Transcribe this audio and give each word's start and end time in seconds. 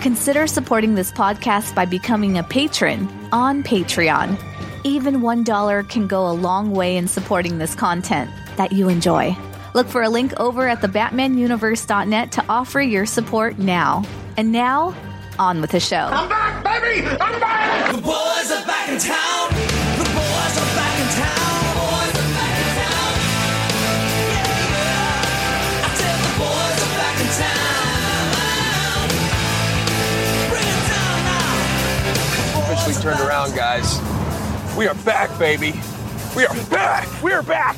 Consider 0.00 0.46
supporting 0.46 0.94
this 0.94 1.12
podcast 1.12 1.74
by 1.74 1.84
becoming 1.84 2.38
a 2.38 2.42
patron 2.42 3.06
on 3.32 3.62
Patreon. 3.62 4.40
Even 4.82 5.20
$1 5.20 5.88
can 5.90 6.06
go 6.06 6.26
a 6.26 6.32
long 6.32 6.70
way 6.70 6.96
in 6.96 7.06
supporting 7.06 7.58
this 7.58 7.74
content 7.74 8.30
that 8.56 8.72
you 8.72 8.88
enjoy. 8.88 9.36
Look 9.74 9.88
for 9.88 10.02
a 10.02 10.08
link 10.08 10.32
over 10.40 10.66
at 10.66 10.80
thebatmanuniverse.net 10.80 12.32
to 12.32 12.44
offer 12.48 12.80
your 12.80 13.04
support 13.04 13.58
now. 13.58 14.02
And 14.38 14.52
now, 14.52 14.96
on 15.38 15.60
with 15.60 15.72
the 15.72 15.80
show. 15.80 16.08
I'm 16.10 16.30
back, 16.30 16.64
baby! 16.64 17.06
I'm 17.06 17.38
back! 17.38 17.94
The 17.94 18.00
boys 18.00 18.50
are 18.52 18.66
back 18.66 18.88
in 18.88 18.98
town. 18.98 19.59
Officially 32.90 33.14
turned 33.14 33.28
around, 33.28 33.54
guys. 33.54 34.00
We 34.76 34.88
are 34.88 34.94
back, 35.04 35.36
baby. 35.38 35.80
We 36.34 36.44
are 36.44 36.54
back. 36.66 37.22
We 37.22 37.30
are 37.32 37.42
back. 37.42 37.76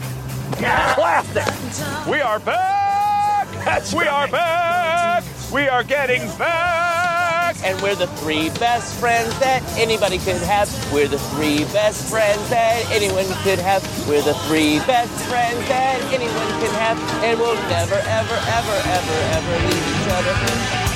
Classic. 0.56 2.10
We 2.10 2.20
are 2.22 2.38
back. 2.38 3.46
That's 3.64 3.92
we 3.92 4.04
are 4.04 4.26
back. 4.28 5.22
We 5.52 5.68
are 5.68 5.84
getting 5.84 6.22
back. 6.38 7.56
and 7.62 7.80
we're 7.82 7.94
the 7.94 8.06
three 8.06 8.48
best 8.58 8.98
friends 8.98 9.38
that 9.38 9.62
anybody 9.76 10.16
could 10.16 10.40
have. 10.42 10.68
We're 10.92 11.08
the 11.08 11.18
three 11.36 11.64
best 11.66 12.08
friends 12.10 12.48
that 12.48 12.90
anyone 12.90 13.26
could 13.44 13.58
have. 13.58 13.82
We're 14.08 14.22
the 14.22 14.34
three 14.48 14.78
best 14.80 15.12
friends 15.28 15.58
that 15.68 16.00
anyone 16.10 16.48
can 16.60 16.72
have, 16.80 16.98
and 17.22 17.38
we'll 17.38 17.54
never, 17.68 17.96
ever, 17.96 18.34
ever, 18.34 18.76
ever, 18.88 19.16
ever 19.36 19.66
leave 19.68 19.88
each 19.88 20.12
other. 20.12 20.91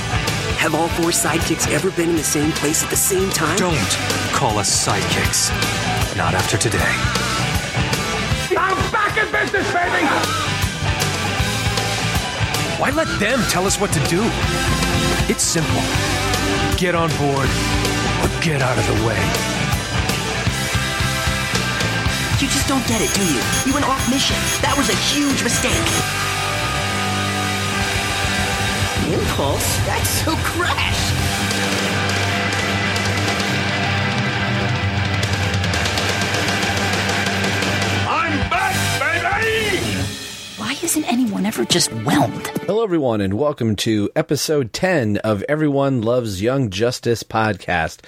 Have 0.58 0.74
all 0.74 0.88
four 0.88 1.10
sidekicks 1.10 1.70
ever 1.70 1.90
been 1.92 2.10
in 2.10 2.16
the 2.16 2.24
same 2.24 2.50
place 2.50 2.82
at 2.82 2.90
the 2.90 2.96
same 2.96 3.30
time? 3.30 3.56
Don't 3.56 3.76
call 4.32 4.58
us 4.58 4.68
sidekicks. 4.86 5.50
Not 6.16 6.34
after 6.34 6.56
today. 6.56 6.78
I'm 8.58 8.76
back 8.90 9.16
in 9.16 9.30
business, 9.30 9.66
baby. 9.72 10.06
Why 12.80 12.90
let 12.90 13.06
them 13.20 13.40
tell 13.48 13.64
us 13.66 13.78
what 13.78 13.92
to 13.92 14.00
do? 14.08 14.20
It's 15.28 15.44
simple. 15.44 15.82
Get 16.76 16.94
on 16.94 17.10
board 17.16 17.48
or 18.22 18.28
get 18.42 18.60
out 18.60 18.76
of 18.76 18.86
the 18.86 19.06
way. 19.06 19.20
You 22.40 22.48
just 22.48 22.66
don't 22.66 22.86
get 22.88 23.00
it, 23.00 23.14
do 23.14 23.24
you? 23.24 23.40
You 23.66 23.72
went 23.72 23.88
off 23.88 24.10
mission. 24.10 24.36
That 24.62 24.74
was 24.76 24.88
a 24.90 24.94
huge 24.94 25.42
mistake. 25.44 26.25
Impulse? 29.12 29.86
That's 29.86 30.08
so 30.08 30.34
crash. 30.36 31.12
I'm 38.08 38.50
back, 38.50 38.74
baby. 39.00 39.78
Why 40.56 40.76
isn't 40.82 41.04
anyone 41.04 41.46
ever 41.46 41.64
just 41.64 41.90
whelmed? 41.92 42.46
Hello, 42.66 42.82
everyone, 42.82 43.20
and 43.20 43.34
welcome 43.34 43.76
to 43.76 44.10
episode 44.16 44.72
10 44.72 45.18
of 45.18 45.44
Everyone 45.48 46.02
Loves 46.02 46.42
Young 46.42 46.70
Justice 46.70 47.22
podcast. 47.22 48.00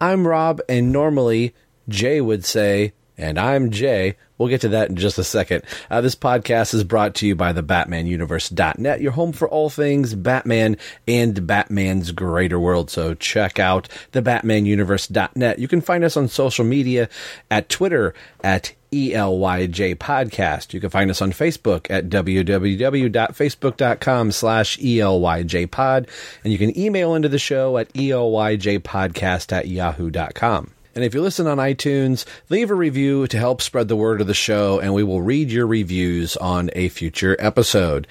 I'm 0.00 0.26
Rob, 0.26 0.60
and 0.68 0.90
normally 0.92 1.54
Jay 1.88 2.20
would 2.20 2.44
say, 2.44 2.92
and 3.18 3.38
I'm 3.38 3.70
Jay. 3.70 4.16
We'll 4.38 4.48
get 4.48 4.62
to 4.62 4.68
that 4.68 4.88
in 4.90 4.96
just 4.96 5.18
a 5.18 5.24
second. 5.24 5.62
Uh, 5.90 6.00
this 6.02 6.14
podcast 6.14 6.72
is 6.74 6.84
brought 6.84 7.14
to 7.16 7.26
you 7.26 7.34
by 7.34 7.52
the 7.52 7.62
BatmanUniverse.net, 7.62 9.00
your 9.00 9.12
home 9.12 9.32
for 9.32 9.48
all 9.48 9.70
things 9.70 10.14
Batman 10.14 10.76
and 11.08 11.46
Batman's 11.46 12.12
greater 12.12 12.60
world. 12.60 12.90
So 12.90 13.14
check 13.14 13.58
out 13.58 13.88
the 14.12 14.20
BatmanUniverse.net. 14.20 15.58
You 15.58 15.68
can 15.68 15.80
find 15.80 16.04
us 16.04 16.18
on 16.18 16.28
social 16.28 16.66
media 16.66 17.08
at 17.50 17.70
Twitter 17.70 18.12
at 18.44 18.74
ELYJ 18.92 19.96
Podcast. 19.96 20.74
You 20.74 20.80
can 20.80 20.90
find 20.90 21.10
us 21.10 21.22
on 21.22 21.32
Facebook 21.32 21.86
at 21.90 22.08
www.facebook.com 22.08 24.32
slash 24.32 24.78
ELYJ 24.78 25.70
Pod. 25.70 26.08
And 26.44 26.52
you 26.52 26.58
can 26.58 26.78
email 26.78 27.14
into 27.14 27.30
the 27.30 27.38
show 27.38 27.78
at 27.78 27.90
ELYJPodcast 27.94 29.52
at 29.52 29.68
yahoo.com. 29.68 30.72
And 30.96 31.04
if 31.04 31.12
you 31.12 31.20
listen 31.20 31.46
on 31.46 31.58
iTunes, 31.58 32.24
leave 32.48 32.70
a 32.70 32.74
review 32.74 33.26
to 33.26 33.36
help 33.36 33.60
spread 33.60 33.88
the 33.88 33.94
word 33.94 34.22
of 34.22 34.26
the 34.26 34.32
show, 34.32 34.80
and 34.80 34.94
we 34.94 35.02
will 35.02 35.20
read 35.20 35.50
your 35.50 35.66
reviews 35.66 36.38
on 36.38 36.70
a 36.72 36.88
future 36.88 37.36
episode. 37.38 38.06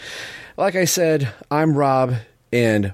Like 0.55 0.75
I 0.75 0.85
said, 0.85 1.33
I'm 1.49 1.75
Rob, 1.75 2.13
and 2.53 2.93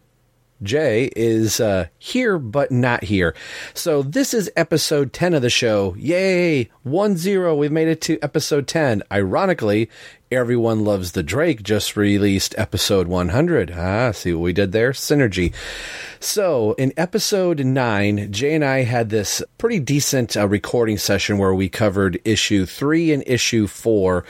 Jay 0.64 1.12
is 1.14 1.60
uh, 1.60 1.88
here 2.00 2.40
but 2.40 2.72
not 2.72 3.04
here. 3.04 3.36
So 3.74 4.02
this 4.02 4.34
is 4.34 4.50
episode 4.56 5.12
10 5.12 5.34
of 5.34 5.42
the 5.42 5.50
show. 5.50 5.94
Yay! 5.98 6.70
1 6.84 7.18
0. 7.18 7.54
We've 7.56 7.70
made 7.70 7.90
it 7.90 8.00
to 8.04 8.18
episode 8.22 8.70
10. 8.70 9.04
Ironically, 9.12 9.90
Everyone 10.32 10.86
Loves 10.86 11.12
the 11.12 11.24
Drake 11.24 11.62
just 11.62 11.98
released 11.98 12.56
episode 12.58 13.10
100. 13.10 13.72
Ah, 13.76 14.12
see 14.12 14.34
what 14.34 14.42
we 14.42 14.54
did 14.54 14.72
there? 14.72 14.92
Synergy. 14.94 15.54
So, 16.22 16.72
in 16.78 16.94
episode 16.96 17.60
9, 17.60 18.32
Jay 18.32 18.56
and 18.56 18.64
I 18.64 18.84
had 18.84 19.10
this 19.10 19.44
pretty 19.58 19.82
decent 19.82 20.38
uh, 20.38 20.48
recording 20.48 20.98
session 20.98 21.38
where 21.38 21.54
we 21.54 21.68
covered 21.68 22.22
issue 22.24 22.66
3 22.66 23.12
and 23.12 23.24
issue 23.28 23.68
4 23.68 24.24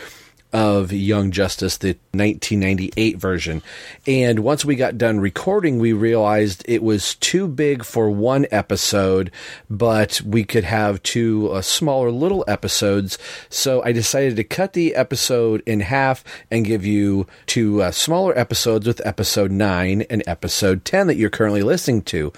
of 0.53 0.91
Young 0.91 1.31
Justice, 1.31 1.77
the 1.77 1.97
1998 2.11 3.17
version. 3.17 3.61
And 4.05 4.39
once 4.39 4.65
we 4.65 4.75
got 4.75 4.97
done 4.97 5.19
recording, 5.19 5.79
we 5.79 5.93
realized 5.93 6.63
it 6.67 6.83
was 6.83 7.15
too 7.15 7.47
big 7.47 7.83
for 7.85 8.09
one 8.09 8.45
episode, 8.51 9.31
but 9.69 10.21
we 10.21 10.43
could 10.43 10.63
have 10.63 11.01
two 11.03 11.49
uh, 11.51 11.61
smaller 11.61 12.11
little 12.11 12.43
episodes. 12.47 13.17
So 13.49 13.83
I 13.83 13.91
decided 13.91 14.35
to 14.35 14.43
cut 14.43 14.73
the 14.73 14.95
episode 14.95 15.63
in 15.65 15.79
half 15.79 16.23
and 16.49 16.65
give 16.65 16.85
you 16.85 17.27
two 17.45 17.81
uh, 17.81 17.91
smaller 17.91 18.37
episodes 18.37 18.87
with 18.87 19.05
episode 19.05 19.51
9 19.51 20.01
and 20.09 20.23
episode 20.27 20.83
10 20.85 21.07
that 21.07 21.15
you're 21.15 21.29
currently 21.29 21.63
listening 21.63 22.01
to. 22.03 22.33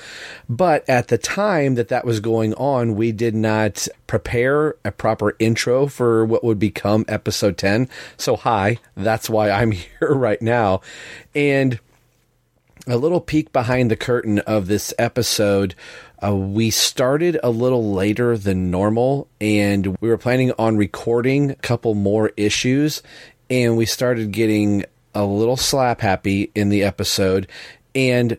But 0.47 0.87
at 0.87 1.07
the 1.07 1.17
time 1.17 1.75
that 1.75 1.87
that 1.87 2.05
was 2.05 2.19
going 2.19 2.53
on, 2.55 2.95
we 2.95 3.11
did 3.11 3.35
not 3.35 3.87
prepare 4.07 4.75
a 4.85 4.91
proper 4.91 5.35
intro 5.39 5.87
for 5.87 6.25
what 6.25 6.43
would 6.43 6.59
become 6.59 7.05
episode 7.07 7.57
10. 7.57 7.89
So, 8.17 8.35
hi, 8.35 8.79
that's 8.95 9.29
why 9.29 9.49
I'm 9.49 9.71
here 9.71 10.13
right 10.13 10.41
now. 10.41 10.81
And 11.33 11.79
a 12.87 12.97
little 12.97 13.21
peek 13.21 13.53
behind 13.53 13.89
the 13.89 13.95
curtain 13.95 14.39
of 14.39 14.67
this 14.67 14.93
episode. 14.99 15.75
Uh, 16.21 16.35
we 16.35 16.69
started 16.69 17.39
a 17.43 17.49
little 17.49 17.93
later 17.93 18.37
than 18.37 18.71
normal, 18.71 19.27
and 19.39 19.97
we 20.01 20.09
were 20.09 20.17
planning 20.17 20.51
on 20.57 20.77
recording 20.77 21.51
a 21.51 21.55
couple 21.55 21.95
more 21.95 22.31
issues, 22.35 23.01
and 23.49 23.77
we 23.77 23.85
started 23.85 24.31
getting 24.31 24.83
a 25.15 25.25
little 25.25 25.57
slap 25.57 26.01
happy 26.01 26.51
in 26.55 26.69
the 26.69 26.83
episode, 26.83 27.47
and 27.95 28.37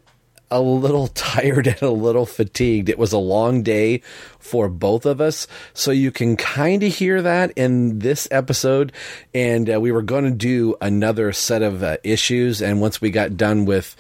a 0.51 0.61
little 0.61 1.07
tired 1.15 1.67
and 1.67 1.83
a 1.83 1.91
little 1.91 2.27
fatigued. 2.27 2.89
It 2.89 2.99
was 2.99 3.13
a 3.13 3.19
long 3.19 3.63
day 3.63 4.03
for 4.39 4.69
both 4.69 5.07
of 5.07 5.21
us. 5.21 5.47
So 5.73 5.91
you 5.91 6.11
can 6.11 6.37
kind 6.37 6.83
of 6.83 6.95
hear 6.95 7.23
that 7.23 7.53
in 7.57 7.99
this 8.01 8.29
episode. 8.31 8.93
And 9.35 9.73
uh, 9.73 9.81
we 9.81 9.93
were 9.93 10.03
going 10.03 10.25
to 10.25 10.31
do 10.31 10.77
another 10.81 11.33
set 11.33 11.63
of 11.63 11.83
uh, 11.83 11.97
issues. 12.05 12.63
And 12.63 12.81
once 12.81 13.01
we 13.01 13.11
got 13.11 13.37
done 13.37 13.65
with 13.65 13.97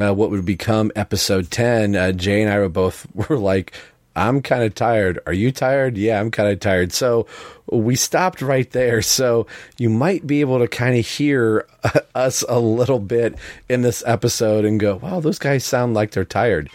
uh, 0.00 0.14
what 0.14 0.30
would 0.30 0.44
become 0.44 0.92
episode 0.94 1.50
10, 1.50 1.96
uh, 1.96 2.12
Jay 2.12 2.42
and 2.42 2.50
I 2.52 2.58
were 2.58 2.68
both 2.68 3.06
were 3.14 3.38
like, 3.38 3.72
I'm 4.16 4.42
kind 4.42 4.62
of 4.62 4.74
tired. 4.74 5.20
Are 5.26 5.32
you 5.32 5.52
tired? 5.52 5.96
Yeah, 5.96 6.20
I'm 6.20 6.30
kind 6.30 6.50
of 6.50 6.60
tired. 6.60 6.92
So 6.92 7.26
we 7.70 7.96
stopped 7.96 8.42
right 8.42 8.68
there. 8.70 9.02
So 9.02 9.46
you 9.76 9.88
might 9.90 10.26
be 10.26 10.40
able 10.40 10.58
to 10.58 10.68
kind 10.68 10.98
of 10.98 11.06
hear 11.06 11.66
us 12.14 12.44
a 12.48 12.58
little 12.58 12.98
bit 12.98 13.36
in 13.68 13.82
this 13.82 14.02
episode 14.06 14.64
and 14.64 14.80
go, 14.80 14.96
wow, 14.96 15.20
those 15.20 15.38
guys 15.38 15.64
sound 15.64 15.94
like 15.94 16.10
they're 16.10 16.24
tired. 16.24 16.70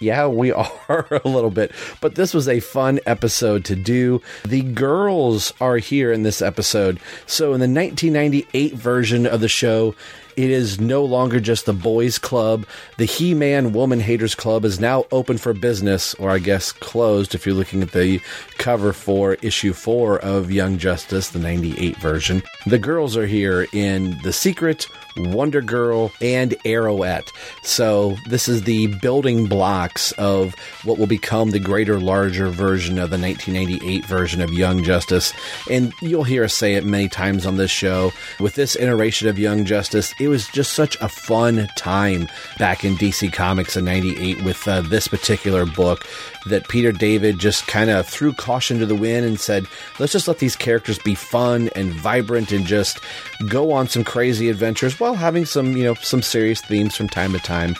Yeah, 0.00 0.26
we 0.28 0.52
are 0.52 1.20
a 1.24 1.28
little 1.28 1.50
bit, 1.50 1.72
but 2.00 2.14
this 2.14 2.32
was 2.32 2.48
a 2.48 2.60
fun 2.60 3.00
episode 3.06 3.64
to 3.66 3.76
do. 3.76 4.22
The 4.46 4.62
girls 4.62 5.52
are 5.60 5.78
here 5.78 6.12
in 6.12 6.22
this 6.22 6.40
episode. 6.40 7.00
So, 7.26 7.52
in 7.52 7.60
the 7.60 7.68
1998 7.68 8.74
version 8.74 9.26
of 9.26 9.40
the 9.40 9.48
show, 9.48 9.94
It 10.38 10.50
is 10.50 10.80
no 10.80 11.04
longer 11.04 11.40
just 11.40 11.66
the 11.66 11.72
boys' 11.72 12.16
club. 12.16 12.64
The 12.96 13.06
He 13.06 13.34
Man 13.34 13.72
Woman 13.72 13.98
Haters 13.98 14.36
Club 14.36 14.64
is 14.64 14.78
now 14.78 15.04
open 15.10 15.36
for 15.36 15.52
business, 15.52 16.14
or 16.14 16.30
I 16.30 16.38
guess 16.38 16.70
closed 16.70 17.34
if 17.34 17.44
you're 17.44 17.56
looking 17.56 17.82
at 17.82 17.90
the 17.90 18.20
cover 18.56 18.92
for 18.92 19.34
issue 19.42 19.72
four 19.72 20.20
of 20.20 20.52
Young 20.52 20.78
Justice, 20.78 21.30
the 21.30 21.40
98 21.40 21.96
version. 21.96 22.44
The 22.66 22.78
girls 22.78 23.16
are 23.16 23.26
here 23.26 23.66
in 23.72 24.16
The 24.22 24.32
Secret, 24.32 24.86
Wonder 25.18 25.60
Girl, 25.60 26.12
and 26.20 26.52
Arrowette. 26.64 27.30
So 27.62 28.16
this 28.26 28.48
is 28.48 28.62
the 28.62 28.86
building 28.86 29.46
blocks 29.46 30.12
of 30.12 30.54
what 30.84 30.98
will 30.98 31.06
become 31.06 31.50
the 31.50 31.58
greater, 31.58 32.00
larger 32.00 32.48
version 32.48 32.98
of 32.98 33.10
the 33.10 33.18
1998 33.18 34.04
version 34.06 34.40
of 34.40 34.52
Young 34.52 34.82
Justice. 34.82 35.32
And 35.70 35.92
you'll 36.00 36.24
hear 36.24 36.44
us 36.44 36.54
say 36.54 36.74
it 36.74 36.84
many 36.84 37.08
times 37.08 37.46
on 37.46 37.56
this 37.56 37.70
show. 37.70 38.12
With 38.40 38.54
this 38.54 38.76
iteration 38.76 39.28
of 39.28 39.38
Young 39.38 39.64
Justice, 39.64 40.14
it 40.20 40.28
was 40.28 40.48
just 40.48 40.72
such 40.72 40.96
a 41.00 41.08
fun 41.08 41.68
time 41.76 42.28
back 42.58 42.84
in 42.84 42.96
DC 42.96 43.32
Comics 43.32 43.76
in 43.76 43.84
98 43.84 44.42
with 44.42 44.66
uh, 44.68 44.80
this 44.82 45.08
particular 45.08 45.66
book 45.66 46.06
that 46.48 46.68
Peter 46.68 46.92
David 46.92 47.38
just 47.38 47.66
kind 47.66 47.90
of 47.90 48.06
threw 48.06 48.32
caution 48.32 48.78
to 48.78 48.86
the 48.86 48.94
wind 48.94 49.26
and 49.26 49.38
said, 49.38 49.66
let's 49.98 50.12
just 50.12 50.28
let 50.28 50.38
these 50.38 50.56
characters 50.56 50.98
be 50.98 51.14
fun 51.14 51.70
and 51.74 51.92
vibrant 51.92 52.52
and 52.52 52.66
just 52.66 53.00
go 53.48 53.72
on 53.72 53.88
some 53.88 54.04
crazy 54.04 54.48
adventures 54.48 54.98
while 54.98 55.14
having 55.14 55.44
some, 55.44 55.76
you 55.76 55.84
know, 55.84 55.94
some 55.94 56.22
serious 56.22 56.60
themes 56.60 56.96
from 56.96 57.08
time 57.08 57.32
to 57.32 57.38
time. 57.38 57.74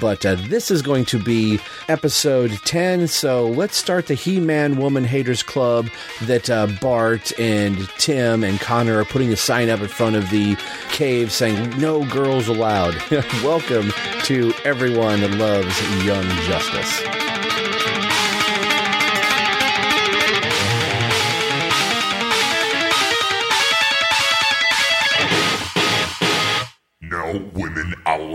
But 0.00 0.24
uh, 0.24 0.36
this 0.36 0.70
is 0.70 0.82
going 0.82 1.04
to 1.06 1.18
be 1.18 1.58
episode 1.88 2.52
10, 2.64 3.08
so 3.08 3.48
let's 3.48 3.76
start 3.76 4.06
the 4.06 4.14
He 4.14 4.40
Man 4.40 4.76
Woman 4.76 5.04
Haters 5.04 5.42
Club 5.42 5.88
that 6.22 6.48
uh, 6.48 6.66
Bart 6.80 7.38
and 7.38 7.88
Tim 7.98 8.44
and 8.44 8.60
Connor 8.60 8.98
are 8.98 9.04
putting 9.04 9.32
a 9.32 9.36
sign 9.36 9.68
up 9.68 9.80
in 9.80 9.88
front 9.88 10.16
of 10.16 10.30
the 10.30 10.56
cave 10.90 11.32
saying, 11.32 11.78
No 11.78 12.04
girls 12.06 12.48
allowed. 12.48 12.94
Welcome 13.42 13.92
to 14.24 14.52
everyone 14.64 15.20
that 15.20 15.32
loves 15.32 16.04
Young 16.04 16.28
Justice. 16.46 17.29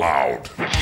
Women 0.06 0.75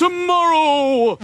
tomorrow. 0.00 1.16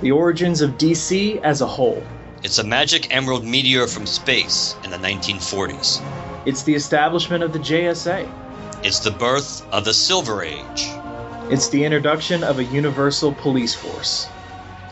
the 0.01 0.11
origins 0.11 0.63
of 0.63 0.71
DC 0.71 1.41
as 1.43 1.61
a 1.61 1.67
whole. 1.69 2.03
It's 2.43 2.59
a 2.59 2.65
magic 2.65 3.15
emerald 3.15 3.45
meteor 3.45 3.87
from 3.87 4.07
space 4.07 4.75
in 4.83 4.91
the 4.91 4.97
1940s. 4.97 6.03
It's 6.47 6.65
the 6.65 6.75
establishment 6.75 7.45
of 7.45 7.53
the 7.53 7.61
JSA. 7.61 8.29
It's 8.83 8.99
the 8.99 9.13
birth 9.13 9.65
of 9.71 9.85
the 9.85 9.95
Silver 9.95 10.43
Age. 10.43 10.89
It's 11.49 11.69
the 11.69 11.85
introduction 11.85 12.43
of 12.43 12.59
a 12.59 12.65
universal 12.65 13.33
police 13.33 13.77
force. 13.77 14.27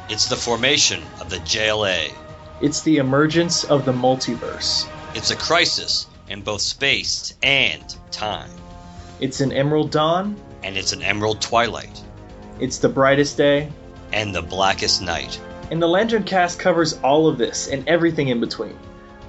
It's 0.09 0.29
the 0.29 0.37
formation 0.37 1.03
of 1.21 1.31
the 1.31 1.39
JLA. 1.39 2.15
It's 2.61 2.83
the 2.83 2.99
emergence 2.99 3.65
of 3.65 3.85
the 3.85 3.93
multiverse. 3.93 4.87
It's 5.15 5.31
a 5.31 5.37
crisis 5.37 6.09
in 6.29 6.43
both 6.43 6.61
space 6.61 7.35
and 7.41 7.97
time. 8.11 8.51
It's 9.21 9.41
an 9.41 9.53
emerald 9.53 9.93
dawn. 9.93 10.37
And 10.65 10.77
it's 10.77 10.93
an 10.93 11.03
emerald 11.03 11.41
twilight. 11.41 12.03
It's 12.59 12.79
the 12.79 12.89
brightest 12.89 13.37
day. 13.37 13.71
And 14.13 14.35
the 14.35 14.43
blackest 14.43 15.03
night. 15.03 15.41
And 15.71 15.81
the 15.81 15.87
Lantern 15.87 16.25
cast 16.25 16.59
covers 16.59 16.95
all 16.95 17.29
of 17.29 17.39
this 17.39 17.69
and 17.69 17.89
everything 17.89 18.29
in 18.29 18.41
between. 18.41 18.77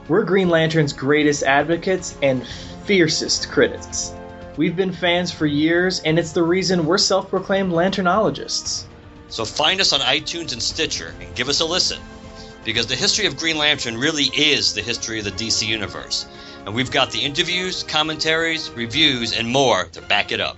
We're 0.08 0.24
Green 0.24 0.50
Lantern's 0.50 0.92
greatest 0.92 1.44
advocates 1.44 2.18
and 2.24 2.48
fiercest 2.86 3.52
critics. 3.52 4.12
We've 4.58 4.76
been 4.76 4.92
fans 4.92 5.32
for 5.32 5.46
years, 5.46 6.00
and 6.00 6.18
it's 6.18 6.32
the 6.32 6.44
reason 6.44 6.88
we're 6.88 6.98
self 6.98 7.30
proclaimed 7.30 7.72
Lanternologists. 7.72 8.86
So 9.28 9.46
find 9.46 9.80
us 9.80 9.94
on 9.94 10.00
iTunes 10.00 10.52
and 10.52 10.64
Stitcher 10.64 11.14
and 11.20 11.36
give 11.36 11.48
us 11.48 11.60
a 11.60 11.66
listen. 11.66 12.00
Because 12.66 12.88
the 12.88 12.96
history 12.96 13.28
of 13.28 13.38
Green 13.38 13.58
Lantern 13.58 13.98
really 13.98 14.24
is 14.24 14.74
the 14.74 14.82
history 14.82 15.20
of 15.20 15.26
the 15.26 15.32
DC 15.32 15.66
Universe. 15.66 16.26
And 16.66 16.74
we've 16.74 16.90
got 16.90 17.12
the 17.12 17.20
interviews, 17.20 17.84
commentaries, 17.84 18.72
reviews, 18.72 19.38
and 19.38 19.48
more 19.48 19.86
to 19.86 20.02
back 20.02 20.32
it 20.32 20.42
up. 20.42 20.58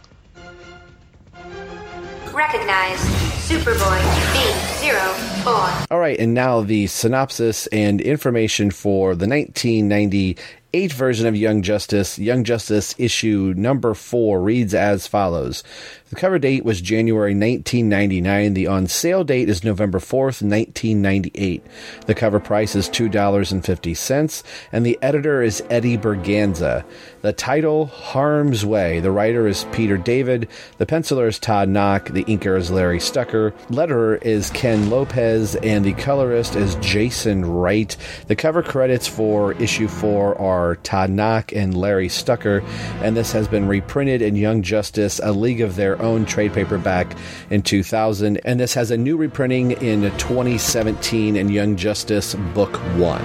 Recognize 2.34 3.37
Superboy 3.48 4.02
B04. 4.34 5.90
All 5.90 6.00
right, 6.00 6.20
and 6.20 6.34
now 6.34 6.60
the 6.60 6.88
synopsis 6.88 7.66
and 7.68 8.02
information 8.02 8.72
for 8.72 9.16
the 9.16 9.26
1998 9.26 10.92
version 10.92 11.26
of 11.26 11.38
Young 11.38 11.62
Justice, 11.62 12.20
Young 12.20 12.44
Justice 12.44 12.94
issue 12.98 13.54
number 13.56 13.94
4, 13.94 14.42
reads 14.42 14.74
as 14.74 15.08
follows. 15.08 15.64
The 16.10 16.16
cover 16.16 16.40
date 16.40 16.64
was 16.64 16.80
January 16.82 17.32
1999. 17.32 18.54
The 18.54 18.68
on 18.68 18.88
sale 18.88 19.24
date 19.26 19.50
is 19.50 19.64
November 19.64 20.00
4th, 20.00 20.42
1998. 20.42 21.66
The 22.06 22.16
cover 22.16 22.40
price 22.40 22.76
is 22.76 22.90
$2.50, 22.90 24.44
and 24.72 24.86
the 24.86 24.98
editor 25.02 25.42
is 25.42 25.64
Eddie 25.70 25.98
Berganza. 25.98 26.86
The 27.22 27.34
title, 27.34 27.88
Harm's 27.88 28.66
Way. 28.66 29.02
The 29.02 29.12
writer 29.12 29.48
is 29.48 29.66
Peter 29.74 29.98
David. 29.98 30.48
The 30.78 30.86
penciler 30.86 31.28
is 31.28 31.40
Todd 31.40 31.68
Nauck. 31.68 32.14
The 32.14 32.24
inker 32.24 32.58
is 32.58 32.72
Larry 32.72 33.02
Stucker. 33.02 33.37
Letterer 33.70 34.22
is 34.24 34.50
Ken 34.52 34.90
Lopez, 34.90 35.56
and 35.58 35.86
the 35.86 35.94
colorist 35.94 36.56
is 36.56 36.76
Jason 36.76 37.46
Wright. 37.46 37.96
The 38.28 38.36
cover 38.36 38.64
credits 38.64 39.08
for 39.08 39.54
issue 39.54 39.88
4 39.88 40.40
are 40.40 40.76
Todd 40.78 41.10
Nauck 41.10 41.56
and 41.56 41.78
Larry 41.78 42.10
Stucker, 42.10 42.64
and 43.02 43.16
this 43.16 43.32
has 43.32 43.48
been 43.48 43.68
reprinted 43.68 44.22
in 44.22 44.36
Young 44.36 44.62
Justice, 44.62 45.20
A 45.24 45.32
League 45.32 45.62
of 45.62 45.76
Their 45.76 46.02
Own 46.02 46.26
trade 46.26 46.54
paperback 46.54 47.16
in 47.50 47.62
2000, 47.62 48.38
and 48.38 48.60
this 48.60 48.74
has 48.74 48.92
a 48.92 48.98
new 48.98 49.18
reprinting 49.18 49.72
in 49.72 50.02
2017 50.18 51.36
in 51.36 51.50
Young 51.50 51.76
Justice 51.76 52.36
Book 52.54 52.76
1. 52.98 53.22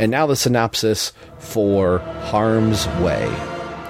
And 0.00 0.10
now 0.10 0.26
the 0.26 0.36
synopsis 0.36 1.12
for 1.38 1.98
Harm's 1.98 2.86
Way. 3.00 3.26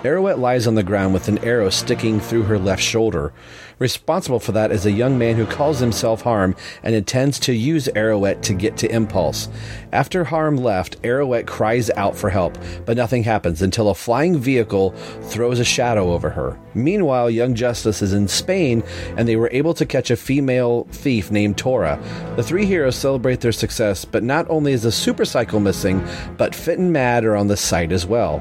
Arrowette 0.05 0.39
lies 0.39 0.67
on 0.67 0.75
the 0.75 0.83
ground 0.83 1.15
with 1.15 1.29
an 1.29 1.39
arrow 1.39 1.71
sticking 1.71 2.21
through 2.21 2.43
her 2.43 2.59
left 2.59 2.83
shoulder. 2.83 3.33
Responsible 3.78 4.38
for 4.38 4.52
that 4.52 4.71
is 4.71 4.87
a 4.87 4.93
young 4.93 5.19
man 5.19 5.35
who 5.35 5.47
calls 5.47 5.81
himself 5.81 6.23
Harm 6.23 6.54
and 6.83 6.95
intends 6.95 7.38
to 7.40 7.52
use 7.52 7.88
Arrowette 7.97 8.43
to 8.43 8.54
get 8.54 8.76
to 8.78 8.93
Impulse. 8.93 9.49
After 9.93 10.25
Harm 10.25 10.57
left, 10.57 11.00
Arrowette 11.02 11.47
cries 11.47 11.90
out 11.90 12.16
for 12.16 12.31
help, 12.31 12.57
but 12.87 12.97
nothing 12.97 13.25
happens 13.25 13.62
until 13.62 13.88
a 13.88 13.95
flying 13.95 14.38
vehicle 14.38 14.90
throws 15.23 15.59
a 15.59 15.64
shadow 15.64 16.12
over 16.12 16.31
her. 16.31 16.59
Meanwhile, 16.75 17.31
Young 17.31 17.54
Justice 17.54 18.00
is 18.00 18.12
in 18.12 18.28
Spain 18.28 18.85
and 19.16 19.26
they 19.26 19.37
were 19.37 19.50
able 19.52 19.75
to 19.75 19.87
catch 19.87 20.11
a 20.11 20.16
female 20.16 20.87
thief 20.90 21.31
named 21.31 21.59
Tora. 21.59 22.00
The 22.37 22.43
three 22.43 22.66
heroes 22.66 22.97
celebrate 22.97 23.40
their 23.40 23.52
success, 23.52 24.04
but 24.04 24.23
not 24.23 24.49
only 24.49 24.73
is 24.73 24.83
the 24.83 24.90
supercycle 24.90 25.61
missing, 25.61 26.07
but 26.37 26.54
Fit 26.54 26.78
and 26.78 26.93
Mad 26.93 27.25
are 27.25 27.37
on 27.37 27.49
the 27.49 27.57
site 27.57 27.93
as 27.93 28.07
well. 28.07 28.40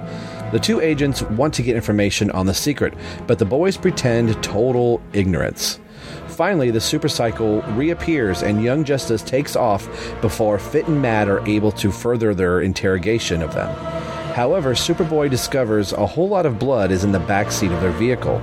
The 0.54 0.60
two 0.60 0.82
agents 0.82 1.24
want 1.24 1.56
to 1.56 1.64
get 1.64 1.76
information 1.76 2.30
on 2.30 2.46
the 2.46 2.54
secret, 2.54 2.94
but 3.26 3.40
the 3.40 3.46
boys 3.46 3.76
pretend 3.76 4.42
total 4.44 5.02
ignorance. 5.12 5.80
Finally, 6.28 6.70
the 6.70 6.78
supercycle 6.78 7.76
reappears 7.76 8.44
and 8.44 8.64
Young 8.64 8.84
Justice 8.84 9.24
takes 9.24 9.56
off 9.56 9.90
before 10.22 10.60
Fit 10.60 10.88
and 10.88 11.02
Mad 11.02 11.28
are 11.28 11.44
able 11.48 11.72
to 11.72 11.92
further 11.92 12.36
their 12.36 12.62
interrogation 12.62 13.42
of 13.42 13.56
them. 13.56 13.74
However, 14.36 14.76
Superboy 14.76 15.32
discovers 15.32 15.92
a 15.92 16.06
whole 16.06 16.30
lot 16.30 16.46
of 16.46 16.60
blood 16.60 16.92
is 16.92 17.04
in 17.04 17.12
the 17.12 17.20
backseat 17.20 17.74
of 17.74 17.82
their 17.82 17.90
vehicle. 17.90 18.40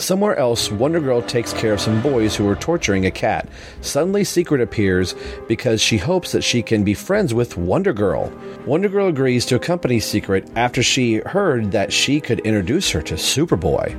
Somewhere 0.00 0.34
else, 0.36 0.70
Wonder 0.70 0.98
Girl 0.98 1.20
takes 1.20 1.52
care 1.52 1.74
of 1.74 1.80
some 1.80 2.00
boys 2.00 2.34
who 2.34 2.48
are 2.48 2.56
torturing 2.56 3.04
a 3.04 3.10
cat. 3.10 3.46
Suddenly, 3.82 4.24
Secret 4.24 4.62
appears 4.62 5.14
because 5.46 5.82
she 5.82 5.98
hopes 5.98 6.32
that 6.32 6.42
she 6.42 6.62
can 6.62 6.84
be 6.84 6.94
friends 6.94 7.34
with 7.34 7.58
Wonder 7.58 7.92
Girl. 7.92 8.32
Wonder 8.64 8.88
Girl 8.88 9.08
agrees 9.08 9.44
to 9.46 9.56
accompany 9.56 10.00
Secret 10.00 10.48
after 10.56 10.82
she 10.82 11.16
heard 11.16 11.72
that 11.72 11.92
she 11.92 12.18
could 12.18 12.40
introduce 12.40 12.90
her 12.92 13.02
to 13.02 13.14
Superboy. 13.14 13.94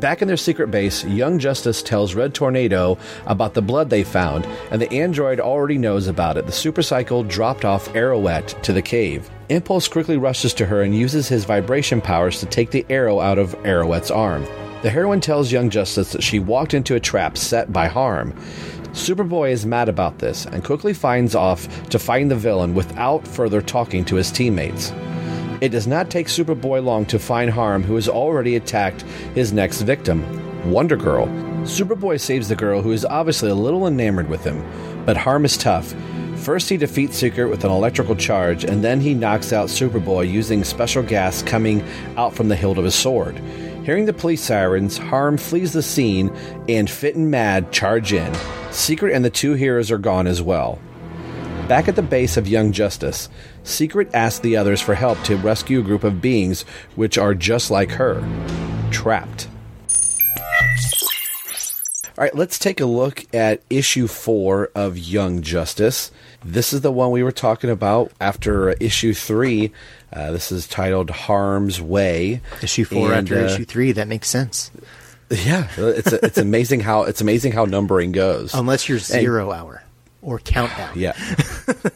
Back 0.00 0.20
in 0.20 0.26
their 0.26 0.36
secret 0.36 0.72
base, 0.72 1.04
Young 1.04 1.38
Justice 1.38 1.80
tells 1.80 2.16
Red 2.16 2.34
Tornado 2.34 2.98
about 3.26 3.54
the 3.54 3.62
blood 3.62 3.88
they 3.88 4.02
found, 4.02 4.44
and 4.72 4.82
the 4.82 4.92
android 4.92 5.38
already 5.38 5.78
knows 5.78 6.08
about 6.08 6.36
it. 6.36 6.46
The 6.46 6.52
supercycle 6.52 7.26
dropped 7.26 7.64
off 7.64 7.88
Arrowette 7.90 8.60
to 8.62 8.72
the 8.72 8.82
cave. 8.82 9.30
Impulse 9.48 9.86
quickly 9.86 10.16
rushes 10.16 10.52
to 10.54 10.66
her 10.66 10.82
and 10.82 10.92
uses 10.92 11.28
his 11.28 11.44
vibration 11.44 12.00
powers 12.00 12.40
to 12.40 12.46
take 12.46 12.72
the 12.72 12.84
arrow 12.90 13.20
out 13.20 13.38
of 13.38 13.54
Arrowette's 13.64 14.10
arm. 14.10 14.44
The 14.86 14.92
heroine 14.92 15.20
tells 15.20 15.50
Young 15.50 15.68
Justice 15.68 16.12
that 16.12 16.22
she 16.22 16.38
walked 16.38 16.72
into 16.72 16.94
a 16.94 17.00
trap 17.00 17.36
set 17.36 17.72
by 17.72 17.88
Harm. 17.88 18.32
Superboy 18.92 19.50
is 19.50 19.66
mad 19.66 19.88
about 19.88 20.20
this 20.20 20.46
and 20.46 20.62
quickly 20.62 20.94
finds 20.94 21.34
off 21.34 21.88
to 21.88 21.98
find 21.98 22.30
the 22.30 22.36
villain 22.36 22.72
without 22.72 23.26
further 23.26 23.60
talking 23.60 24.04
to 24.04 24.14
his 24.14 24.30
teammates. 24.30 24.92
It 25.60 25.70
does 25.70 25.88
not 25.88 26.08
take 26.08 26.28
Superboy 26.28 26.84
long 26.84 27.04
to 27.06 27.18
find 27.18 27.50
Harm, 27.50 27.82
who 27.82 27.96
has 27.96 28.08
already 28.08 28.54
attacked 28.54 29.02
his 29.34 29.52
next 29.52 29.80
victim, 29.80 30.22
Wonder 30.70 30.94
Girl. 30.94 31.26
Superboy 31.64 32.20
saves 32.20 32.48
the 32.48 32.54
girl, 32.54 32.80
who 32.80 32.92
is 32.92 33.04
obviously 33.04 33.50
a 33.50 33.56
little 33.56 33.88
enamored 33.88 34.28
with 34.28 34.44
him, 34.44 34.64
but 35.04 35.16
Harm 35.16 35.44
is 35.44 35.56
tough. 35.56 35.96
First, 36.36 36.68
he 36.68 36.76
defeats 36.76 37.16
Secret 37.16 37.48
with 37.48 37.64
an 37.64 37.72
electrical 37.72 38.14
charge, 38.14 38.62
and 38.62 38.84
then 38.84 39.00
he 39.00 39.14
knocks 39.14 39.52
out 39.52 39.66
Superboy 39.66 40.30
using 40.30 40.62
special 40.62 41.02
gas 41.02 41.42
coming 41.42 41.84
out 42.16 42.36
from 42.36 42.46
the 42.46 42.54
hilt 42.54 42.78
of 42.78 42.84
his 42.84 42.94
sword. 42.94 43.42
Hearing 43.86 44.06
the 44.06 44.12
police 44.12 44.42
sirens, 44.42 44.98
Harm 44.98 45.38
flees 45.38 45.72
the 45.72 45.80
scene, 45.80 46.34
and 46.68 46.90
Fit 46.90 47.14
and 47.14 47.30
Mad 47.30 47.70
charge 47.70 48.12
in. 48.12 48.34
Secret 48.72 49.14
and 49.14 49.24
the 49.24 49.30
two 49.30 49.52
heroes 49.52 49.92
are 49.92 49.96
gone 49.96 50.26
as 50.26 50.42
well. 50.42 50.80
Back 51.68 51.86
at 51.86 51.94
the 51.94 52.02
base 52.02 52.36
of 52.36 52.48
Young 52.48 52.72
Justice, 52.72 53.28
Secret 53.62 54.10
asks 54.12 54.40
the 54.40 54.56
others 54.56 54.80
for 54.80 54.96
help 54.96 55.22
to 55.22 55.36
rescue 55.36 55.78
a 55.78 55.84
group 55.84 56.02
of 56.02 56.20
beings 56.20 56.62
which 56.96 57.16
are 57.16 57.32
just 57.32 57.70
like 57.70 57.92
her, 57.92 58.26
trapped. 58.90 59.46
All 62.18 62.24
right, 62.24 62.34
let's 62.34 62.58
take 62.58 62.80
a 62.80 62.86
look 62.86 63.32
at 63.32 63.62
issue 63.70 64.08
four 64.08 64.70
of 64.74 64.98
Young 64.98 65.42
Justice. 65.42 66.10
This 66.44 66.72
is 66.72 66.80
the 66.80 66.90
one 66.90 67.12
we 67.12 67.22
were 67.22 67.30
talking 67.30 67.70
about 67.70 68.10
after 68.20 68.70
issue 68.70 69.14
three. 69.14 69.70
Uh, 70.16 70.32
this 70.32 70.50
is 70.50 70.66
titled 70.66 71.10
Harm's 71.10 71.78
Way. 71.80 72.40
Issue 72.62 72.84
four 72.84 73.12
And, 73.12 73.30
after 73.30 73.38
uh, 73.38 73.52
issue 73.52 73.66
three. 73.66 73.92
That 73.92 74.08
makes 74.08 74.28
sense. 74.28 74.70
Yeah, 75.28 75.68
it's 75.76 76.12
it's 76.12 76.38
amazing 76.38 76.80
how 76.80 77.02
it's 77.02 77.20
amazing 77.20 77.52
how 77.52 77.64
numbering 77.66 78.12
goes. 78.12 78.54
Unless 78.54 78.88
you're 78.88 78.96
And- 78.98 79.04
zero 79.06 79.52
hour 79.52 79.82
or 80.26 80.40
countdown. 80.40 80.90
Yeah. 80.98 81.12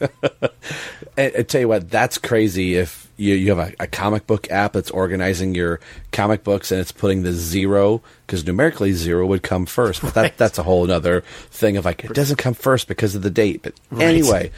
and, 1.16 1.34
and 1.34 1.48
tell 1.48 1.60
you 1.60 1.68
what, 1.68 1.90
that's 1.90 2.16
crazy 2.16 2.76
if 2.76 3.10
you, 3.16 3.34
you 3.34 3.54
have 3.54 3.58
a, 3.58 3.74
a 3.82 3.86
comic 3.88 4.26
book 4.28 4.48
app 4.52 4.72
that's 4.72 4.90
organizing 4.92 5.52
your 5.54 5.80
comic 6.12 6.44
books 6.44 6.70
and 6.70 6.80
it's 6.80 6.92
putting 6.92 7.24
the 7.24 7.32
zero, 7.32 8.00
because 8.26 8.46
numerically 8.46 8.92
zero 8.92 9.26
would 9.26 9.42
come 9.42 9.66
first. 9.66 10.00
But 10.00 10.14
that, 10.14 10.38
that's 10.38 10.58
a 10.58 10.62
whole 10.62 10.88
other 10.90 11.22
thing 11.50 11.76
of 11.76 11.84
like, 11.84 12.04
it 12.04 12.14
doesn't 12.14 12.36
come 12.36 12.54
first 12.54 12.86
because 12.86 13.16
of 13.16 13.22
the 13.22 13.30
date. 13.30 13.62
But 13.62 13.74
Right. 13.90 14.06
anyway, 14.06 14.52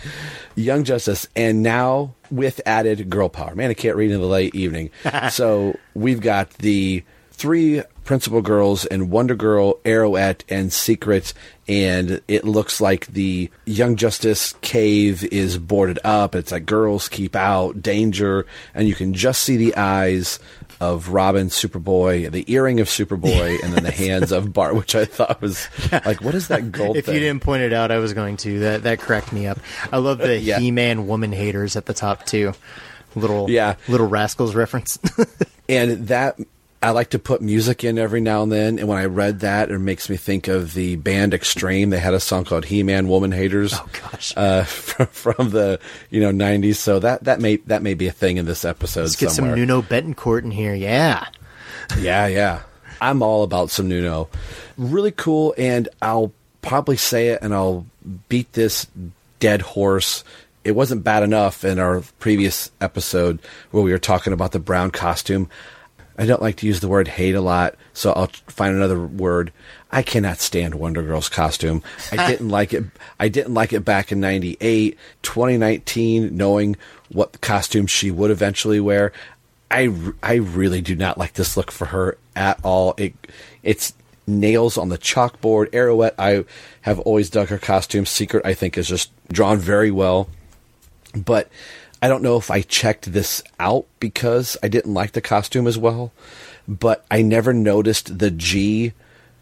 Young 0.54 0.84
Justice, 0.84 1.26
and 1.34 1.62
now 1.62 2.14
with 2.30 2.60
added 2.66 3.08
girl 3.08 3.30
power. 3.30 3.54
Man, 3.54 3.70
I 3.70 3.74
can't 3.74 3.96
read 3.96 4.10
in 4.10 4.20
the 4.20 4.26
late 4.26 4.54
evening. 4.54 4.90
so 5.30 5.78
we've 5.94 6.20
got 6.20 6.50
the 6.58 7.02
three 7.30 7.82
principal 8.12 8.42
girls 8.42 8.84
and 8.84 9.10
Wonder 9.10 9.34
Girl, 9.34 9.76
Arrowette, 9.86 10.42
and 10.50 10.70
Secret, 10.70 11.32
and 11.66 12.20
it 12.28 12.44
looks 12.44 12.78
like 12.78 13.06
the 13.06 13.50
Young 13.64 13.96
Justice 13.96 14.52
cave 14.60 15.24
is 15.32 15.56
boarded 15.56 15.98
up. 16.04 16.34
It's 16.34 16.52
like 16.52 16.66
girls 16.66 17.08
keep 17.08 17.34
out, 17.34 17.80
danger, 17.80 18.44
and 18.74 18.86
you 18.86 18.94
can 18.94 19.14
just 19.14 19.42
see 19.42 19.56
the 19.56 19.74
eyes 19.76 20.38
of 20.78 21.08
Robin, 21.08 21.46
Superboy, 21.46 22.30
the 22.30 22.44
earring 22.52 22.80
of 22.80 22.88
Superboy, 22.88 23.62
and 23.62 23.72
then 23.72 23.82
the 23.82 23.90
hands 24.06 24.30
of 24.30 24.52
Bart, 24.52 24.74
which 24.74 24.94
I 24.94 25.06
thought 25.06 25.40
was 25.40 25.66
like, 26.04 26.20
what 26.20 26.34
is 26.34 26.48
that 26.48 26.70
gold 26.70 26.98
If 26.98 27.06
thing? 27.06 27.14
you 27.14 27.20
didn't 27.22 27.42
point 27.42 27.62
it 27.62 27.72
out, 27.72 27.90
I 27.90 27.96
was 27.96 28.12
going 28.12 28.36
to. 28.38 28.58
That 28.58 28.82
that 28.82 28.98
cracked 29.00 29.32
me 29.32 29.46
up. 29.46 29.58
I 29.90 29.96
love 29.96 30.18
the 30.18 30.38
Yeah. 30.38 30.58
He-Man 30.58 31.06
woman 31.06 31.32
haters 31.32 31.76
at 31.76 31.86
the 31.86 31.94
top 31.94 32.26
too. 32.26 32.52
Little 33.14 33.48
Yeah. 33.48 33.76
little 33.88 34.06
rascals 34.08 34.54
reference. 34.54 34.98
and 35.66 36.08
that 36.08 36.38
I 36.82 36.90
like 36.90 37.10
to 37.10 37.18
put 37.18 37.40
music 37.40 37.84
in 37.84 37.96
every 37.96 38.20
now 38.20 38.42
and 38.42 38.50
then. 38.50 38.78
And 38.80 38.88
when 38.88 38.98
I 38.98 39.04
read 39.04 39.40
that, 39.40 39.70
it 39.70 39.78
makes 39.78 40.10
me 40.10 40.16
think 40.16 40.48
of 40.48 40.74
the 40.74 40.96
band 40.96 41.32
Extreme. 41.32 41.90
They 41.90 42.00
had 42.00 42.12
a 42.12 42.20
song 42.20 42.44
called 42.44 42.64
"He-Man 42.64 43.08
Woman 43.08 43.30
Haters." 43.30 43.72
Oh 43.74 43.88
gosh, 43.92 44.32
uh, 44.36 44.64
from, 44.64 45.06
from 45.06 45.50
the 45.50 45.78
you 46.10 46.20
know 46.20 46.32
'90s. 46.32 46.76
So 46.76 46.98
that 46.98 47.24
that 47.24 47.40
may 47.40 47.56
that 47.56 47.82
may 47.82 47.94
be 47.94 48.08
a 48.08 48.12
thing 48.12 48.36
in 48.36 48.46
this 48.46 48.64
episode. 48.64 49.02
Let's 49.02 49.16
get 49.16 49.30
somewhere. 49.30 49.52
some 49.52 49.60
Nuno 49.60 49.82
Bettencourt 49.82 50.42
in 50.42 50.50
here. 50.50 50.74
Yeah. 50.74 51.26
Yeah, 51.98 52.26
yeah. 52.26 52.62
I'm 53.00 53.22
all 53.22 53.42
about 53.42 53.70
some 53.70 53.88
Nuno. 53.88 54.28
Really 54.76 55.12
cool, 55.12 55.54
and 55.56 55.88
I'll 56.00 56.32
probably 56.62 56.96
say 56.96 57.28
it, 57.28 57.42
and 57.42 57.54
I'll 57.54 57.86
beat 58.28 58.52
this 58.52 58.86
dead 59.40 59.62
horse. 59.62 60.24
It 60.64 60.72
wasn't 60.72 61.02
bad 61.02 61.24
enough 61.24 61.64
in 61.64 61.80
our 61.80 62.02
previous 62.20 62.70
episode 62.80 63.40
where 63.72 63.82
we 63.82 63.90
were 63.90 63.98
talking 63.98 64.32
about 64.32 64.52
the 64.52 64.60
brown 64.60 64.92
costume. 64.92 65.48
I 66.18 66.26
don't 66.26 66.42
like 66.42 66.56
to 66.56 66.66
use 66.66 66.80
the 66.80 66.88
word 66.88 67.08
hate 67.08 67.34
a 67.34 67.40
lot, 67.40 67.74
so 67.92 68.12
I'll 68.12 68.30
find 68.46 68.76
another 68.76 69.00
word. 69.00 69.52
I 69.90 70.02
cannot 70.02 70.40
stand 70.40 70.74
Wonder 70.74 71.02
Girl's 71.02 71.28
costume. 71.28 71.82
I 72.10 72.26
didn't 72.30 72.48
like 72.48 72.72
it. 72.74 72.84
I 73.18 73.28
didn't 73.28 73.54
like 73.54 73.72
it 73.72 73.84
back 73.84 74.12
in 74.12 74.20
'98, 74.20 74.98
2019. 75.22 76.36
Knowing 76.36 76.76
what 77.10 77.40
costume 77.40 77.86
she 77.86 78.10
would 78.10 78.30
eventually 78.30 78.80
wear, 78.80 79.12
I, 79.70 79.92
I 80.22 80.34
really 80.34 80.80
do 80.82 80.94
not 80.94 81.18
like 81.18 81.34
this 81.34 81.56
look 81.56 81.70
for 81.70 81.86
her 81.86 82.18
at 82.36 82.60
all. 82.62 82.94
It 82.98 83.14
it's 83.62 83.94
nails 84.26 84.76
on 84.76 84.88
the 84.88 84.98
chalkboard. 84.98 85.70
Arrowette, 85.70 86.14
I 86.18 86.44
have 86.82 87.00
always 87.00 87.30
dug 87.30 87.48
her 87.48 87.58
costume. 87.58 88.06
Secret, 88.06 88.44
I 88.44 88.54
think, 88.54 88.76
is 88.76 88.88
just 88.88 89.10
drawn 89.28 89.58
very 89.58 89.90
well. 89.90 90.28
But 91.14 91.48
I 92.02 92.08
don't 92.08 92.22
know 92.22 92.36
if 92.36 92.50
I 92.50 92.62
checked 92.62 93.12
this 93.12 93.44
out 93.60 93.86
because 94.00 94.56
I 94.60 94.66
didn't 94.66 94.92
like 94.92 95.12
the 95.12 95.20
costume 95.20 95.68
as 95.68 95.78
well, 95.78 96.10
but 96.66 97.06
I 97.12 97.22
never 97.22 97.52
noticed 97.52 98.18
the 98.18 98.32
G 98.32 98.92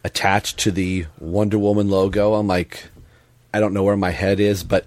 attached 0.05 0.59
to 0.59 0.71
the 0.71 1.07
Wonder 1.19 1.59
Woman 1.59 1.89
logo. 1.89 2.35
I'm 2.35 2.47
like, 2.47 2.89
I 3.55 3.61
don't 3.61 3.73
know 3.73 3.83
where 3.83 3.97
my 3.97 4.11
head 4.11 4.41
is, 4.41 4.63
but 4.63 4.85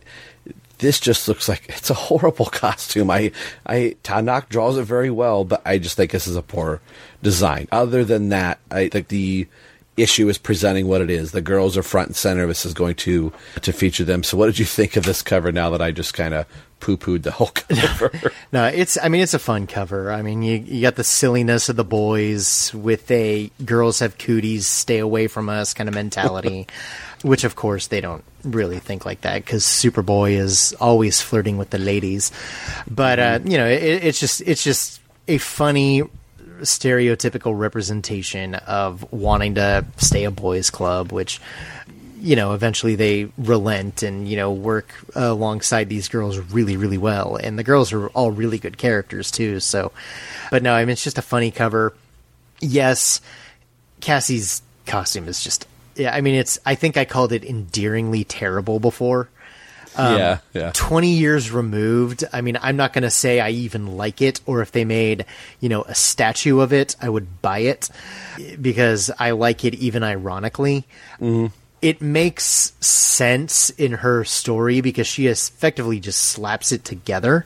this 0.77 0.99
just 0.99 1.27
looks 1.27 1.49
like 1.49 1.65
it's 1.67 1.89
a 1.89 1.95
horrible 1.95 2.45
costume. 2.51 3.09
I, 3.09 3.31
I 3.65 3.95
Todd 4.03 4.25
Nauck 4.25 4.49
draws 4.49 4.77
it 4.77 4.83
very 4.83 5.09
well, 5.09 5.43
but 5.43 5.63
I 5.65 5.79
just 5.79 5.97
think 5.97 6.11
this 6.11 6.27
is 6.27 6.35
a 6.35 6.43
poor 6.43 6.79
design. 7.23 7.67
Other 7.71 8.05
than 8.05 8.29
that, 8.29 8.59
I 8.69 8.89
think 8.89 9.07
the 9.07 9.47
issue 9.97 10.27
is 10.29 10.37
presenting 10.37 10.87
what 10.87 11.01
it 11.01 11.09
is. 11.09 11.31
The 11.31 11.41
girls 11.41 11.77
are 11.77 11.83
front 11.83 12.09
and 12.09 12.15
center. 12.15 12.45
This 12.45 12.65
is 12.65 12.73
going 12.73 12.95
to 12.95 13.33
to 13.61 13.71
feature 13.73 14.03
them. 14.03 14.23
So, 14.23 14.37
what 14.37 14.45
did 14.47 14.59
you 14.59 14.65
think 14.65 14.95
of 14.95 15.05
this 15.05 15.21
cover? 15.21 15.51
Now 15.51 15.69
that 15.71 15.81
I 15.81 15.91
just 15.91 16.13
kind 16.13 16.33
of 16.33 16.45
poo 16.83 16.97
pooed 16.97 17.23
the 17.23 17.31
whole 17.31 17.47
cover. 17.69 18.11
No, 18.51 18.65
it's. 18.65 18.97
I 19.01 19.07
mean, 19.07 19.21
it's 19.21 19.33
a 19.33 19.39
fun 19.39 19.67
cover. 19.67 20.11
I 20.11 20.21
mean, 20.21 20.43
you 20.43 20.57
you 20.57 20.81
got 20.81 20.95
the 20.95 21.03
silliness 21.03 21.69
of 21.69 21.77
the 21.77 21.85
boys 21.85 22.73
with 22.73 23.09
a 23.09 23.49
girls 23.63 23.99
have 23.99 24.17
cooties, 24.17 24.67
stay 24.67 24.99
away 24.99 25.27
from 25.27 25.47
us 25.47 25.73
kind 25.73 25.87
of 25.87 25.95
mentality, 25.95 26.67
which 27.23 27.45
of 27.45 27.55
course 27.55 27.87
they 27.87 28.01
don't 28.01 28.23
really 28.43 28.79
think 28.79 29.05
like 29.05 29.21
that 29.21 29.45
because 29.45 29.63
Superboy 29.63 30.33
is 30.33 30.73
always 30.79 31.21
flirting 31.21 31.57
with 31.57 31.69
the 31.69 31.79
ladies. 31.79 32.31
But 32.91 33.17
uh, 33.17 33.39
you 33.45 33.57
know, 33.57 33.67
it, 33.67 34.03
it's 34.03 34.19
just 34.19 34.41
it's 34.41 34.63
just 34.63 34.99
a 35.29 35.37
funny 35.37 36.03
stereotypical 36.63 37.57
representation 37.57 38.55
of 38.55 39.09
wanting 39.11 39.55
to 39.55 39.85
stay 39.97 40.25
a 40.25 40.31
boys 40.31 40.69
club, 40.69 41.11
which 41.13 41.39
you 42.23 42.35
know 42.37 42.53
eventually 42.53 42.95
they 42.95 43.27
relent 43.37 44.01
and 44.01 44.27
you 44.29 44.37
know 44.37 44.51
work 44.51 44.93
alongside 45.13 45.89
these 45.89 46.07
girls 46.07 46.39
really 46.39 46.77
really 46.77 46.97
well. 46.97 47.35
And 47.35 47.59
the 47.59 47.63
girls 47.63 47.91
are 47.91 48.07
all 48.15 48.31
really 48.31 48.57
good 48.57 48.77
characters 48.77 49.29
too 49.29 49.59
so. 49.59 49.91
But 50.49 50.63
no 50.63 50.73
i 50.73 50.85
mean 50.85 50.93
it's 50.93 51.03
just 51.03 51.17
a 51.17 51.21
funny 51.21 51.51
cover. 51.51 51.93
Yes 52.61 53.19
cassie's 54.01 54.61
costume 54.85 55.29
is 55.29 55.41
just 55.41 55.65
yeah 55.95 56.13
i 56.13 56.19
mean 56.19 56.35
it's 56.35 56.59
i 56.65 56.75
think 56.75 56.97
i 56.97 57.05
called 57.05 57.31
it 57.31 57.43
endearingly 57.45 58.23
terrible 58.23 58.79
before. 58.79 59.29
Um, 59.95 60.17
Yeah, 60.17 60.37
yeah. 60.53 60.71
20 60.73 61.09
years 61.11 61.51
removed 61.51 62.23
i 62.33 62.41
mean 62.41 62.57
i'm 62.61 62.75
not 62.75 62.93
going 62.93 63.03
to 63.03 63.11
say 63.11 63.39
i 63.39 63.49
even 63.51 63.95
like 63.95 64.21
it 64.21 64.41
or 64.45 64.61
if 64.61 64.71
they 64.71 64.85
made 64.85 65.25
you 65.61 65.69
know 65.69 65.83
a 65.83 65.93
statue 65.95 66.59
of 66.61 66.73
it 66.73 66.95
i 66.99 67.07
would 67.07 67.41
buy 67.43 67.59
it 67.59 67.89
because 68.59 69.11
i 69.19 69.31
like 69.31 69.63
it 69.63 69.75
even 69.75 70.01
ironically 70.03 70.83
it 71.83 72.01
makes 72.01 72.71
sense 72.79 73.69
in 73.71 73.91
her 73.91 74.23
story 74.23 74.81
because 74.81 75.05
she 75.05 75.27
effectively 75.27 75.99
just 75.99 76.19
slaps 76.21 76.71
it 76.71 76.83
together 76.83 77.45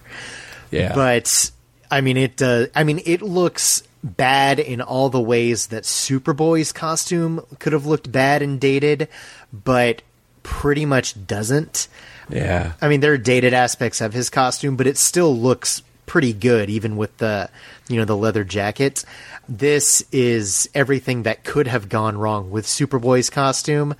Yeah. 0.71 0.93
but 0.95 1.51
i 1.91 1.99
mean 2.01 2.15
it 2.17 2.41
uh, 2.41 2.67
i 2.75 2.83
mean 2.85 3.01
it 3.05 3.21
looks 3.21 3.83
bad 4.03 4.59
in 4.59 4.79
all 4.79 5.09
the 5.09 5.19
ways 5.19 5.67
that 5.67 5.83
superboy's 5.83 6.71
costume 6.71 7.41
could 7.59 7.73
have 7.73 7.85
looked 7.85 8.11
bad 8.11 8.41
and 8.41 8.59
dated 8.61 9.09
but 9.51 10.01
pretty 10.43 10.85
much 10.85 11.27
doesn't 11.27 11.87
yeah. 12.29 12.73
I 12.81 12.89
mean, 12.89 12.99
there 12.99 13.13
are 13.13 13.17
dated 13.17 13.53
aspects 13.53 14.01
of 14.01 14.11
his 14.11 14.29
costume, 14.29 14.75
but 14.75 14.85
it 14.85 14.97
still 14.97 15.33
looks 15.33 15.81
pretty 16.07 16.33
good, 16.33 16.71
even 16.71 16.97
with 16.97 17.15
the, 17.17 17.51
you 17.87 17.97
know, 17.97 18.05
the 18.05 18.17
leather 18.17 18.43
jacket. 18.43 19.05
This 19.47 20.03
is 20.11 20.67
everything 20.73 21.23
that 21.23 21.43
could 21.43 21.67
have 21.67 21.89
gone 21.89 22.17
wrong 22.17 22.49
with 22.49 22.65
Superboy's 22.65 23.29
costume, 23.29 23.93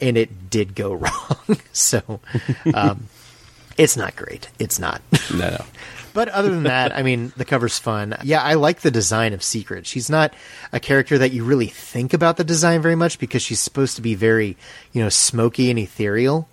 and 0.00 0.16
it 0.16 0.50
did 0.50 0.74
go 0.74 0.94
wrong. 0.94 1.58
so, 1.72 2.20
um, 2.74 3.06
it's 3.78 3.96
not 3.96 4.16
great. 4.16 4.48
It's 4.58 4.80
not. 4.80 5.00
No, 5.32 5.50
no. 5.50 5.64
But 6.14 6.28
other 6.28 6.50
than 6.50 6.64
that, 6.64 6.94
I 6.94 7.02
mean, 7.02 7.32
the 7.38 7.44
cover's 7.46 7.78
fun. 7.78 8.14
Yeah, 8.22 8.42
I 8.42 8.54
like 8.54 8.82
the 8.82 8.90
design 8.90 9.32
of 9.32 9.42
Secret. 9.42 9.86
She's 9.86 10.10
not 10.10 10.34
a 10.70 10.78
character 10.78 11.16
that 11.16 11.32
you 11.32 11.42
really 11.42 11.68
think 11.68 12.12
about 12.12 12.36
the 12.36 12.44
design 12.44 12.82
very 12.82 12.96
much 12.96 13.18
because 13.18 13.40
she's 13.40 13.60
supposed 13.60 13.96
to 13.96 14.02
be 14.02 14.14
very, 14.14 14.58
you 14.92 15.02
know, 15.02 15.08
smoky 15.08 15.70
and 15.70 15.78
ethereal. 15.78 16.50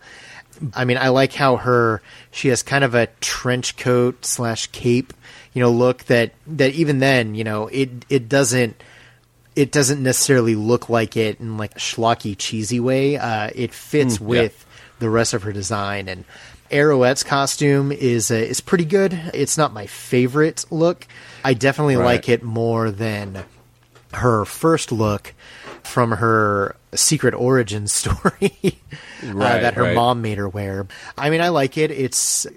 I 0.74 0.86
mean, 0.86 0.98
I 0.98 1.10
like 1.10 1.34
how 1.34 1.58
her 1.58 2.02
she 2.32 2.50
has 2.50 2.64
kind 2.64 2.84
of 2.84 2.96
a 2.96 3.08
trench 3.22 3.78
coat 3.78 4.26
slash 4.26 4.68
cape, 4.68 5.14
you 5.54 5.62
know, 5.62 5.72
look 5.72 6.04
that 6.06 6.34
that 6.48 6.74
even 6.74 7.00
then, 7.00 7.36
you 7.36 7.44
know, 7.44 7.68
it 7.68 7.90
it 8.10 8.30
doesn't 8.30 8.82
it 9.56 9.72
doesn't 9.72 10.02
necessarily 10.02 10.56
look 10.56 10.90
like 10.90 11.18
it 11.18 11.40
in 11.40 11.58
like 11.58 11.76
a 11.76 11.80
schlocky 11.80 12.36
cheesy 12.38 12.80
way. 12.80 13.18
Uh, 13.18 13.50
it 13.56 13.74
fits 13.74 14.18
Mm, 14.18 14.22
yeah. 14.22 14.28
with 14.28 14.66
the 15.00 15.10
rest 15.10 15.34
of 15.34 15.44
her 15.44 15.52
design 15.54 16.08
and 16.08 16.24
Arrowette's 16.72 17.24
costume 17.24 17.92
is 17.92 18.30
uh, 18.30 18.36
is 18.36 18.62
pretty 18.62 18.86
good. 18.86 19.20
It's 19.34 19.58
not 19.58 19.74
my 19.74 19.88
favorite 19.88 20.66
look. 20.70 21.08
I 21.44 21.54
definitely 21.56 21.96
Right. 21.96 22.06
like 22.06 22.30
it 22.30 22.44
more 22.44 22.92
than 22.92 23.44
her 24.14 24.46
first 24.46 24.92
look 24.92 25.34
from 25.90 26.12
her 26.12 26.76
secret 26.96 27.34
origin 27.34 27.88
story 28.00 28.54
uh, 29.26 29.34
Right, 29.34 29.62
that 29.62 29.74
her 29.74 29.84
right. 29.84 29.96
mom 29.96 30.22
made 30.22 30.38
her 30.38 30.48
wear. 30.48 30.88
I 31.18 31.30
mean, 31.30 31.42
I 31.42 31.50
like 31.50 31.78
it. 31.78 31.92
It's 31.92 32.48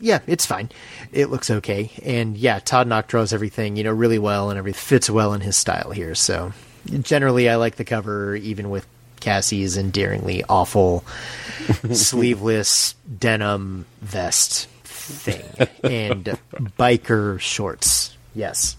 yeah, 0.00 0.20
it's 0.26 0.46
fine. 0.46 0.70
It 1.12 1.30
looks 1.30 1.50
okay, 1.50 1.90
and 2.04 2.36
yeah, 2.36 2.58
Todd 2.60 2.86
Nauck 2.88 3.06
draws 3.08 3.32
everything 3.32 3.76
you 3.76 3.84
know 3.84 3.92
really 3.92 4.18
well, 4.18 4.50
and 4.50 4.58
everything 4.58 4.78
fits 4.78 5.10
well 5.10 5.32
in 5.34 5.40
his 5.40 5.56
style 5.56 5.90
here. 5.90 6.14
So 6.14 6.52
generally, 7.00 7.48
I 7.48 7.56
like 7.56 7.76
the 7.76 7.84
cover, 7.84 8.36
even 8.36 8.70
with 8.70 8.86
Cassie's 9.20 9.76
endearingly 9.76 10.44
awful 10.48 11.04
sleeveless 11.92 12.94
denim 13.18 13.86
vest 14.02 14.66
thing 14.84 15.44
and 15.82 16.38
biker 16.78 17.38
shorts. 17.40 18.16
Yes. 18.34 18.76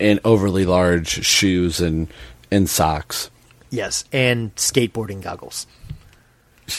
and 0.00 0.18
overly 0.24 0.64
large 0.66 1.08
shoes 1.24 1.80
and 1.80 2.08
and 2.50 2.68
socks. 2.68 3.30
Yes, 3.70 4.04
and 4.12 4.54
skateboarding 4.56 5.22
goggles. 5.22 5.66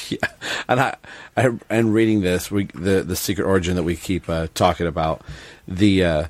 Yeah, 0.09 0.17
and 0.67 0.81
I, 0.81 0.95
I 1.37 1.49
and 1.69 1.93
reading 1.93 2.19
this, 2.19 2.51
we 2.51 2.65
the 2.65 3.03
the 3.03 3.15
secret 3.15 3.45
origin 3.45 3.77
that 3.77 3.83
we 3.83 3.95
keep 3.95 4.27
uh, 4.27 4.47
talking 4.53 4.85
about, 4.85 5.21
the 5.65 6.03
uh, 6.03 6.23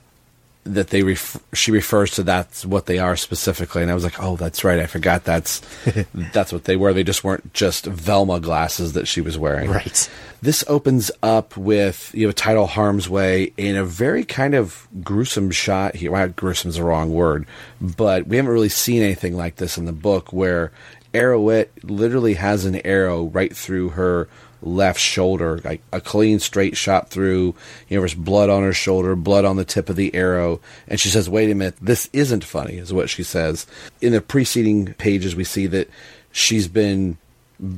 that 0.73 0.89
they 0.89 1.03
ref- 1.03 1.41
she 1.53 1.71
refers 1.71 2.11
to 2.11 2.23
that's 2.23 2.65
what 2.65 2.85
they 2.85 2.99
are 2.99 3.15
specifically, 3.15 3.81
and 3.81 3.91
I 3.91 3.93
was 3.93 4.03
like, 4.03 4.21
oh, 4.21 4.35
that's 4.35 4.63
right, 4.63 4.79
I 4.79 4.85
forgot 4.85 5.23
that's 5.23 5.61
that's 6.13 6.53
what 6.53 6.65
they 6.65 6.75
were. 6.75 6.93
They 6.93 7.03
just 7.03 7.23
weren't 7.23 7.53
just 7.53 7.85
Velma 7.85 8.39
glasses 8.39 8.93
that 8.93 9.07
she 9.07 9.21
was 9.21 9.37
wearing. 9.37 9.69
Right. 9.69 10.09
This 10.41 10.63
opens 10.67 11.09
up 11.23 11.57
with 11.57 12.11
you 12.13 12.27
know 12.27 12.31
title 12.31 12.67
Harm's 12.67 13.09
Way 13.09 13.53
in 13.57 13.75
a 13.75 13.83
very 13.83 14.23
kind 14.23 14.53
of 14.53 14.87
gruesome 15.03 15.51
shot 15.51 15.95
here. 15.95 16.11
Well, 16.11 16.33
is 16.41 16.75
the 16.75 16.83
wrong 16.83 17.11
word, 17.11 17.47
but 17.81 18.27
we 18.27 18.37
haven't 18.37 18.51
really 18.51 18.69
seen 18.69 19.01
anything 19.01 19.35
like 19.35 19.55
this 19.55 19.77
in 19.77 19.85
the 19.85 19.93
book 19.93 20.31
where 20.31 20.71
Arrowette 21.13 21.69
literally 21.83 22.35
has 22.35 22.65
an 22.65 22.75
arrow 22.85 23.25
right 23.25 23.55
through 23.55 23.89
her 23.89 24.27
left 24.61 24.99
shoulder, 24.99 25.61
like 25.63 25.81
a 25.91 26.01
clean 26.01 26.39
straight 26.39 26.75
shot 26.75 27.09
through. 27.09 27.55
You 27.87 27.97
know, 27.97 28.01
there's 28.01 28.13
blood 28.13 28.49
on 28.49 28.63
her 28.63 28.73
shoulder, 28.73 29.15
blood 29.15 29.45
on 29.45 29.55
the 29.55 29.65
tip 29.65 29.89
of 29.89 29.95
the 29.95 30.13
arrow, 30.15 30.59
and 30.87 30.99
she 30.99 31.09
says, 31.09 31.29
"Wait 31.29 31.49
a 31.49 31.55
minute, 31.55 31.75
this 31.81 32.09
isn't 32.13 32.43
funny," 32.43 32.77
is 32.77 32.93
what 32.93 33.09
she 33.09 33.23
says. 33.23 33.67
In 34.01 34.13
the 34.13 34.21
preceding 34.21 34.93
pages, 34.95 35.35
we 35.35 35.43
see 35.43 35.67
that 35.67 35.89
she's 36.31 36.67
been 36.67 37.17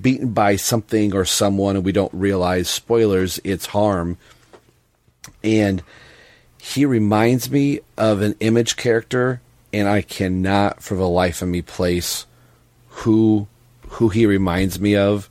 beaten 0.01 0.29
by 0.29 0.55
something 0.55 1.13
or 1.13 1.25
someone, 1.25 1.75
and 1.75 1.85
we 1.85 1.91
don't 1.91 2.13
realize 2.13 2.69
spoilers. 2.69 3.39
It's 3.43 3.67
harm, 3.67 4.17
and 5.43 5.83
he 6.57 6.85
reminds 6.85 7.49
me 7.49 7.79
of 7.97 8.21
an 8.21 8.35
image 8.39 8.75
character, 8.75 9.41
and 9.71 9.87
I 9.87 10.01
cannot, 10.01 10.83
for 10.83 10.95
the 10.95 11.07
life 11.07 11.41
of 11.41 11.49
me, 11.49 11.61
place 11.61 12.25
who 12.87 13.47
who 13.93 14.09
he 14.09 14.25
reminds 14.25 14.79
me 14.79 14.95
of. 14.95 15.29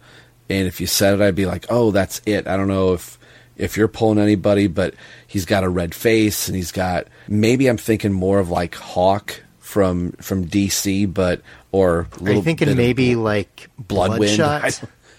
And 0.49 0.67
if 0.67 0.81
you 0.81 0.87
said 0.87 1.15
it, 1.15 1.21
I'd 1.21 1.35
be 1.35 1.47
like, 1.47 1.67
"Oh, 1.69 1.91
that's 1.91 2.21
it." 2.27 2.47
I 2.47 2.57
don't 2.57 2.69
know 2.69 2.95
if 2.95 3.19
if 3.57 3.77
you're 3.77 3.89
pulling 3.89 4.19
anybody, 4.19 4.67
but 4.67 4.95
he's 5.27 5.45
got 5.45 5.65
a 5.65 5.69
red 5.69 5.95
face, 5.95 6.49
and 6.49 6.57
he's 6.57 6.73
got 6.73 7.07
maybe 7.27 7.67
I'm 7.67 7.77
thinking 7.77 8.13
more 8.13 8.39
of 8.39 8.51
like 8.51 8.75
Hawk 8.75 9.43
from 9.59 10.13
from 10.13 10.47
DC, 10.47 11.13
but 11.13 11.43
or 11.73 12.09
a 12.21 12.25
Are 12.25 12.33
you 12.33 12.43
thinking 12.43 12.75
maybe 12.77 13.15
like 13.15 13.69
Bloodwind? 13.79 14.41
I- 14.41 14.71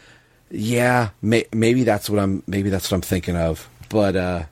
yeah, 0.52 1.10
may, 1.22 1.46
maybe 1.54 1.84
that's 1.84 2.10
what 2.10 2.20
I'm. 2.20 2.44
Maybe 2.48 2.70
that's 2.70 2.90
what 2.90 2.96
I'm 2.96 3.02
thinking 3.02 3.36
of. 3.36 3.70
But 3.90 4.16
uh, 4.16 4.44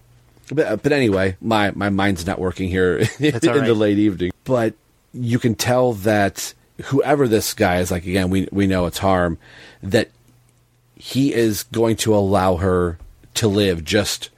but 0.53 0.83
but 0.83 0.91
anyway, 0.91 1.37
my 1.41 1.71
my 1.71 1.89
mind's 1.89 2.25
not 2.25 2.39
working 2.39 2.69
here 2.69 2.97
in 3.19 3.33
all 3.35 3.61
the 3.61 3.73
late 3.73 3.97
evening. 3.97 4.31
But 4.43 4.75
you 5.13 5.39
can 5.39 5.55
tell 5.55 5.93
that 5.93 6.53
whoever 6.85 7.27
this 7.27 7.53
guy 7.53 7.79
is, 7.79 7.91
like 7.91 8.05
again, 8.05 8.29
we 8.29 8.47
we 8.51 8.67
know 8.67 8.85
it's 8.85 8.97
harm. 8.99 9.37
That 9.81 10.09
he 10.99 11.33
is 11.33 11.63
going 11.63 11.95
to 11.97 12.15
allow 12.15 12.55
her 12.57 12.97
to 13.35 13.47
live. 13.47 13.83
Just 13.83 14.29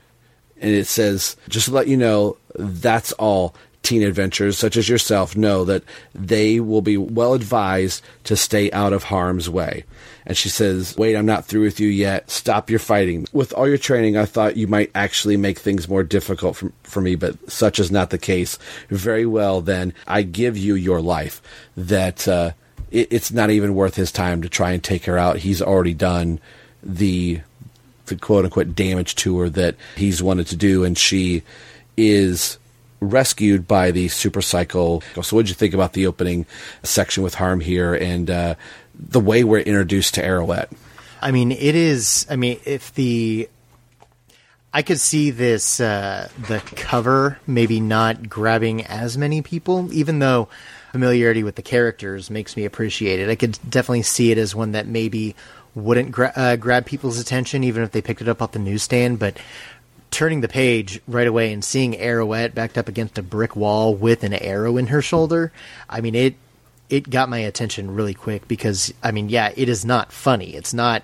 and 0.61 0.71
it 0.71 0.87
says, 0.87 1.37
just 1.47 1.67
to 1.67 1.73
let 1.73 1.87
you 1.87 1.97
know, 1.97 2.37
that's 2.55 3.11
all. 3.13 3.55
teen 3.81 4.03
adventures, 4.03 4.57
such 4.57 4.75
as 4.75 4.89
yourself, 4.89 5.37
know 5.37 5.63
that 5.63 5.83
they 6.13 6.59
will 6.59 6.81
be 6.81 6.97
well 6.97 7.33
advised 7.33 8.03
to 8.25 8.35
stay 8.35 8.69
out 8.71 8.91
of 8.91 9.03
harm's 9.03 9.49
way. 9.49 9.85
And 10.25 10.37
she 10.37 10.49
says, 10.49 10.95
Wait, 10.97 11.15
I'm 11.15 11.25
not 11.25 11.45
through 11.45 11.63
with 11.63 11.79
you 11.79 11.87
yet. 11.87 12.29
Stop 12.29 12.69
your 12.69 12.77
fighting. 12.79 13.25
With 13.31 13.53
all 13.53 13.67
your 13.67 13.77
training, 13.77 14.17
I 14.17 14.25
thought 14.25 14.57
you 14.57 14.67
might 14.67 14.91
actually 14.93 15.37
make 15.37 15.57
things 15.57 15.87
more 15.87 16.03
difficult 16.03 16.57
for, 16.57 16.71
for 16.83 17.01
me, 17.01 17.15
but 17.15 17.49
such 17.49 17.79
is 17.79 17.89
not 17.89 18.09
the 18.09 18.17
case. 18.17 18.59
Very 18.89 19.25
well, 19.25 19.61
then, 19.61 19.93
I 20.05 20.23
give 20.23 20.57
you 20.57 20.75
your 20.75 21.01
life. 21.01 21.41
That 21.77 22.27
uh, 22.27 22.51
it, 22.91 23.07
it's 23.11 23.31
not 23.31 23.49
even 23.49 23.75
worth 23.75 23.95
his 23.95 24.11
time 24.11 24.41
to 24.41 24.49
try 24.49 24.71
and 24.71 24.83
take 24.83 25.05
her 25.05 25.17
out. 25.17 25.37
He's 25.37 25.61
already 25.61 25.93
done 25.93 26.39
the 26.83 27.41
the 28.05 28.15
quote 28.15 28.45
unquote 28.45 28.75
damage 28.75 29.15
to 29.15 29.37
her 29.39 29.49
that 29.49 29.75
he's 29.95 30.21
wanted 30.21 30.47
to 30.47 30.55
do, 30.55 30.83
and 30.83 30.97
she 30.97 31.43
is 31.95 32.57
rescued 32.99 33.67
by 33.67 33.91
the 33.91 34.07
super 34.07 34.41
cycle. 34.41 35.01
So, 35.21 35.35
what 35.35 35.43
did 35.43 35.49
you 35.49 35.55
think 35.55 35.73
about 35.73 35.93
the 35.93 36.07
opening 36.07 36.45
section 36.83 37.23
with 37.23 37.35
Harm 37.35 37.59
here 37.59 37.93
and 37.93 38.29
uh, 38.29 38.55
the 38.95 39.19
way 39.19 39.43
we're 39.43 39.59
introduced 39.59 40.15
to 40.15 40.21
Arrowette? 40.21 40.71
I 41.21 41.31
mean, 41.31 41.51
it 41.51 41.75
is. 41.75 42.25
I 42.29 42.35
mean, 42.35 42.59
if 42.65 42.93
the 42.93 43.49
I 44.73 44.81
could 44.83 44.99
see 44.99 45.31
this 45.31 45.79
uh, 45.79 46.29
the 46.47 46.59
cover 46.75 47.39
maybe 47.47 47.79
not 47.79 48.29
grabbing 48.29 48.85
as 48.85 49.17
many 49.17 49.41
people, 49.41 49.91
even 49.93 50.19
though 50.19 50.49
familiarity 50.91 51.43
with 51.43 51.55
the 51.55 51.61
characters 51.61 52.29
makes 52.29 52.55
me 52.57 52.65
appreciate 52.65 53.19
it. 53.19 53.29
I 53.29 53.35
could 53.35 53.57
definitely 53.67 54.03
see 54.03 54.31
it 54.31 54.37
as 54.37 54.55
one 54.55 54.71
that 54.73 54.87
maybe 54.87 55.35
wouldn't 55.75 56.11
gra- 56.11 56.33
uh, 56.35 56.55
grab 56.55 56.85
people's 56.85 57.19
attention, 57.19 57.63
even 57.63 57.83
if 57.83 57.91
they 57.91 58.01
picked 58.01 58.21
it 58.21 58.27
up 58.27 58.41
off 58.41 58.51
the 58.51 58.59
newsstand. 58.59 59.19
But 59.19 59.37
turning 60.11 60.41
the 60.41 60.47
page 60.47 60.99
right 61.07 61.27
away 61.27 61.53
and 61.53 61.63
seeing 61.63 61.93
Arrowette 61.93 62.53
backed 62.53 62.77
up 62.77 62.87
against 62.87 63.17
a 63.17 63.23
brick 63.23 63.55
wall 63.55 63.93
with 63.93 64.23
an 64.23 64.33
arrow 64.33 64.77
in 64.77 64.87
her 64.87 65.01
shoulder, 65.01 65.51
I 65.89 66.01
mean 66.01 66.15
it 66.15 66.35
it 66.89 67.09
got 67.09 67.29
my 67.29 67.37
attention 67.37 67.93
really 67.93 68.15
quick 68.15 68.47
because 68.47 68.93
I 69.03 69.11
mean, 69.11 69.29
yeah, 69.29 69.53
it 69.55 69.69
is 69.69 69.85
not 69.85 70.11
funny. 70.11 70.55
It's 70.55 70.73
not 70.73 71.03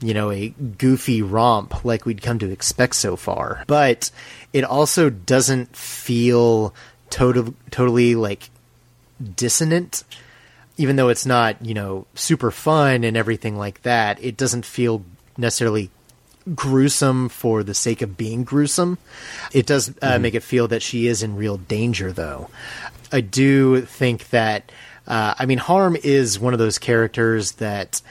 you 0.00 0.14
know 0.14 0.30
a 0.30 0.48
goofy 0.48 1.22
romp 1.22 1.84
like 1.84 2.06
we'd 2.06 2.22
come 2.22 2.38
to 2.38 2.50
expect 2.50 2.94
so 2.94 3.16
far, 3.16 3.64
but 3.66 4.10
it 4.52 4.64
also 4.64 5.10
doesn't 5.10 5.74
feel 5.76 6.74
total, 7.10 7.54
totally 7.70 8.14
like 8.14 8.50
dissonant. 9.24 10.04
Even 10.76 10.96
though 10.96 11.08
it's 11.08 11.24
not, 11.26 11.64
you 11.64 11.72
know, 11.74 12.06
super 12.14 12.50
fun 12.50 13.04
and 13.04 13.16
everything 13.16 13.56
like 13.56 13.82
that, 13.82 14.22
it 14.22 14.36
doesn't 14.36 14.64
feel 14.66 15.04
necessarily 15.38 15.90
gruesome 16.54 17.28
for 17.28 17.62
the 17.62 17.74
sake 17.74 18.02
of 18.02 18.16
being 18.16 18.44
gruesome. 18.44 18.98
It 19.52 19.66
does 19.66 19.90
uh, 20.02 20.14
Mhm. 20.16 20.20
make 20.20 20.34
it 20.34 20.42
feel 20.42 20.68
that 20.68 20.82
she 20.82 21.06
is 21.06 21.22
in 21.22 21.36
real 21.36 21.56
danger, 21.56 22.12
though. 22.12 22.50
I 23.12 23.20
do 23.22 23.82
think 23.82 24.28
that, 24.30 24.70
uh, 25.06 25.34
I 25.38 25.46
mean, 25.46 25.58
Harm 25.58 25.96
is 26.02 26.38
one 26.38 26.52
of 26.52 26.58
those 26.58 26.78
characters 26.78 27.52
that 27.52 28.02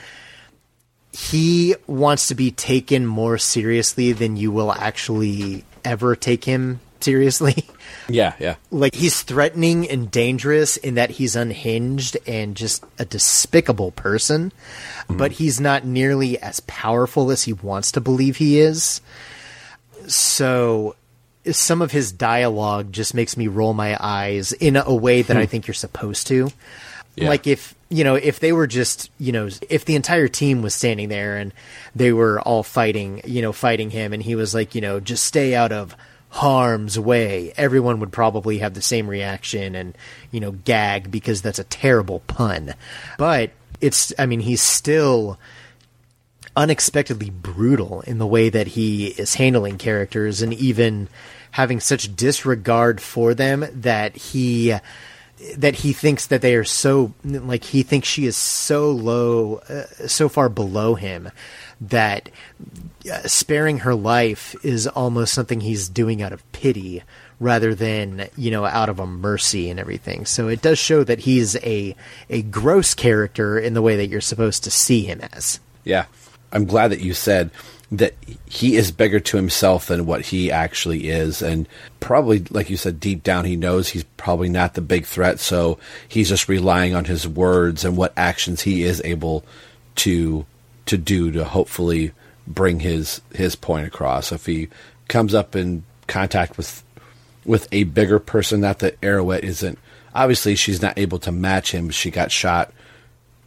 he 1.12 1.76
wants 1.86 2.28
to 2.30 2.36
be 2.36 2.50
taken 2.50 3.06
more 3.06 3.38
seriously 3.38 4.14
than 4.14 4.36
you 4.38 4.52
will 4.52 4.72
actually 4.72 5.64
ever 5.86 6.16
take 6.16 6.46
him 6.46 6.80
seriously. 7.04 7.66
Yeah, 8.10 8.34
yeah. 8.38 8.56
like 8.70 8.96
he's 8.96 9.22
threatening 9.22 9.90
and 9.90 10.12
dangerous 10.12 10.76
in 10.76 10.96
that 10.96 11.10
he's 11.10 11.38
unhinged 11.38 12.18
and 12.28 12.54
just 12.54 12.84
a 13.00 13.06
despicable 13.06 13.92
person, 13.92 14.52
mm-hmm. 14.52 15.16
but 15.16 15.32
he's 15.32 15.62
not 15.62 15.86
nearly 15.86 16.38
as 16.42 16.60
powerful 16.62 17.32
as 17.32 17.44
he 17.44 17.54
wants 17.54 17.94
to 17.94 18.02
believe 18.02 18.36
he 18.36 18.60
is. 18.60 19.00
So 20.08 20.98
some 21.50 21.82
of 21.82 21.92
his 21.92 22.12
dialogue 22.12 22.92
just 22.92 23.14
makes 23.14 23.38
me 23.38 23.48
roll 23.48 23.74
my 23.74 23.98
eyes 23.98 24.52
in 24.52 24.76
a 24.76 24.94
way 24.94 25.22
that 25.22 25.38
I 25.38 25.46
think 25.48 25.68
you're 25.68 25.74
supposed 25.74 26.28
to. 26.28 26.50
Yeah. 27.16 27.30
Like 27.30 27.48
if 27.48 27.76
you 27.90 28.04
know 28.04 28.16
if 28.16 28.40
they 28.40 28.52
were 28.52 28.66
just 28.66 29.12
you 29.20 29.32
know 29.32 29.48
if 29.70 29.86
the 29.86 29.96
entire 29.96 30.28
team 30.28 30.64
was 30.64 30.74
standing 30.74 31.10
there 31.10 31.38
and 31.38 31.54
they 31.96 32.12
were 32.12 32.42
all 32.42 32.64
fighting 32.64 33.22
you 33.24 33.44
know 33.44 33.54
fighting 33.54 33.92
him 33.92 34.14
and 34.14 34.24
he 34.24 34.34
was 34.34 34.56
like 34.56 34.74
you 34.74 34.82
know 34.82 35.00
just 35.00 35.24
stay 35.24 35.54
out 35.54 35.72
of 35.72 35.96
harm's 36.34 36.98
way 36.98 37.54
everyone 37.58 38.00
would 38.00 38.12
probably 38.12 38.58
have 38.58 38.74
the 38.74 38.82
same 38.82 39.08
reaction 39.08 39.76
and 39.76 39.96
you 40.32 40.40
know 40.40 40.52
gag 40.52 41.12
because 41.12 41.42
that's 41.42 41.60
a 41.60 41.64
terrible 41.66 42.22
pun. 42.22 42.74
But 43.18 43.52
it's 43.84 44.14
i 44.18 44.26
mean 44.26 44.40
he's 44.40 44.62
still 44.62 45.38
unexpectedly 46.56 47.30
brutal 47.30 48.02
in 48.02 48.18
the 48.18 48.28
way 48.28 48.50
that 48.50 48.68
he 48.68 49.08
is 49.08 49.36
handling 49.36 49.78
characters 49.78 50.42
and 50.42 50.54
even 50.54 51.10
having 51.52 51.80
such 51.80 52.16
disregard 52.16 53.02
for 53.02 53.34
them 53.34 53.66
that 53.74 54.16
he 54.16 54.74
that 55.58 55.76
he 55.76 55.92
thinks 55.92 56.28
that 56.28 56.42
they 56.42 56.56
are 56.56 56.64
so 56.64 57.14
like 57.24 57.66
he 57.66 57.84
thinks 57.84 58.08
she 58.08 58.26
is 58.26 58.38
so 58.38 58.90
low 58.90 59.58
uh, 59.70 59.84
so 60.08 60.30
far 60.30 60.48
below 60.48 60.96
him 60.96 61.30
that 61.90 62.30
uh, 63.12 63.20
sparing 63.28 63.80
her 63.80 63.96
life 63.96 64.56
is 64.64 64.88
almost 64.88 65.34
something 65.34 65.62
he's 65.62 65.90
doing 65.90 66.22
out 66.22 66.34
of 66.34 66.52
pity 66.52 67.04
rather 67.40 67.76
than 67.76 68.30
you 68.38 68.52
know 68.52 68.66
out 68.66 68.90
of 68.90 69.00
a 69.00 69.06
mercy 69.06 69.70
and 69.70 69.80
everything 69.80 70.26
so 70.26 70.48
it 70.48 70.62
does 70.62 70.80
show 70.80 71.04
that 71.04 71.20
he's 71.20 71.56
a 71.58 71.96
a 72.30 72.42
gross 72.44 72.94
character 72.94 73.60
in 73.60 73.74
the 73.74 73.82
way 73.82 73.98
that 73.98 74.08
you're 74.08 74.22
supposed 74.22 74.64
to 74.64 74.72
see 74.72 75.02
him 75.02 75.20
as 75.34 75.60
Yeah. 75.84 76.06
I'm 76.54 76.66
glad 76.66 76.90
that 76.90 77.02
you 77.02 77.14
said 77.14 77.50
that 77.92 78.14
he 78.46 78.76
is 78.76 78.92
bigger 78.92 79.20
to 79.20 79.38
himself 79.38 79.88
than 79.88 80.06
what 80.06 80.22
he 80.22 80.52
actually 80.52 81.10
is. 81.10 81.42
And 81.42 81.68
probably, 82.00 82.40
like 82.50 82.70
you 82.70 82.78
said, 82.78 83.00
deep 83.00 83.24
down, 83.24 83.46
he 83.46 83.56
knows 83.56 83.90
he's 83.90 84.04
probably 84.18 84.50
not 84.50 84.74
the 84.74 84.82
big 84.82 85.06
threat. 85.06 85.40
So 85.40 85.80
he's 86.08 86.30
just 86.30 86.48
relying 86.48 86.96
on 86.96 87.06
his 87.06 87.28
words 87.28 87.84
and 87.84 87.98
what 87.98 88.14
actions 88.16 88.62
he 88.62 88.84
is 88.84 89.02
able 89.04 89.44
to 89.98 90.46
to 90.86 90.98
do 90.98 91.32
to 91.32 91.46
hopefully 91.46 92.12
bring 92.48 92.80
his 92.80 93.22
his 93.34 93.56
point 93.56 93.88
across. 93.88 94.32
If 94.32 94.46
he 94.46 94.70
comes 95.08 95.34
up 95.34 95.56
in 95.56 95.84
contact 96.08 96.58
with 96.58 96.84
with 97.46 97.68
a 97.72 97.84
bigger 97.84 98.20
person, 98.20 98.62
that 98.62 98.80
Arrowette 98.80 99.44
isn't. 99.44 99.78
Obviously, 100.16 100.56
she's 100.56 100.82
not 100.82 100.98
able 100.98 101.20
to 101.20 101.32
match 101.32 101.72
him. 101.72 101.90
She 101.90 102.12
got 102.12 102.32
shot 102.32 102.72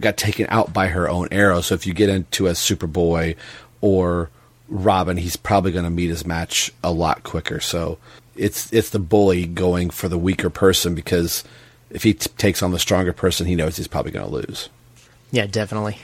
got 0.00 0.16
taken 0.16 0.46
out 0.50 0.72
by 0.72 0.88
her 0.88 1.08
own 1.08 1.28
arrow. 1.30 1.60
So 1.60 1.74
if 1.74 1.86
you 1.86 1.94
get 1.94 2.08
into 2.08 2.46
a 2.48 2.52
Superboy 2.52 3.36
or 3.80 4.30
Robin, 4.68 5.16
he's 5.16 5.36
probably 5.36 5.72
going 5.72 5.84
to 5.84 5.90
meet 5.90 6.10
his 6.10 6.26
match 6.26 6.72
a 6.82 6.92
lot 6.92 7.22
quicker. 7.22 7.60
So 7.60 7.98
it's 8.34 8.72
it's 8.72 8.90
the 8.90 8.98
bully 8.98 9.46
going 9.46 9.90
for 9.90 10.08
the 10.08 10.18
weaker 10.18 10.50
person 10.50 10.94
because 10.94 11.44
if 11.90 12.02
he 12.02 12.14
t- 12.14 12.30
takes 12.36 12.62
on 12.62 12.72
the 12.72 12.78
stronger 12.78 13.12
person, 13.12 13.46
he 13.46 13.54
knows 13.54 13.76
he's 13.76 13.88
probably 13.88 14.12
going 14.12 14.26
to 14.26 14.32
lose. 14.32 14.68
yeah 15.30 15.46
definitely 15.46 15.98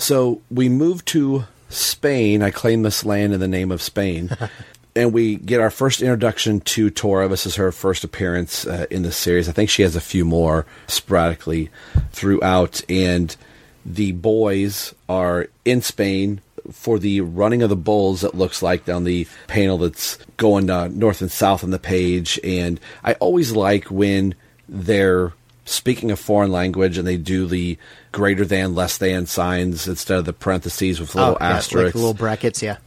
So 0.00 0.40
we 0.50 0.70
move 0.70 1.04
to 1.06 1.44
Spain. 1.68 2.42
I 2.42 2.50
claim 2.50 2.82
this 2.82 3.04
land 3.04 3.34
in 3.34 3.40
the 3.40 3.46
name 3.46 3.70
of 3.70 3.82
Spain. 3.82 4.30
and 4.96 5.12
we 5.12 5.36
get 5.36 5.60
our 5.60 5.70
first 5.70 6.00
introduction 6.00 6.60
to 6.60 6.88
Tora. 6.88 7.28
This 7.28 7.44
is 7.44 7.56
her 7.56 7.70
first 7.70 8.02
appearance 8.02 8.66
uh, 8.66 8.86
in 8.90 9.02
the 9.02 9.12
series. 9.12 9.46
I 9.46 9.52
think 9.52 9.68
she 9.68 9.82
has 9.82 9.96
a 9.96 10.00
few 10.00 10.24
more 10.24 10.64
sporadically 10.86 11.68
throughout. 12.12 12.80
And 12.88 13.36
the 13.84 14.12
boys 14.12 14.94
are 15.06 15.48
in 15.66 15.82
Spain 15.82 16.40
for 16.72 16.98
the 16.98 17.20
running 17.20 17.60
of 17.60 17.68
the 17.68 17.76
bulls, 17.76 18.24
it 18.24 18.34
looks 18.34 18.62
like, 18.62 18.86
down 18.86 19.04
the 19.04 19.26
panel 19.48 19.76
that's 19.76 20.16
going 20.38 20.70
uh, 20.70 20.88
north 20.88 21.20
and 21.20 21.30
south 21.30 21.62
on 21.62 21.72
the 21.72 21.78
page. 21.78 22.40
And 22.42 22.80
I 23.04 23.14
always 23.14 23.52
like 23.52 23.84
when 23.90 24.34
they're 24.66 25.34
speaking 25.70 26.10
a 26.10 26.16
foreign 26.16 26.50
language 26.52 26.98
and 26.98 27.06
they 27.06 27.16
do 27.16 27.46
the 27.46 27.78
greater 28.12 28.44
than, 28.44 28.74
less 28.74 28.98
than 28.98 29.26
signs 29.26 29.86
instead 29.86 30.18
of 30.18 30.24
the 30.24 30.32
parentheses 30.32 31.00
with 31.00 31.14
little 31.14 31.34
Oh, 31.34 31.38
yeah, 31.40 31.56
asterisks 31.56 31.94
like 31.94 31.94
little 31.94 32.14
brackets 32.14 32.62
yeah 32.62 32.78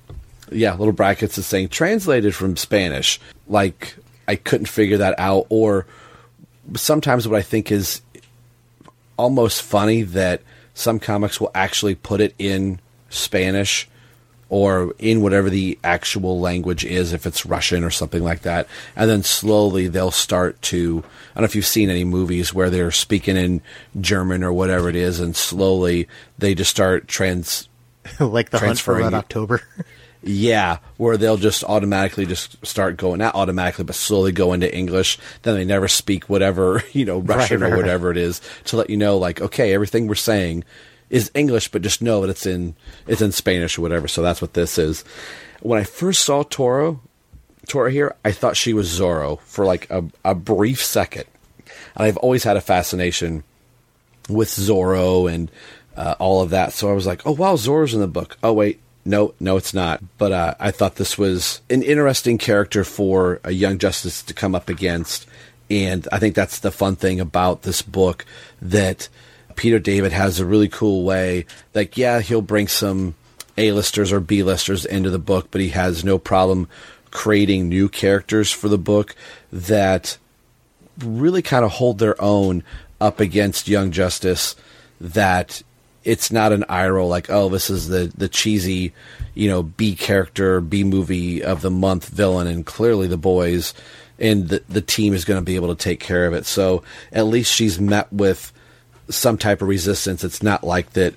yeah, 0.53 0.75
little 0.75 0.93
brackets 0.93 1.37
is 1.37 1.45
saying 1.45 1.69
translated 1.69 2.35
from 2.35 2.57
Spanish. 2.57 3.19
Like 3.47 3.95
I 4.27 4.35
couldn't 4.35 4.67
figure 4.67 4.97
that 4.97 5.15
out. 5.19 5.47
Or 5.49 5.85
sometimes 6.75 7.27
what 7.27 7.37
I 7.37 7.41
think 7.41 7.71
is 7.71 8.01
almost 9.17 9.61
funny 9.61 10.03
that 10.03 10.41
some 10.73 10.99
comics 10.99 11.39
will 11.39 11.51
actually 11.53 11.95
put 11.95 12.21
it 12.21 12.33
in 12.37 12.79
Spanish 13.09 13.87
or 14.53 14.93
in 14.99 15.19
whatever 15.19 15.49
the 15.49 15.79
actual 15.83 16.39
language 16.39 16.85
is, 16.85 17.11
if 17.11 17.25
it's 17.25 17.43
Russian 17.43 17.83
or 17.83 17.89
something 17.89 18.23
like 18.23 18.43
that. 18.43 18.67
And 18.95 19.09
then 19.09 19.23
slowly 19.23 19.87
they'll 19.87 20.11
start 20.11 20.61
to, 20.63 20.99
I 20.99 21.33
don't 21.33 21.41
know 21.41 21.45
if 21.45 21.55
you've 21.55 21.65
seen 21.65 21.89
any 21.89 22.03
movies 22.03 22.53
where 22.53 22.69
they're 22.69 22.91
speaking 22.91 23.35
in 23.35 23.63
German 23.99 24.43
or 24.43 24.53
whatever 24.53 24.89
it 24.89 24.95
is, 24.95 25.19
and 25.19 25.35
slowly 25.35 26.07
they 26.37 26.53
just 26.53 26.69
start 26.69 27.07
trans. 27.07 27.67
like 28.19 28.51
the 28.51 28.59
hunt 28.59 28.77
for 28.79 28.95
red 28.95 29.15
october 29.15 29.63
Yeah, 30.25 30.77
where 30.97 31.17
they'll 31.17 31.37
just 31.37 31.63
automatically 31.63 32.27
just 32.27 32.63
start 32.63 32.95
going, 32.95 33.17
not 33.17 33.33
automatically, 33.33 33.85
but 33.85 33.95
slowly 33.95 34.31
go 34.31 34.53
into 34.53 34.73
English. 34.73 35.17
Then 35.41 35.55
they 35.55 35.65
never 35.65 35.87
speak 35.87 36.29
whatever, 36.29 36.83
you 36.93 37.05
know, 37.05 37.17
Russian 37.17 37.61
right, 37.61 37.67
or 37.67 37.71
right. 37.71 37.77
whatever 37.77 38.11
it 38.11 38.17
is 38.17 38.39
to 38.65 38.77
let 38.77 38.91
you 38.91 38.97
know, 38.97 39.17
like, 39.17 39.41
okay, 39.41 39.73
everything 39.73 40.07
we're 40.07 40.15
saying 40.15 40.63
is 41.09 41.31
English, 41.33 41.69
but 41.69 41.81
just 41.81 42.01
know 42.01 42.21
that 42.21 42.29
it's 42.29 42.45
in, 42.45 42.75
it's 43.07 43.21
in 43.21 43.31
Spanish 43.31 43.77
or 43.77 43.81
whatever. 43.81 44.07
So 44.07 44.21
that's 44.21 44.41
what 44.41 44.53
this 44.53 44.77
is. 44.77 45.03
When 45.61 45.79
I 45.79 45.83
first 45.83 46.23
saw 46.23 46.43
Toro, 46.43 47.01
Toro 47.67 47.89
here, 47.89 48.15
I 48.25 48.31
thought 48.31 48.57
she 48.57 48.73
was 48.73 48.89
Zorro 48.89 49.39
for 49.41 49.65
like 49.65 49.89
a, 49.89 50.03
a 50.25 50.35
brief 50.35 50.83
second. 50.83 51.25
And 51.95 52.05
I've 52.05 52.17
always 52.17 52.43
had 52.43 52.57
a 52.57 52.61
fascination 52.61 53.43
with 54.29 54.49
Zorro 54.49 55.31
and 55.31 55.51
uh, 55.95 56.15
all 56.19 56.41
of 56.41 56.49
that. 56.49 56.73
So 56.73 56.89
I 56.89 56.93
was 56.93 57.05
like, 57.05 57.25
oh, 57.25 57.31
wow, 57.31 57.55
Zorro's 57.55 57.93
in 57.93 57.99
the 57.99 58.07
book. 58.07 58.37
Oh, 58.43 58.53
wait. 58.53 58.79
No, 59.05 59.33
no, 59.39 59.57
it's 59.57 59.73
not. 59.73 60.01
But 60.17 60.31
uh, 60.31 60.55
I 60.59 60.71
thought 60.71 60.95
this 60.95 61.17
was 61.17 61.61
an 61.69 61.83
interesting 61.83 62.37
character 62.37 62.83
for 62.83 63.41
a 63.43 63.51
young 63.51 63.77
Justice 63.77 64.23
to 64.23 64.33
come 64.33 64.55
up 64.55 64.69
against. 64.69 65.27
And 65.69 66.07
I 66.11 66.19
think 66.19 66.35
that's 66.35 66.59
the 66.59 66.71
fun 66.71 66.95
thing 66.95 67.19
about 67.19 67.63
this 67.63 67.81
book 67.81 68.25
that 68.61 69.09
Peter 69.55 69.79
David 69.79 70.11
has 70.11 70.39
a 70.39 70.45
really 70.45 70.69
cool 70.69 71.03
way. 71.03 71.45
Like, 71.73 71.97
yeah, 71.97 72.21
he'll 72.21 72.41
bring 72.41 72.67
some 72.67 73.15
A-listers 73.57 74.11
or 74.11 74.19
B-listers 74.19 74.85
into 74.85 75.09
the 75.09 75.19
book, 75.19 75.47
but 75.51 75.61
he 75.61 75.69
has 75.69 76.03
no 76.03 76.17
problem 76.17 76.67
creating 77.11 77.69
new 77.69 77.87
characters 77.87 78.51
for 78.51 78.67
the 78.67 78.77
book 78.77 79.15
that 79.51 80.17
really 81.03 81.41
kind 81.41 81.63
of 81.63 81.71
hold 81.71 81.99
their 81.99 82.19
own 82.21 82.63
up 82.99 83.19
against 83.19 83.67
Young 83.67 83.91
Justice. 83.91 84.55
That 84.99 85.61
it's 86.03 86.31
not 86.31 86.51
an 86.51 86.65
eye 86.69 86.87
roll 86.87 87.07
like, 87.07 87.29
oh, 87.29 87.49
this 87.49 87.69
is 87.69 87.87
the 87.87 88.11
the 88.15 88.29
cheesy, 88.29 88.93
you 89.33 89.49
know, 89.49 89.63
B 89.63 89.95
character, 89.95 90.61
B 90.61 90.83
movie 90.83 91.43
of 91.43 91.61
the 91.61 91.71
month 91.71 92.09
villain, 92.09 92.47
and 92.47 92.65
clearly 92.65 93.07
the 93.07 93.17
boys 93.17 93.73
and 94.19 94.49
the 94.49 94.63
the 94.69 94.81
team 94.81 95.13
is 95.13 95.25
going 95.25 95.39
to 95.39 95.45
be 95.45 95.55
able 95.55 95.75
to 95.75 95.83
take 95.83 95.99
care 95.99 96.25
of 96.25 96.33
it. 96.33 96.45
So 96.45 96.83
at 97.11 97.27
least 97.27 97.51
she's 97.51 97.79
met 97.79 98.11
with 98.11 98.51
some 99.09 99.37
type 99.37 99.61
of 99.61 99.67
resistance. 99.67 100.23
It's 100.23 100.43
not 100.43 100.63
like 100.63 100.93
that 100.93 101.13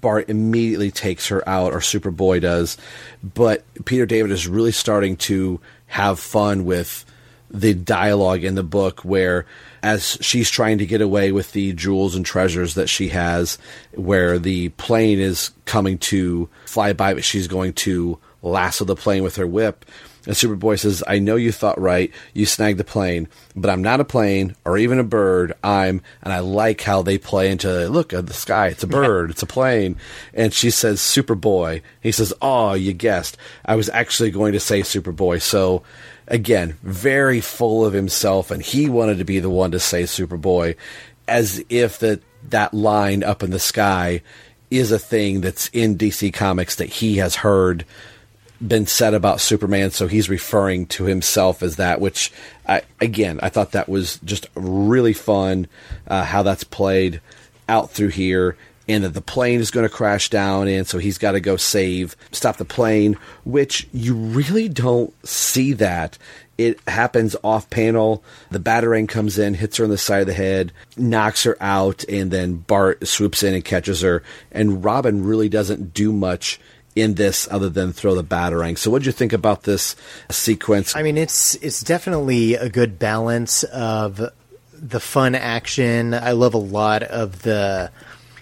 Bart 0.00 0.28
immediately 0.28 0.90
takes 0.90 1.28
her 1.28 1.46
out 1.48 1.72
or 1.72 1.78
Superboy 1.78 2.40
does, 2.40 2.76
but 3.22 3.64
Peter 3.84 4.06
David 4.06 4.30
is 4.30 4.48
really 4.48 4.72
starting 4.72 5.16
to 5.18 5.60
have 5.86 6.18
fun 6.18 6.64
with 6.64 7.04
the 7.50 7.72
dialogue 7.72 8.42
in 8.42 8.56
the 8.56 8.64
book 8.64 9.04
where 9.04 9.46
as 9.82 10.18
she's 10.20 10.50
trying 10.50 10.78
to 10.78 10.86
get 10.86 11.00
away 11.00 11.30
with 11.30 11.52
the 11.52 11.72
jewels 11.72 12.16
and 12.16 12.26
treasures 12.26 12.74
that 12.74 12.88
she 12.88 13.08
has 13.08 13.58
where 13.92 14.40
the 14.40 14.70
plane 14.70 15.20
is 15.20 15.52
coming 15.64 15.96
to 15.98 16.48
fly 16.66 16.92
by 16.92 17.14
but 17.14 17.22
she's 17.22 17.46
going 17.46 17.72
to 17.72 18.18
lasso 18.42 18.84
the 18.84 18.96
plane 18.96 19.22
with 19.22 19.36
her 19.36 19.46
whip 19.46 19.84
and 20.26 20.34
Superboy 20.34 20.78
says, 20.78 21.02
I 21.06 21.18
know 21.18 21.36
you 21.36 21.52
thought 21.52 21.80
right. 21.80 22.10
You 22.32 22.46
snagged 22.46 22.78
the 22.78 22.84
plane, 22.84 23.28
but 23.54 23.70
I'm 23.70 23.82
not 23.82 24.00
a 24.00 24.04
plane 24.04 24.56
or 24.64 24.78
even 24.78 24.98
a 24.98 25.04
bird. 25.04 25.52
I'm, 25.62 26.00
and 26.22 26.32
I 26.32 26.38
like 26.38 26.80
how 26.80 27.02
they 27.02 27.18
play 27.18 27.50
into, 27.50 27.88
look 27.88 28.14
at 28.14 28.26
the 28.26 28.32
sky. 28.32 28.68
It's 28.68 28.82
a 28.82 28.86
bird. 28.86 29.30
It's 29.30 29.42
a 29.42 29.46
plane. 29.46 29.96
And 30.32 30.52
she 30.52 30.70
says, 30.70 31.00
Superboy. 31.00 31.82
He 32.00 32.10
says, 32.10 32.32
Oh, 32.40 32.72
you 32.72 32.94
guessed. 32.94 33.36
I 33.64 33.76
was 33.76 33.90
actually 33.90 34.30
going 34.30 34.54
to 34.54 34.60
say 34.60 34.80
Superboy. 34.80 35.42
So 35.42 35.82
again, 36.26 36.78
very 36.82 37.40
full 37.40 37.84
of 37.84 37.92
himself. 37.92 38.50
And 38.50 38.62
he 38.62 38.88
wanted 38.88 39.18
to 39.18 39.24
be 39.24 39.40
the 39.40 39.50
one 39.50 39.72
to 39.72 39.80
say 39.80 40.04
Superboy 40.04 40.76
as 41.28 41.62
if 41.68 41.98
that, 41.98 42.22
that 42.48 42.72
line 42.72 43.22
up 43.22 43.42
in 43.42 43.50
the 43.50 43.58
sky 43.58 44.22
is 44.70 44.90
a 44.90 44.98
thing 44.98 45.42
that's 45.42 45.68
in 45.68 45.96
DC 45.96 46.32
Comics 46.32 46.76
that 46.76 46.88
he 46.88 47.18
has 47.18 47.36
heard 47.36 47.84
been 48.66 48.86
said 48.86 49.14
about 49.14 49.40
Superman, 49.40 49.90
so 49.90 50.06
he's 50.06 50.28
referring 50.28 50.86
to 50.86 51.04
himself 51.04 51.62
as 51.62 51.76
that. 51.76 52.00
Which, 52.00 52.32
I, 52.66 52.82
again, 53.00 53.40
I 53.42 53.48
thought 53.48 53.72
that 53.72 53.88
was 53.88 54.18
just 54.24 54.48
really 54.54 55.12
fun 55.12 55.66
uh, 56.06 56.24
how 56.24 56.42
that's 56.42 56.64
played 56.64 57.20
out 57.68 57.90
through 57.90 58.08
here, 58.08 58.56
and 58.88 59.04
that 59.04 59.14
the 59.14 59.20
plane 59.20 59.60
is 59.60 59.70
going 59.70 59.88
to 59.88 59.94
crash 59.94 60.30
down, 60.30 60.68
and 60.68 60.86
so 60.86 60.98
he's 60.98 61.18
got 61.18 61.32
to 61.32 61.40
go 61.40 61.56
save, 61.56 62.16
stop 62.32 62.56
the 62.56 62.64
plane. 62.64 63.16
Which 63.44 63.88
you 63.92 64.14
really 64.14 64.68
don't 64.68 65.12
see 65.26 65.72
that. 65.74 66.18
It 66.56 66.78
happens 66.86 67.34
off 67.42 67.68
panel. 67.68 68.22
The 68.50 68.60
batarang 68.60 69.08
comes 69.08 69.38
in, 69.38 69.54
hits 69.54 69.78
her 69.78 69.84
on 69.84 69.90
the 69.90 69.98
side 69.98 70.20
of 70.20 70.28
the 70.28 70.34
head, 70.34 70.72
knocks 70.96 71.42
her 71.42 71.56
out, 71.60 72.04
and 72.08 72.30
then 72.30 72.56
Bart 72.58 73.06
swoops 73.08 73.42
in 73.42 73.54
and 73.54 73.64
catches 73.64 74.02
her. 74.02 74.22
And 74.52 74.84
Robin 74.84 75.24
really 75.24 75.48
doesn't 75.48 75.94
do 75.94 76.12
much 76.12 76.60
in 76.94 77.14
this 77.14 77.48
other 77.50 77.68
than 77.68 77.92
throw 77.92 78.14
the 78.14 78.24
batarang. 78.24 78.78
So, 78.78 78.90
what 78.90 79.00
did 79.00 79.06
you 79.06 79.12
think 79.12 79.32
about 79.32 79.64
this 79.64 79.96
sequence? 80.30 80.94
I 80.94 81.02
mean, 81.02 81.16
it's 81.18 81.54
it's 81.56 81.80
definitely 81.82 82.54
a 82.54 82.68
good 82.68 82.98
balance 82.98 83.64
of 83.64 84.20
the 84.72 85.00
fun 85.00 85.34
action. 85.34 86.14
I 86.14 86.32
love 86.32 86.54
a 86.54 86.58
lot 86.58 87.02
of 87.02 87.42
the 87.42 87.90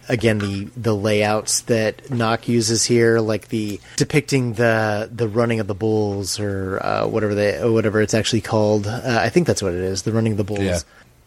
again 0.08 0.38
the 0.38 0.64
the 0.76 0.94
layouts 0.94 1.62
that 1.62 1.98
Nauck 2.10 2.48
uses 2.48 2.84
here, 2.84 3.20
like 3.20 3.48
the 3.48 3.80
depicting 3.96 4.54
the 4.54 5.08
the 5.12 5.28
running 5.28 5.60
of 5.60 5.66
the 5.66 5.74
bulls 5.74 6.38
or 6.40 6.84
uh, 6.84 7.06
whatever 7.06 7.34
they 7.34 7.58
or 7.60 7.72
whatever 7.72 8.00
it's 8.02 8.14
actually 8.14 8.40
called. 8.42 8.86
Uh, 8.86 9.00
I 9.22 9.28
think 9.28 9.46
that's 9.46 9.62
what 9.62 9.72
it 9.72 9.80
is, 9.80 10.02
the 10.02 10.12
running 10.12 10.32
of 10.32 10.38
the 10.38 10.44
bulls 10.44 10.60
Yeah. 10.60 10.80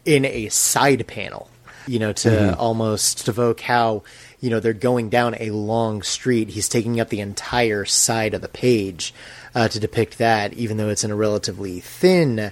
in 0.06 0.26
a 0.26 0.50
side 0.50 1.08
panel. 1.08 1.50
You 1.88 2.00
know, 2.00 2.14
to 2.14 2.30
Mhm. 2.30 2.56
almost 2.58 3.28
evoke 3.28 3.62
how 3.62 4.02
you 4.40 4.50
know 4.50 4.60
they're 4.60 4.74
going 4.74 5.10
down 5.10 5.36
a 5.40 5.52
long 5.52 6.02
street. 6.02 6.50
He's 6.50 6.70
taking 6.70 7.00
up 7.00 7.10
the 7.10 7.22
entire 7.22 7.86
side 7.86 8.34
of 8.34 8.42
the 8.42 8.48
page 8.48 9.14
uh, 9.54 9.68
to 9.68 9.80
depict 9.80 10.18
that, 10.18 10.54
even 10.54 10.78
though 10.78 10.90
it's 10.90 11.04
in 11.04 11.12
a 11.12 11.16
relatively 11.16 11.80
thin 11.80 12.52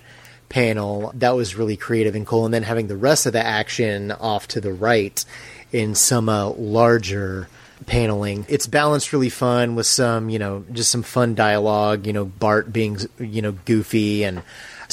panel. 0.49 1.11
That 1.15 1.35
was 1.35 1.55
really 1.55 1.75
creative 1.75 2.15
and 2.15 2.25
cool. 2.25 2.45
And 2.45 2.53
then 2.53 2.63
having 2.63 2.87
the 2.87 2.97
rest 2.97 3.25
of 3.25 3.33
the 3.33 3.45
action 3.45 4.11
off 4.11 4.47
to 4.49 4.61
the 4.61 4.73
right 4.73 5.23
in 5.71 5.95
some 5.95 6.29
uh, 6.29 6.49
larger 6.49 7.47
paneling. 7.87 8.45
It's 8.47 8.67
balanced 8.67 9.11
really 9.11 9.29
fun 9.29 9.75
with 9.75 9.87
some, 9.87 10.29
you 10.29 10.39
know, 10.39 10.63
just 10.71 10.91
some 10.91 11.03
fun 11.03 11.35
dialogue, 11.35 12.07
you 12.07 12.13
know, 12.13 12.25
Bart 12.25 12.71
being, 12.71 12.97
you 13.19 13.41
know, 13.41 13.51
goofy 13.51 14.23
and 14.23 14.41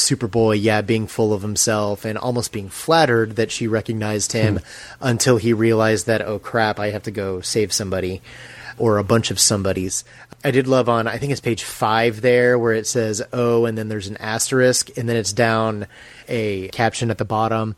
Superboy, 0.00 0.60
yeah, 0.60 0.80
being 0.80 1.06
full 1.06 1.32
of 1.32 1.42
himself 1.42 2.04
and 2.04 2.18
almost 2.18 2.52
being 2.52 2.68
flattered 2.68 3.36
that 3.36 3.50
she 3.50 3.66
recognized 3.66 4.32
him 4.32 4.56
hmm. 4.56 4.64
until 5.00 5.36
he 5.36 5.52
realized 5.52 6.06
that, 6.06 6.22
oh 6.22 6.38
crap, 6.38 6.78
I 6.78 6.90
have 6.90 7.04
to 7.04 7.10
go 7.10 7.40
save 7.40 7.72
somebody 7.72 8.20
or 8.78 8.98
a 8.98 9.04
bunch 9.04 9.30
of 9.30 9.38
somebodies. 9.38 10.04
I 10.42 10.50
did 10.50 10.66
love 10.66 10.88
on, 10.88 11.06
I 11.06 11.18
think 11.18 11.32
it's 11.32 11.40
page 11.40 11.64
five 11.64 12.22
there 12.22 12.58
where 12.58 12.72
it 12.72 12.86
says 12.86 13.22
oh, 13.32 13.66
and 13.66 13.76
then 13.76 13.88
there's 13.88 14.08
an 14.08 14.16
asterisk, 14.16 14.96
and 14.96 15.08
then 15.08 15.16
it's 15.16 15.32
down 15.32 15.86
a 16.28 16.68
caption 16.68 17.10
at 17.10 17.18
the 17.18 17.24
bottom 17.24 17.76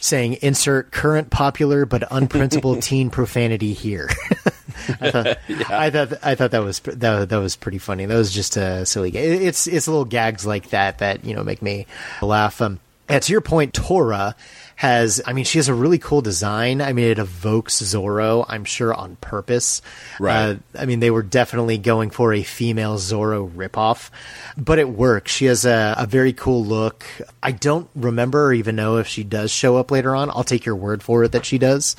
saying 0.00 0.34
insert 0.42 0.92
current 0.92 1.30
popular 1.30 1.86
but 1.86 2.04
unprincipled 2.10 2.82
teen 2.82 3.10
profanity 3.10 3.72
here. 3.72 4.08
I 5.00 5.10
thought, 5.10 5.26
I 5.70 5.90
thought 5.90 6.12
I 6.22 6.34
thought 6.34 6.50
that 6.50 6.62
was 6.64 6.80
that, 6.80 7.28
that 7.28 7.36
was 7.36 7.56
pretty 7.56 7.78
funny. 7.78 8.06
That 8.06 8.16
was 8.16 8.32
just 8.32 8.56
a 8.56 8.84
silly. 8.86 9.10
ga- 9.10 9.20
It's 9.46 9.66
it's 9.66 9.86
little 9.88 10.04
gags 10.04 10.44
like 10.46 10.70
that 10.70 10.98
that 10.98 11.24
you 11.24 11.34
know 11.34 11.42
make 11.44 11.62
me 11.62 11.86
laugh. 12.22 12.60
Um, 12.62 12.80
and 13.08 13.22
to 13.22 13.32
your 13.32 13.40
point, 13.42 13.74
Tora 13.74 14.34
has. 14.76 15.20
I 15.26 15.32
mean, 15.32 15.44
she 15.44 15.58
has 15.58 15.68
a 15.68 15.74
really 15.74 15.98
cool 15.98 16.22
design. 16.22 16.80
I 16.80 16.92
mean, 16.92 17.06
it 17.06 17.18
evokes 17.18 17.80
Zorro. 17.82 18.44
I'm 18.48 18.64
sure 18.64 18.92
on 18.92 19.16
purpose. 19.16 19.82
Right. 20.18 20.50
Uh, 20.50 20.56
I 20.78 20.86
mean, 20.86 21.00
they 21.00 21.10
were 21.10 21.22
definitely 21.22 21.78
going 21.78 22.10
for 22.10 22.32
a 22.32 22.42
female 22.42 22.96
Zorro 22.96 23.50
ripoff, 23.50 24.10
but 24.56 24.78
it 24.78 24.88
works. 24.88 25.32
She 25.32 25.46
has 25.46 25.64
a, 25.64 25.94
a 25.98 26.06
very 26.06 26.32
cool 26.32 26.64
look. 26.64 27.04
I 27.42 27.52
don't 27.52 27.88
remember 27.94 28.46
or 28.46 28.52
even 28.52 28.76
know 28.76 28.96
if 28.98 29.06
she 29.06 29.24
does 29.24 29.50
show 29.50 29.76
up 29.76 29.90
later 29.90 30.14
on. 30.14 30.30
I'll 30.30 30.44
take 30.44 30.64
your 30.64 30.76
word 30.76 31.02
for 31.02 31.24
it 31.24 31.32
that 31.32 31.44
she 31.44 31.58
does. 31.58 31.96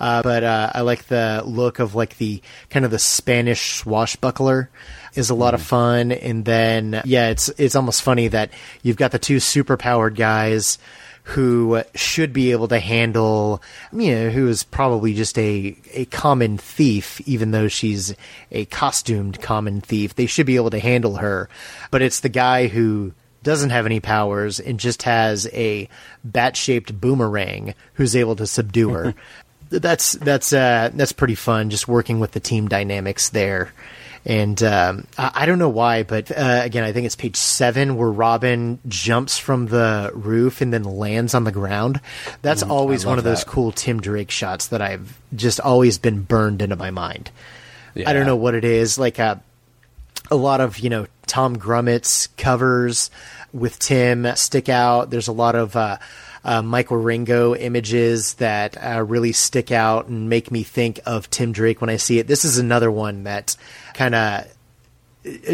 Uh, 0.00 0.22
but 0.22 0.44
uh, 0.44 0.70
I 0.74 0.82
like 0.82 1.06
the 1.06 1.42
look 1.44 1.78
of 1.78 1.94
like 1.94 2.18
the 2.18 2.42
kind 2.70 2.84
of 2.84 2.90
the 2.90 2.98
Spanish 2.98 3.76
swashbuckler 3.76 4.70
is 5.14 5.30
a 5.30 5.34
lot 5.34 5.54
of 5.54 5.62
fun. 5.62 6.12
And 6.12 6.44
then 6.44 7.00
yeah, 7.04 7.30
it's 7.30 7.48
it's 7.50 7.74
almost 7.74 8.02
funny 8.02 8.28
that 8.28 8.50
you've 8.82 8.96
got 8.96 9.12
the 9.12 9.18
two 9.18 9.36
superpowered 9.36 10.14
guys 10.14 10.78
who 11.26 11.82
should 11.96 12.32
be 12.32 12.52
able 12.52 12.68
to 12.68 12.78
handle, 12.78 13.60
you 13.92 14.14
know, 14.14 14.30
who 14.30 14.46
is 14.46 14.62
probably 14.62 15.12
just 15.12 15.36
a, 15.36 15.76
a 15.92 16.04
common 16.04 16.56
thief, 16.56 17.20
even 17.26 17.50
though 17.50 17.66
she's 17.66 18.14
a 18.52 18.64
costumed 18.66 19.42
common 19.42 19.80
thief. 19.80 20.14
They 20.14 20.26
should 20.26 20.46
be 20.46 20.54
able 20.54 20.70
to 20.70 20.78
handle 20.78 21.16
her. 21.16 21.48
But 21.90 22.02
it's 22.02 22.20
the 22.20 22.28
guy 22.28 22.68
who 22.68 23.12
doesn't 23.42 23.70
have 23.70 23.86
any 23.86 23.98
powers 23.98 24.60
and 24.60 24.78
just 24.78 25.02
has 25.02 25.48
a 25.52 25.88
bat 26.22 26.56
shaped 26.56 27.00
boomerang 27.00 27.74
who's 27.94 28.14
able 28.14 28.36
to 28.36 28.46
subdue 28.46 28.90
her. 28.90 29.14
that's 29.68 30.12
that's 30.12 30.52
uh, 30.52 30.90
that's 30.94 31.12
pretty 31.12 31.34
fun. 31.34 31.70
Just 31.70 31.88
working 31.88 32.20
with 32.20 32.32
the 32.32 32.40
team 32.40 32.68
dynamics 32.68 33.30
there. 33.30 33.72
And 34.28 34.60
um, 34.64 35.06
I, 35.16 35.30
I 35.34 35.46
don't 35.46 35.60
know 35.60 35.68
why, 35.68 36.02
but 36.02 36.32
uh, 36.32 36.60
again, 36.64 36.82
I 36.82 36.92
think 36.92 37.06
it's 37.06 37.14
page 37.14 37.36
seven 37.36 37.96
where 37.96 38.10
Robin 38.10 38.80
jumps 38.88 39.38
from 39.38 39.66
the 39.66 40.10
roof 40.14 40.60
and 40.60 40.72
then 40.72 40.82
lands 40.82 41.32
on 41.32 41.44
the 41.44 41.52
ground. 41.52 42.00
That's 42.42 42.64
Mm, 42.64 42.70
always 42.70 43.06
one 43.06 43.18
of 43.18 43.24
those 43.24 43.44
that. 43.44 43.50
cool 43.50 43.70
Tim 43.70 44.00
Drake 44.00 44.32
shots 44.32 44.66
that 44.68 44.82
I've 44.82 45.16
just 45.36 45.60
always 45.60 45.98
been 45.98 46.22
burned 46.22 46.60
into 46.60 46.74
my 46.74 46.90
mind. 46.90 47.30
I 48.04 48.12
don't 48.12 48.26
know 48.26 48.34
what 48.36 48.54
it 48.56 48.64
is. 48.64 48.98
Like 48.98 49.20
uh, 49.20 49.36
a 50.30 50.36
lot 50.36 50.60
of 50.60 50.80
you 50.80 50.90
know 50.90 51.06
Tom 51.26 51.56
Grummett's 51.56 52.26
covers 52.36 53.10
with 53.52 53.78
Tim 53.78 54.26
stick 54.34 54.68
out. 54.68 55.08
There's 55.10 55.28
a 55.28 55.32
lot 55.32 55.54
of 55.54 55.76
uh, 55.76 55.98
uh, 56.46 56.62
Mike 56.62 56.88
Wieringo 56.88 57.60
images 57.60 58.34
that 58.34 58.76
uh, 58.82 59.02
really 59.02 59.32
stick 59.32 59.72
out 59.72 60.06
and 60.06 60.30
make 60.30 60.52
me 60.52 60.62
think 60.62 61.00
of 61.04 61.28
Tim 61.28 61.50
Drake 61.50 61.80
when 61.80 61.90
I 61.90 61.96
see 61.96 62.20
it. 62.20 62.28
This 62.28 62.44
is 62.44 62.56
another 62.56 62.90
one 62.90 63.24
that 63.24 63.56
kind 63.94 64.14
of 64.14 64.46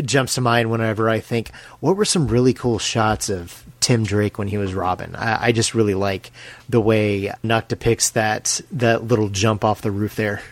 jumps 0.04 0.34
to 0.34 0.42
mind 0.42 0.70
whenever 0.70 1.08
I 1.08 1.20
think 1.20 1.50
what 1.80 1.96
were 1.96 2.04
some 2.04 2.28
really 2.28 2.52
cool 2.52 2.78
shots 2.78 3.30
of 3.30 3.64
Tim 3.80 4.04
Drake 4.04 4.36
when 4.36 4.48
he 4.48 4.58
was 4.58 4.74
Robin. 4.74 5.16
I, 5.16 5.46
I 5.46 5.52
just 5.52 5.74
really 5.74 5.94
like 5.94 6.30
the 6.68 6.80
way 6.80 7.32
Nauck 7.42 7.68
depicts 7.68 8.10
that 8.10 8.60
that 8.72 9.02
little 9.02 9.30
jump 9.30 9.64
off 9.64 9.80
the 9.80 9.90
roof 9.90 10.16
there. 10.16 10.42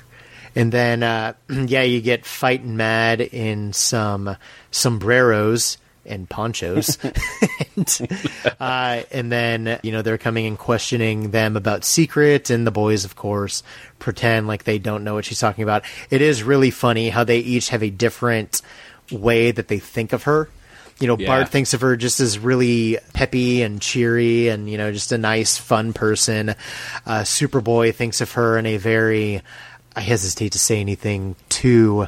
And 0.57 0.72
then, 0.72 1.03
uh, 1.03 1.35
yeah, 1.50 1.83
you 1.83 2.00
get 2.00 2.24
fighting 2.24 2.79
mad 2.79 3.20
in 3.20 3.74
some 3.74 4.38
sombreros 4.70 5.76
and 6.11 6.29
ponchos. 6.29 6.99
and, 7.77 8.09
uh, 8.61 9.03
and 9.11 9.33
then, 9.33 9.79
you 9.83 9.92
know, 9.92 10.03
they're 10.03 10.18
coming 10.18 10.46
and 10.46 10.59
questioning 10.59 11.31
them 11.31 11.57
about 11.57 11.85
Secret, 11.85 12.51
and 12.51 12.66
the 12.66 12.70
boys, 12.70 13.05
of 13.05 13.16
course, 13.16 13.62
pretend 13.99 14.46
like 14.46 14.64
they 14.64 14.79
don't 14.79 15.05
know 15.05 15.14
what 15.14 15.25
she's 15.25 15.40
talking 15.40 15.62
about. 15.62 15.85
It 16.11 16.20
is 16.20 16.42
really 16.42 16.70
funny 16.70 17.09
how 17.09 17.25
they 17.25 17.38
each 17.38 17.70
have 17.70 17.83
a 17.83 17.90
different 17.90 18.61
way 19.11 19.51
that 19.51 19.68
they 19.68 19.79
think 19.79 20.12
of 20.12 20.25
her. 20.25 20.49
You 20.99 21.07
know, 21.07 21.16
Yeah. 21.18 21.29
Bart 21.29 21.49
thinks 21.49 21.73
of 21.73 21.81
her 21.81 21.96
just 21.96 22.20
as 22.20 22.38
really 22.38 22.99
peppy 23.14 23.62
and 23.62 23.81
cheery 23.81 24.49
and, 24.49 24.68
you 24.68 24.77
know, 24.77 24.92
just 24.92 25.12
a 25.12 25.18
nice, 25.18 25.57
fun 25.57 25.94
person. 25.94 26.51
Uh, 27.07 27.20
Superboy 27.23 27.94
thinks 27.94 28.20
of 28.20 28.33
her 28.33 28.59
in 28.59 28.66
a 28.66 28.77
very, 28.77 29.40
I 29.96 30.01
hesitate 30.01 30.53
to 30.53 30.59
say 30.59 30.79
anything 30.79 31.37
too 31.49 32.07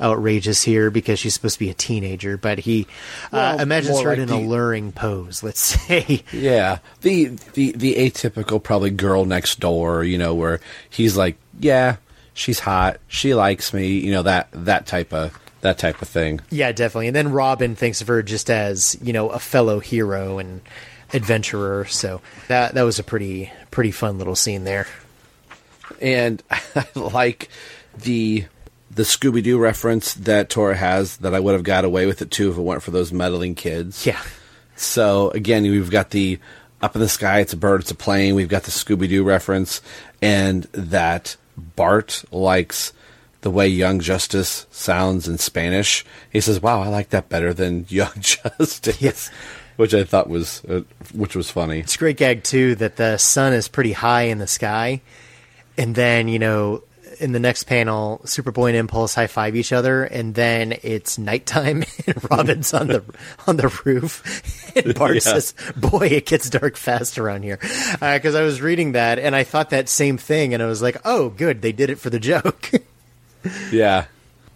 outrageous 0.00 0.62
here 0.62 0.90
because 0.90 1.18
she's 1.18 1.34
supposed 1.34 1.54
to 1.54 1.60
be 1.60 1.70
a 1.70 1.74
teenager, 1.74 2.36
but 2.36 2.58
he 2.60 2.86
uh, 3.32 3.58
imagines 3.60 4.00
her 4.00 4.10
like 4.10 4.18
in 4.18 4.28
the- 4.28 4.36
an 4.36 4.44
alluring 4.44 4.92
pose, 4.92 5.42
let's 5.42 5.60
say. 5.86 6.22
Yeah, 6.32 6.78
the 7.02 7.26
the 7.54 7.72
the 7.72 7.94
atypical 7.96 8.62
probably 8.62 8.90
girl 8.90 9.24
next 9.24 9.60
door, 9.60 10.02
you 10.04 10.18
know, 10.18 10.34
where 10.34 10.60
he's 10.88 11.16
like, 11.16 11.36
yeah, 11.58 11.96
she's 12.34 12.60
hot, 12.60 12.98
she 13.08 13.34
likes 13.34 13.72
me, 13.74 13.98
you 13.98 14.12
know 14.12 14.22
that 14.22 14.48
that 14.52 14.86
type 14.86 15.12
of 15.12 15.38
that 15.60 15.76
type 15.78 16.00
of 16.00 16.08
thing. 16.08 16.40
Yeah, 16.50 16.72
definitely. 16.72 17.08
And 17.08 17.16
then 17.16 17.32
Robin 17.32 17.76
thinks 17.76 18.00
of 18.00 18.06
her 18.08 18.22
just 18.22 18.48
as, 18.48 18.96
you 19.02 19.12
know, 19.12 19.28
a 19.28 19.38
fellow 19.38 19.78
hero 19.78 20.38
and 20.38 20.62
adventurer. 21.12 21.84
So 21.84 22.22
that 22.48 22.72
that 22.74 22.82
was 22.82 22.98
a 22.98 23.04
pretty 23.04 23.52
pretty 23.70 23.90
fun 23.90 24.16
little 24.16 24.36
scene 24.36 24.64
there. 24.64 24.86
And 26.00 26.42
I 26.50 26.86
like 26.94 27.50
the 27.98 28.46
the 28.90 29.02
Scooby 29.02 29.42
Doo 29.42 29.58
reference 29.58 30.14
that 30.14 30.50
Tora 30.50 30.76
has 30.76 31.16
that 31.18 31.34
I 31.34 31.40
would 31.40 31.54
have 31.54 31.62
got 31.62 31.84
away 31.84 32.06
with 32.06 32.20
it 32.22 32.30
too 32.30 32.50
if 32.50 32.58
it 32.58 32.60
weren't 32.60 32.82
for 32.82 32.90
those 32.90 33.12
meddling 33.12 33.54
kids. 33.54 34.04
Yeah. 34.04 34.20
So 34.76 35.30
again, 35.30 35.62
we've 35.62 35.90
got 35.90 36.10
the 36.10 36.38
up 36.82 36.94
in 36.96 37.00
the 37.00 37.08
sky, 37.08 37.40
it's 37.40 37.52
a 37.52 37.56
bird, 37.56 37.82
it's 37.82 37.90
a 37.90 37.94
plane. 37.94 38.34
We've 38.34 38.48
got 38.48 38.62
the 38.64 38.70
Scooby 38.70 39.08
Doo 39.08 39.22
reference, 39.22 39.82
and 40.22 40.64
that 40.72 41.36
Bart 41.76 42.24
likes 42.32 42.92
the 43.42 43.50
way 43.50 43.68
Young 43.68 44.00
Justice 44.00 44.66
sounds 44.70 45.28
in 45.28 45.38
Spanish. 45.38 46.04
He 46.30 46.40
says, 46.40 46.60
"Wow, 46.60 46.82
I 46.82 46.88
like 46.88 47.10
that 47.10 47.28
better 47.28 47.52
than 47.54 47.86
Young 47.88 48.12
Justice." 48.18 49.00
Yes. 49.00 49.30
which 49.76 49.94
I 49.94 50.04
thought 50.04 50.28
was 50.28 50.64
uh, 50.64 50.80
which 51.14 51.36
was 51.36 51.50
funny. 51.50 51.80
It's 51.80 51.94
a 51.94 51.98
great 51.98 52.16
gag 52.16 52.42
too 52.42 52.74
that 52.76 52.96
the 52.96 53.18
sun 53.18 53.52
is 53.52 53.68
pretty 53.68 53.92
high 53.92 54.22
in 54.22 54.38
the 54.38 54.46
sky, 54.46 55.00
and 55.76 55.94
then 55.94 56.28
you 56.28 56.38
know 56.38 56.82
in 57.20 57.32
the 57.32 57.38
next 57.40 57.64
panel, 57.64 58.20
Superboy 58.24 58.68
and 58.70 58.76
Impulse 58.76 59.14
high 59.14 59.26
five 59.26 59.54
each 59.56 59.72
other, 59.72 60.04
and 60.04 60.34
then 60.34 60.74
it's 60.82 61.18
nighttime 61.18 61.84
and 62.06 62.30
Robin's 62.30 62.72
on 62.74 62.88
the 62.88 63.04
on 63.46 63.56
the 63.56 63.68
roof, 63.84 64.72
and 64.76 64.94
Bart 64.94 65.14
Yeah. 65.14 65.20
says, 65.20 65.54
"Boy, 65.76 66.06
it 66.08 66.26
gets 66.26 66.48
dark 66.50 66.76
fast 66.76 67.18
around 67.18 67.42
here," 67.42 67.58
uh, 68.00 68.14
because 68.16 68.34
I 68.34 68.42
was 68.42 68.60
reading 68.60 68.92
that 68.92 69.18
and 69.18 69.36
I 69.36 69.44
thought 69.44 69.70
that 69.70 69.88
same 69.88 70.16
thing, 70.18 70.54
and 70.54 70.62
I 70.62 70.66
was 70.66 70.82
like, 70.82 70.96
"Oh, 71.04 71.28
good, 71.28 71.62
they 71.62 71.72
did 71.72 71.90
it 71.90 71.98
for 71.98 72.10
the 72.10 72.18
joke." 72.20 72.70
Yeah. 73.70 74.06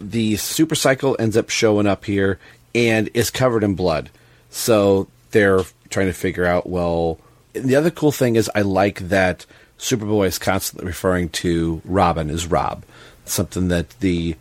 The 0.00 0.36
super 0.36 0.74
cycle 0.74 1.16
ends 1.18 1.36
up 1.36 1.48
showing 1.50 1.86
up 1.86 2.04
here 2.04 2.38
and 2.74 3.08
is 3.14 3.30
covered 3.30 3.64
in 3.64 3.74
blood. 3.74 4.10
So 4.50 5.08
they're 5.30 5.60
trying 5.88 6.06
to 6.08 6.12
figure 6.12 6.44
out, 6.44 6.68
well, 6.68 7.18
the 7.54 7.76
other 7.76 7.90
cool 7.90 8.12
thing 8.12 8.36
is 8.36 8.50
I 8.54 8.62
like 8.62 8.98
that 9.08 9.46
Superboy 9.84 10.28
is 10.28 10.38
constantly 10.38 10.86
referring 10.86 11.28
to 11.28 11.82
Robin 11.84 12.30
as 12.30 12.46
Rob. 12.46 12.84
Something 13.26 13.68
that 13.68 13.90
the 14.00 14.34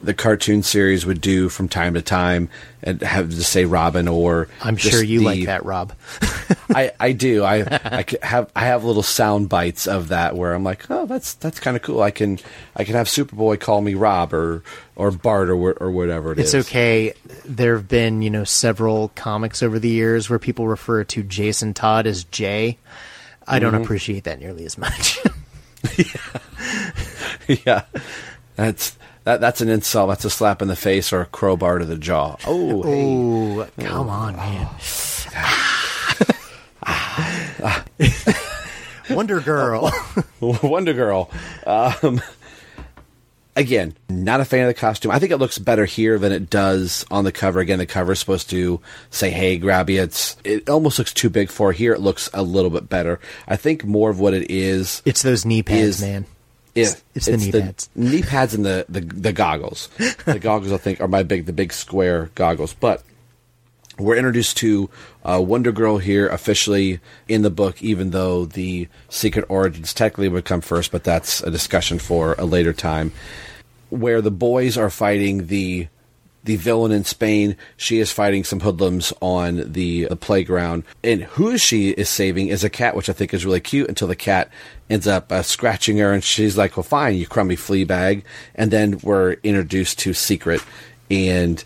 the 0.00 0.14
cartoon 0.14 0.62
series 0.62 1.04
would 1.06 1.20
do 1.20 1.48
from 1.50 1.68
time 1.68 1.94
to 1.94 2.02
time 2.02 2.48
and 2.82 3.00
have 3.02 3.28
to 3.28 3.44
say 3.44 3.66
Robin 3.66 4.08
or 4.08 4.48
I'm 4.62 4.76
sure 4.76 5.04
you 5.04 5.20
the- 5.20 5.24
like 5.26 5.44
that, 5.44 5.66
Rob. 5.66 5.92
I, 6.74 6.90
I 6.98 7.12
do. 7.12 7.44
I 7.44 7.56
I 7.84 8.04
have 8.22 8.50
I 8.56 8.64
have 8.64 8.82
little 8.82 9.02
sound 9.02 9.50
bites 9.50 9.86
of 9.86 10.08
that 10.08 10.36
where 10.36 10.54
I'm 10.54 10.64
like, 10.64 10.90
oh, 10.90 11.04
that's 11.04 11.34
that's 11.34 11.60
kind 11.60 11.76
of 11.76 11.82
cool. 11.82 12.00
I 12.00 12.10
can 12.10 12.38
I 12.74 12.84
can 12.84 12.94
have 12.94 13.08
Superboy 13.08 13.60
call 13.60 13.82
me 13.82 13.92
Rob 13.92 14.32
or 14.32 14.64
or 14.96 15.10
Bart 15.10 15.50
or 15.50 15.72
or 15.74 15.90
whatever 15.90 16.32
it 16.32 16.38
is. 16.38 16.54
It's 16.54 16.66
okay. 16.66 17.12
There 17.44 17.76
have 17.76 17.88
been, 17.88 18.22
you 18.22 18.30
know, 18.30 18.44
several 18.44 19.08
comics 19.16 19.62
over 19.62 19.78
the 19.78 19.90
years 19.90 20.30
where 20.30 20.38
people 20.38 20.66
refer 20.66 21.04
to 21.04 21.22
Jason 21.22 21.74
Todd 21.74 22.06
as 22.06 22.24
Jay. 22.24 22.78
I 23.46 23.58
don't 23.58 23.74
Mhm. 23.74 23.82
appreciate 23.84 24.24
that 24.24 24.40
nearly 24.40 24.64
as 24.64 24.78
much. 24.78 25.18
yeah, 27.66 27.82
that's 28.56 28.96
that 29.24 29.40
that's 29.40 29.60
an 29.60 29.68
insult. 29.68 30.08
That's 30.10 30.24
a 30.24 30.30
slap 30.30 30.62
in 30.62 30.68
the 30.68 30.76
face 30.76 31.12
or 31.12 31.20
a 31.22 31.26
crowbar 31.26 31.78
to 31.78 31.84
the 31.84 31.96
jaw. 31.98 32.36
Oh, 32.46 32.82
hey. 32.82 33.14
Ooh, 33.14 33.66
come 33.84 34.08
on, 34.08 34.36
man. 34.36 34.68
Wonder 39.10 39.40
Girl. 39.40 39.92
Wonder 40.40 40.92
Girl. 40.94 41.30
Um, 41.66 42.20
again, 43.56 43.94
not 44.08 44.40
a 44.40 44.44
fan 44.44 44.62
of 44.62 44.68
the 44.68 44.74
costume. 44.80 45.10
I 45.12 45.18
think 45.18 45.32
it 45.32 45.38
looks 45.38 45.58
better 45.58 45.84
here 45.84 46.18
than 46.18 46.32
it 46.32 46.48
does 46.50 47.04
on 47.10 47.24
the 47.24 47.32
cover. 47.32 47.60
Again, 47.60 47.78
the 47.78 47.86
cover 47.86 48.12
is 48.12 48.18
supposed 48.18 48.50
to 48.50 48.80
say, 49.10 49.30
"Hey, 49.30 49.58
grabby." 49.58 50.00
It's 50.02 50.36
it 50.44 50.68
almost 50.68 50.98
looks 50.98 51.12
too 51.12 51.30
big 51.30 51.50
for 51.50 51.72
here. 51.72 51.92
It 51.92 52.00
looks 52.00 52.28
a 52.34 52.42
little 52.42 52.70
bit 52.70 52.88
better. 52.88 53.20
I 53.46 53.56
think 53.56 53.84
more 53.84 54.10
of 54.10 54.18
what 54.20 54.34
it 54.34 54.50
is. 54.50 55.02
It's 55.04 55.22
those 55.22 55.44
knee 55.44 55.62
pads, 55.62 55.80
is- 55.80 56.00
man. 56.00 56.26
Yeah, 56.74 56.92
It's 57.14 57.26
the 57.26 57.36
knee 57.36 57.52
pads. 57.52 57.90
knee 57.94 58.22
pads 58.22 58.54
and 58.54 58.64
the, 58.64 58.86
the 58.88 59.00
the 59.02 59.32
goggles. 59.34 59.88
the 60.24 60.38
goggles, 60.38 60.72
I 60.72 60.78
think, 60.78 61.02
are 61.02 61.08
my 61.08 61.22
big 61.22 61.44
the 61.44 61.52
big 61.52 61.70
square 61.72 62.30
goggles. 62.34 62.72
But 62.72 63.02
we're 63.98 64.16
introduced 64.16 64.56
to 64.58 64.88
uh, 65.24 65.40
Wonder 65.40 65.72
Girl 65.72 65.98
here 65.98 66.28
officially 66.28 67.00
in 67.28 67.42
the 67.42 67.50
book, 67.50 67.82
even 67.82 68.10
though 68.10 68.44
the 68.44 68.88
secret 69.08 69.44
origins 69.48 69.94
technically 69.94 70.28
would 70.28 70.44
come 70.44 70.60
first, 70.60 70.90
but 70.90 71.04
that's 71.04 71.42
a 71.42 71.50
discussion 71.50 71.98
for 71.98 72.34
a 72.38 72.44
later 72.44 72.72
time. 72.72 73.12
Where 73.90 74.20
the 74.20 74.30
boys 74.30 74.76
are 74.76 74.90
fighting 74.90 75.46
the 75.46 75.88
the 76.44 76.56
villain 76.56 76.92
in 76.92 77.04
Spain, 77.04 77.56
she 77.76 78.00
is 78.00 78.10
fighting 78.10 78.42
some 78.42 78.60
hoodlums 78.60 79.12
on 79.20 79.72
the, 79.72 80.06
the 80.06 80.16
playground. 80.16 80.82
And 81.04 81.22
who 81.22 81.56
she 81.56 81.90
is 81.90 82.08
saving 82.08 82.48
is 82.48 82.64
a 82.64 82.70
cat, 82.70 82.96
which 82.96 83.08
I 83.08 83.12
think 83.12 83.32
is 83.32 83.46
really 83.46 83.60
cute 83.60 83.88
until 83.88 84.08
the 84.08 84.16
cat 84.16 84.50
ends 84.90 85.06
up 85.06 85.30
uh, 85.30 85.42
scratching 85.42 85.98
her. 85.98 86.12
And 86.12 86.24
she's 86.24 86.58
like, 86.58 86.76
well, 86.76 86.82
fine, 86.82 87.14
you 87.14 87.26
crummy 87.26 87.56
flea 87.56 87.84
bag. 87.84 88.24
And 88.54 88.70
then 88.70 88.98
we're 89.04 89.34
introduced 89.44 90.00
to 90.00 90.14
Secret. 90.14 90.62
And 91.10 91.62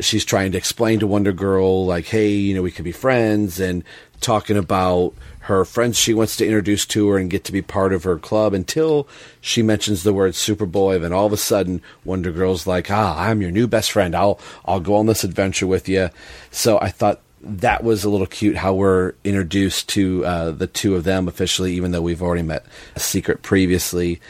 she's 0.00 0.24
trying 0.24 0.52
to 0.52 0.58
explain 0.58 1.00
to 1.00 1.06
Wonder 1.06 1.32
Girl, 1.32 1.86
like, 1.86 2.06
hey, 2.06 2.30
you 2.30 2.54
know, 2.54 2.62
we 2.62 2.70
could 2.70 2.84
be 2.84 2.92
friends. 2.92 3.60
And 3.60 3.84
talking 4.20 4.56
about 4.56 5.14
her 5.40 5.64
friends 5.64 5.98
she 5.98 6.14
wants 6.14 6.36
to 6.36 6.44
introduce 6.44 6.84
to 6.86 7.08
her 7.08 7.18
and 7.18 7.30
get 7.30 7.44
to 7.44 7.52
be 7.52 7.62
part 7.62 7.92
of 7.92 8.04
her 8.04 8.18
club 8.18 8.52
until 8.54 9.08
she 9.40 9.62
mentions 9.62 10.02
the 10.02 10.12
word 10.12 10.32
Superboy. 10.34 11.00
Then 11.00 11.12
all 11.12 11.26
of 11.26 11.32
a 11.32 11.38
sudden, 11.38 11.82
Wonder 12.04 12.30
Girl's 12.30 12.66
like, 12.66 12.90
"Ah, 12.90 13.18
I'm 13.18 13.40
your 13.40 13.50
new 13.50 13.66
best 13.66 13.92
friend. 13.92 14.14
I'll 14.14 14.38
I'll 14.64 14.80
go 14.80 14.96
on 14.96 15.06
this 15.06 15.24
adventure 15.24 15.66
with 15.66 15.88
you." 15.88 16.10
So 16.50 16.78
I 16.78 16.90
thought 16.90 17.20
that 17.42 17.82
was 17.82 18.04
a 18.04 18.10
little 18.10 18.26
cute 18.26 18.56
how 18.56 18.74
we're 18.74 19.14
introduced 19.24 19.88
to 19.90 20.24
uh, 20.26 20.50
the 20.50 20.66
two 20.66 20.94
of 20.94 21.04
them 21.04 21.26
officially, 21.26 21.72
even 21.72 21.90
though 21.90 22.02
we've 22.02 22.22
already 22.22 22.42
met 22.42 22.66
a 22.94 23.00
Secret 23.00 23.42
previously. 23.42 24.20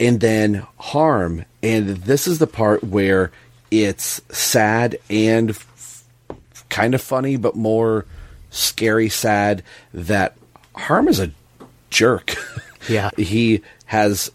And 0.00 0.20
then 0.20 0.66
Harm, 0.78 1.44
and 1.62 1.88
this 1.88 2.26
is 2.26 2.38
the 2.38 2.46
part 2.46 2.82
where 2.84 3.32
it's 3.70 4.20
sad 4.30 4.98
and 5.10 5.50
f- 5.50 6.04
kind 6.68 6.94
of 6.94 7.02
funny, 7.02 7.36
but 7.36 7.56
more 7.56 8.06
scary 8.50 9.08
sad 9.08 9.62
that 9.92 10.36
Harm 10.74 11.08
is 11.08 11.20
a 11.20 11.30
jerk. 11.90 12.34
Yeah. 12.88 13.10
he 13.18 13.60
has 13.86 14.30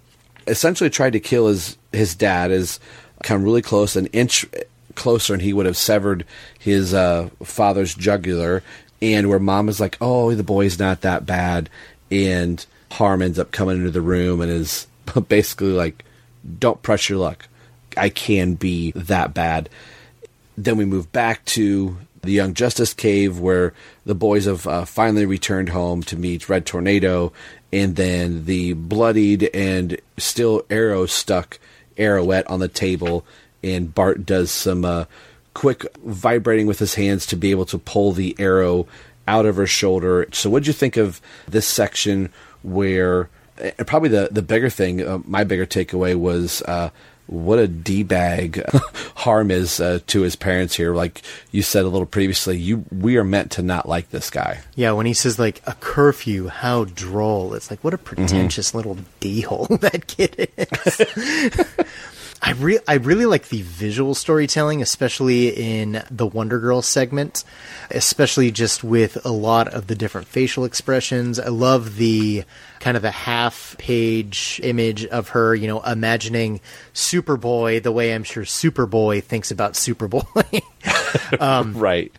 essentially 0.46 0.89
tried 0.91 1.13
to 1.13 1.19
kill 1.19 1.48
his 1.48 1.76
his 1.91 2.13
dad 2.13 2.52
is 2.52 2.80
come 3.24 3.41
really 3.43 3.63
close 3.63 3.96
an 3.96 4.06
inch 4.08 4.46
closer 4.93 5.34
and 5.34 5.41
he 5.41 5.54
would 5.54 5.65
have 5.65 5.78
severed 5.78 6.26
his 6.60 6.93
uh, 6.93 7.30
father's 7.41 7.96
jugular 7.96 8.62
and 9.02 9.28
where 9.30 9.39
mom 9.39 9.69
is 9.69 9.80
like 9.80 9.98
oh 10.02 10.36
the 10.36 10.43
boy's 10.43 10.78
not 10.78 11.02
that 11.02 11.26
bad 11.26 11.67
and 12.12 12.65
harm 12.91 13.22
ends 13.24 13.39
up 13.39 13.52
coming 13.52 13.78
into 13.78 13.89
the 13.91 14.02
room 14.02 14.39
and 14.41 14.52
is 14.52 14.86
basically 15.30 15.72
like 15.72 16.04
don't 16.60 16.84
press 16.84 17.10
your 17.10 17.17
luck 17.17 17.48
i 17.98 18.10
can 18.10 18.56
be 18.56 18.92
that 18.92 19.34
bad 19.34 19.70
then 20.58 20.78
we 20.78 20.86
move 20.86 21.12
back 21.12 21.44
to 21.46 21.98
the 22.22 22.32
Young 22.32 22.54
Justice 22.54 22.94
Cave, 22.94 23.39
where 23.39 23.74
the 24.06 24.16
boys 24.16 24.46
have 24.46 24.66
uh, 24.66 24.86
finally 24.86 25.26
returned 25.26 25.68
home 25.70 26.04
to 26.04 26.16
meet 26.16 26.48
Red 26.48 26.66
Tornado, 26.66 27.34
and 27.74 27.98
then 27.98 28.46
the 28.46 28.74
bloodied 28.74 29.50
and 29.54 30.00
still 30.18 30.64
arrow 30.70 31.06
stuck 31.06 31.60
Arrowette 31.98 32.50
on 32.50 32.60
the 32.62 32.70
table 32.70 33.26
and 33.64 33.94
Bart 33.94 34.26
does 34.26 34.52
some 34.52 34.84
uh, 34.84 35.06
quick 35.54 35.86
vibrating 36.04 36.68
with 36.68 36.80
his 36.80 36.96
hands 36.96 37.26
to 37.28 37.36
be 37.36 37.52
able 37.52 37.66
to 37.68 37.78
pull 37.78 38.12
the 38.12 38.36
arrow 38.38 38.88
out 39.28 39.46
of 39.46 39.56
her 39.56 39.68
shoulder. 39.68 40.28
So, 40.34 40.50
what'd 40.50 40.68
you 40.68 40.74
think 40.74 40.98
of 40.98 41.22
this 41.48 41.66
section 41.66 42.32
where? 42.62 43.30
And 43.58 43.88
probably 43.88 44.10
the 44.10 44.30
the 44.32 44.41
bigger 44.41 44.70
thing, 44.70 45.08
uh, 45.08 45.20
my 45.26 45.44
bigger 45.44 45.66
takeaway 45.66 46.16
was. 46.16 46.62
What 47.28 47.59
a 47.59 47.67
d 47.67 48.03
bag 48.03 48.63
harm 49.15 49.49
is 49.49 49.80
uh, 49.80 49.99
to 50.07 50.21
his 50.21 50.36
parents 50.36 50.76
here. 50.76 50.93
Like 50.93 51.21
you 51.51 51.61
said 51.61 51.86
a 51.86 51.88
little 51.88 52.05
previously, 52.05 52.57
you 52.57 52.86
we 52.91 53.17
are 53.17 53.24
meant 53.24 53.51
to 53.51 53.61
not 53.61 53.88
like 53.88 54.09
this 54.09 54.30
guy. 54.30 54.61
Yeah, 54.76 54.91
when 54.91 55.05
he 55.05 55.13
says 55.13 55.39
like 55.39 55.61
a 55.65 55.74
curfew, 55.76 56.47
how 56.47 56.86
droll! 56.86 57.53
It's 57.53 57.71
like 57.71 57.84
what 57.84 57.93
a 57.93 57.97
pretentious 57.97 58.74
little 58.74 58.97
d 59.19 59.41
hole 59.41 59.65
that 59.82 60.07
kid 60.07 60.49
is. 60.57 61.86
I 62.46 62.52
re- 62.52 62.80
I 62.86 62.96
really 62.96 63.26
like 63.26 63.48
the 63.48 63.62
visual 63.62 64.14
storytelling, 64.14 64.82
especially 64.82 65.48
in 65.48 66.04
the 66.12 66.28
Wonder 66.28 66.60
Girl 66.60 66.82
segment, 66.82 67.46
especially 67.89 68.52
just 68.52 68.84
with 68.84 69.26
a 69.26 69.32
lot 69.32 69.70
of 69.70 69.88
the 69.88 69.96
different 69.96 70.28
facial 70.28 70.66
expressions. 70.66 71.39
I 71.39 71.48
love 71.48 71.96
the 71.96 72.44
kind 72.82 72.98
of 72.98 73.06
a 73.06 73.12
half 73.12 73.78
page 73.80 74.60
image 74.62 75.06
of 75.06 75.30
her, 75.30 75.56
you 75.56 75.70
know, 75.70 75.82
imagining 75.84 76.60
Superboy 76.94 77.82
the 77.82 77.94
way 77.94 78.14
I'm 78.14 78.26
sure 78.26 78.44
Superboy 78.44 79.24
thinks 79.24 79.50
about 79.50 79.74
Superboy. 79.74 80.62
um, 81.39 81.74
right. 81.78 82.12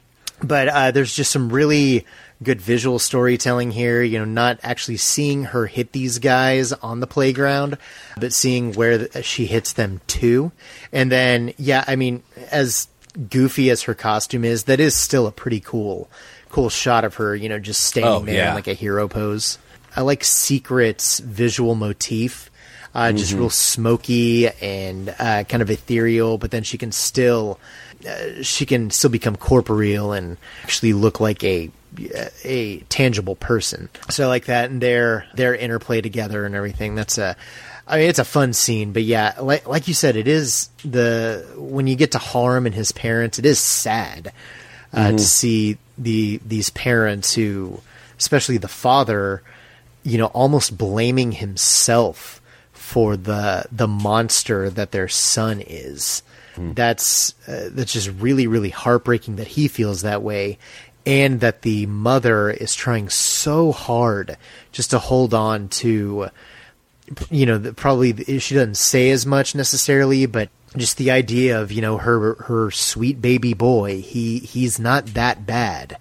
but 0.43 0.69
uh, 0.69 0.91
there's 0.91 1.15
just 1.15 1.33
some 1.33 1.51
really 1.51 2.07
good 2.45 2.61
visual 2.61 2.99
storytelling 2.99 3.71
here. 3.73 4.03
You 4.03 4.19
know, 4.21 4.25
not 4.25 4.61
actually 4.63 4.99
seeing 4.99 5.45
her 5.45 5.67
hit 5.67 5.93
these 5.93 6.19
guys 6.19 6.73
on 6.73 7.01
the 7.01 7.07
playground, 7.07 7.79
but 8.19 8.33
seeing 8.33 8.73
where 8.75 9.07
th- 9.09 9.25
she 9.25 9.47
hits 9.47 9.73
them 9.73 10.01
too. 10.07 10.53
And 10.93 11.11
then, 11.11 11.53
yeah, 11.57 11.85
I 11.89 11.97
mean, 11.97 12.23
as 12.51 12.87
goofy 13.31 13.71
as 13.71 13.83
her 13.83 13.95
costume 13.95 14.45
is, 14.45 14.65
that 14.65 14.81
is 14.81 14.95
still 14.95 15.27
a 15.27 15.33
pretty 15.33 15.61
cool, 15.61 16.09
cool 16.51 16.69
shot 16.71 17.05
of 17.05 17.15
her. 17.17 17.35
You 17.35 17.49
know, 17.49 17.59
just 17.59 17.81
standing 17.81 18.13
Oh, 18.13 18.21
there 18.21 18.35
yeah. 18.37 18.49
in 18.51 18.55
like 18.55 18.69
a 18.69 18.75
hero 18.75 19.09
pose. 19.09 19.59
I 19.97 20.03
like 20.03 20.23
Secret's 20.25 21.21
visual 21.21 21.75
motif. 21.75 22.51
Uh, 22.97 23.11
just 23.11 23.33
Mhm. 23.35 23.39
real 23.39 23.51
smoky 23.51 24.49
and 24.63 25.13
uh, 25.19 25.43
kind 25.45 25.61
of 25.63 25.69
ethereal, 25.69 26.39
but 26.39 26.53
then 26.53 26.63
she 26.63 26.79
can 26.79 26.93
still 26.93 27.59
uh, 28.09 28.43
she 28.43 28.67
can 28.67 28.91
still 28.91 29.11
become 29.11 29.35
corporeal 29.35 30.13
and 30.13 30.37
actually 30.63 30.93
look 30.93 31.19
like 31.21 31.43
a 31.43 31.71
a 32.45 32.79
tangible 32.89 33.37
person. 33.37 33.89
So 34.11 34.29
like 34.29 34.47
that, 34.47 34.71
and 34.71 34.81
their 34.81 35.27
their 35.35 35.55
interplay 35.55 36.01
together 36.01 36.45
and 36.45 36.55
everything. 36.55 36.95
That's 36.95 37.19
a, 37.19 37.37
I 37.87 37.99
mean, 37.99 38.09
it's 38.09 38.19
a 38.19 38.25
fun 38.25 38.53
scene. 38.53 38.93
But 38.93 39.03
yeah, 39.05 39.35
like 39.41 39.67
like 39.69 39.89
you 39.89 39.95
said, 39.95 40.17
it 40.17 40.29
is 40.29 40.69
the 40.85 41.47
when 41.57 41.87
you 41.87 41.97
get 41.97 42.13
to 42.13 42.19
Harm 42.19 42.67
and 42.67 42.75
his 42.75 42.93
parents, 42.93 43.39
it 43.39 43.47
is 43.47 43.59
sad 43.59 44.33
uh, 44.93 45.09
Mhm. 45.09 45.17
to 45.19 45.25
see 45.25 45.79
the 45.99 46.41
these 46.45 46.71
parents 46.71 47.35
who, 47.35 47.81
especially 48.19 48.59
the 48.59 48.69
father, 48.69 49.43
you 50.03 50.19
know, 50.19 50.27
almost 50.27 50.77
blaming 50.79 51.33
himself 51.33 52.41
for 52.73 53.17
the 53.17 53.65
the 53.73 53.89
monster 53.89 54.69
that 54.71 54.93
their 54.93 55.09
son 55.09 55.61
is. 55.67 56.23
That's 56.57 57.35
uh, 57.49 57.69
that's 57.73 57.93
just 57.93 58.09
really 58.21 58.47
really 58.47 58.71
heartbreaking 58.71 59.37
that 59.37 59.49
he 59.49 59.67
feels 59.67 60.03
that 60.03 60.23
way, 60.23 60.59
and 61.07 61.41
that 61.41 61.63
the 61.63 61.87
mother 61.87 62.51
is 62.51 62.75
trying 62.75 63.09
so 63.09 63.73
hard 63.73 64.37
just 64.73 64.91
to 64.91 64.99
hold 64.99 65.35
on 65.35 65.69
to. 65.69 66.29
You 67.31 67.47
know, 67.47 67.59
the, 67.59 67.75
probably 67.75 68.39
she 68.39 68.55
doesn't 68.55 68.77
say 68.77 69.11
as 69.11 69.27
much 69.27 69.55
necessarily, 69.55 70.25
but 70.27 70.49
just 70.77 70.97
the 70.97 71.11
idea 71.11 71.61
of 71.61 71.71
you 71.71 71.83
know 71.83 71.99
her 71.99 72.35
her 72.35 72.71
sweet 72.71 73.21
baby 73.21 73.53
boy. 73.55 74.01
He 74.01 74.39
he's 74.39 74.79
not 74.79 75.07
that 75.09 75.47
bad. 75.47 75.99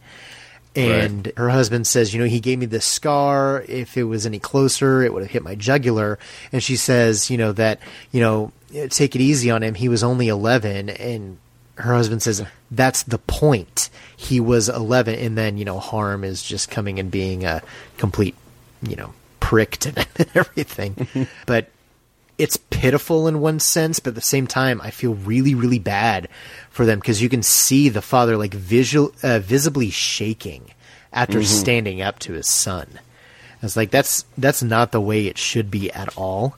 And 0.76 1.32
her 1.38 1.50
husband 1.50 1.86
says, 1.86 2.14
you 2.14 2.20
know, 2.20 2.26
he 2.26 2.40
gave 2.40 2.58
me 2.58 2.66
this 2.66 2.86
scar. 2.86 3.64
If 3.68 3.96
it 3.96 4.06
was 4.06 4.26
any 4.26 4.40
closer, 4.40 5.04
it 5.04 5.14
would 5.14 5.22
have 5.22 5.32
hit 5.32 5.44
my 5.44 5.54
jugular. 5.54 6.18
And 6.52 6.64
she 6.64 6.78
says, 6.78 7.30
you 7.30 7.38
know, 7.38 7.52
that, 7.52 7.80
you 8.12 8.20
know, 8.22 8.52
take 8.90 9.16
it 9.16 9.22
easy 9.22 9.52
on 9.52 9.62
him. 9.62 9.76
He 9.76 9.88
was 9.88 10.04
only 10.04 10.30
11. 10.30 10.90
And 10.90 11.38
her 11.76 11.94
husband 11.94 12.22
says, 12.22 12.44
that's 12.72 13.04
the 13.04 13.18
point. 13.18 13.90
He 14.16 14.40
was 14.40 14.70
11. 14.70 15.16
And 15.16 15.38
then, 15.38 15.58
you 15.58 15.66
know, 15.66 15.80
Harm 15.80 16.24
is 16.24 16.44
just 16.44 16.70
coming 16.70 17.00
and 17.00 17.10
being 17.10 17.46
a 17.46 17.62
complete, 17.98 18.36
you 18.82 18.96
know, 18.96 19.14
prick 19.40 19.78
to 19.78 20.06
everything. 20.36 21.08
but 21.46 21.70
it's 22.38 22.58
pitiful 22.58 23.28
in 23.28 23.40
one 23.42 23.60
sense, 23.60 24.00
but 24.00 24.10
at 24.10 24.16
the 24.16 24.22
same 24.22 24.48
time, 24.48 24.82
I 24.82 24.90
feel 24.92 25.14
really, 25.14 25.54
really 25.56 25.80
bad 25.80 26.28
for 26.70 26.86
them 26.86 27.00
because 27.00 27.22
you 27.22 27.30
can 27.30 27.44
see 27.44 27.90
the 27.90 28.02
father 28.02 28.38
like 28.38 28.54
visual, 28.54 29.12
uh, 29.22 29.40
visibly 29.40 29.90
shaking 29.92 30.72
after 31.12 31.40
Mhm. 31.40 31.46
standing 31.46 32.02
up 32.02 32.18
to 32.20 32.34
his 32.34 32.48
son. 32.48 32.88
It's 33.62 33.76
like 33.78 33.92
that's 33.92 34.26
that's 34.38 34.62
not 34.64 34.92
the 34.92 35.00
way 35.00 35.28
it 35.28 35.38
should 35.38 35.70
be 35.72 35.92
at 35.92 36.18
all, 36.18 36.58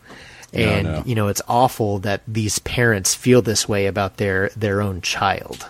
and 0.55 0.87
no. 0.87 1.03
you 1.05 1.15
know 1.15 1.27
it's 1.27 1.41
awful 1.47 1.99
that 1.99 2.21
these 2.27 2.59
parents 2.59 3.13
feel 3.13 3.41
this 3.41 3.67
way 3.67 3.85
about 3.85 4.17
their 4.17 4.49
their 4.49 4.81
own 4.81 5.01
child. 5.01 5.67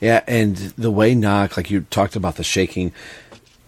Yeah, 0.00 0.22
and 0.28 0.56
the 0.56 0.92
way 0.92 1.14
Nauck, 1.14 1.56
like 1.56 1.70
you 1.70 1.80
talked 1.90 2.14
about 2.14 2.36
the 2.36 2.44
shaking, 2.44 2.92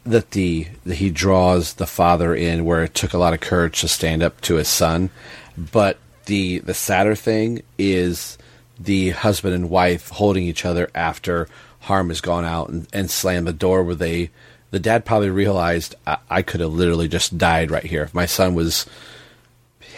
that 0.05 0.31
the 0.31 0.69
that 0.85 0.97
he 0.97 1.11
draws 1.11 1.75
the 1.75 1.87
father 1.87 2.35
in, 2.35 2.65
where 2.65 2.85
it 2.85 2.95
took 2.95 3.13
a 3.13 3.19
lot 3.19 3.35
of 3.35 3.41
courage 3.41 3.81
to 3.81 3.89
stand 3.89 4.23
up 4.23 4.41
to 4.43 4.55
his 4.55 4.69
son, 4.69 5.11
but 5.57 5.99
the 6.27 6.59
the 6.61 6.75
sadder 6.75 7.15
thing 7.15 7.63
is 7.79 8.39
the 8.79 9.11
husband 9.11 9.55
and 9.55 9.69
wife 9.69 10.09
holding 10.11 10.45
each 10.45 10.65
other 10.65 10.89
after 10.95 11.49
Harm 11.81 12.09
has 12.09 12.21
gone 12.21 12.45
out 12.45 12.69
and, 12.69 12.87
and 12.93 13.11
slammed 13.11 13.47
the 13.47 13.53
door, 13.53 13.83
where 13.83 13.95
they 13.95 14.31
the 14.71 14.79
dad 14.79 15.05
probably 15.05 15.31
realized 15.31 15.95
I, 16.07 16.19
I 16.29 16.43
could 16.43 16.61
have 16.61 16.73
literally 16.73 17.09
just 17.09 17.37
died 17.37 17.71
right 17.71 17.85
here 17.85 18.03
if 18.03 18.15
my 18.15 18.27
son 18.27 18.55
was 18.55 18.87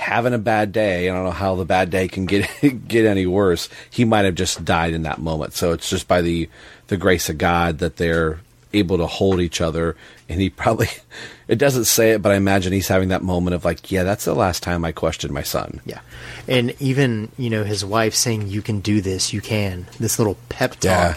having 0.03 0.34
a 0.34 0.38
bad 0.38 0.72
day. 0.72 1.09
I 1.09 1.14
don't 1.14 1.24
know 1.24 1.30
how 1.30 1.55
the 1.55 1.64
bad 1.64 1.90
day 1.90 2.09
can 2.09 2.26
get 2.26 2.48
get 2.88 3.07
any 3.07 3.26
worse. 3.26 3.68
He 3.90 4.05
might 4.05 4.24
have 4.26 4.34
just 4.34 4.64
died 4.64 4.92
in 4.92 5.03
that 5.05 5.18
moment. 5.20 5.55
So 5.55 5.72
it's 5.72 5.88
just 5.88 6.07
by 6.09 6.20
the 6.20 6.48
the 6.88 6.96
grace 6.96 7.28
of 7.30 7.38
God 7.38 7.78
that 7.78 7.96
they're 7.96 8.40
able 8.74 8.96
to 8.98 9.07
hold 9.07 9.40
each 9.40 9.61
other. 9.61 9.96
And 10.28 10.40
he 10.40 10.48
probably 10.50 10.88
it 11.48 11.57
doesn't 11.57 11.84
say 11.84 12.12
it, 12.12 12.22
but 12.22 12.32
I 12.32 12.36
imagine 12.36 12.72
he's 12.72 12.88
having 12.88 13.09
that 13.11 13.22
moment 13.22 13.55
of 13.55 13.64
like, 13.64 13.90
yeah, 13.90 14.03
that's 14.03 14.24
the 14.24 14.34
last 14.34 14.62
time 14.62 14.84
I 14.84 14.92
questioned 14.92 15.32
my 15.32 15.42
son. 15.42 15.80
Yeah, 15.84 16.00
and 16.48 16.74
even 16.80 17.30
you 17.38 17.50
know 17.50 17.64
his 17.64 17.84
wife 17.84 18.14
saying, 18.14 18.48
"You 18.48 18.62
can 18.62 18.80
do 18.80 19.00
this. 19.00 19.32
You 19.32 19.40
can." 19.40 19.86
This 20.00 20.18
little 20.18 20.36
pep 20.48 20.72
talk 20.72 20.82
Yeah. 20.84 21.16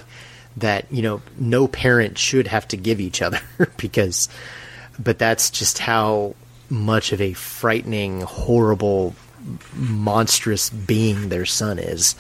that 0.58 0.86
you 0.92 1.02
know 1.02 1.22
no 1.38 1.68
parent 1.68 2.18
should 2.18 2.48
have 2.48 2.68
to 2.70 2.78
give 2.78 3.00
each 3.00 3.22
other 3.22 3.40
because, 3.78 4.28
but 5.00 5.18
that's 5.18 5.50
just 5.50 5.80
how 5.80 6.36
much 6.70 7.12
of 7.12 7.22
a 7.22 7.34
frightening, 7.34 8.22
horrible, 8.22 9.16
monstrous 9.74 10.70
being 10.70 11.30
their 11.30 11.46
son 11.46 11.80
is 11.80 12.16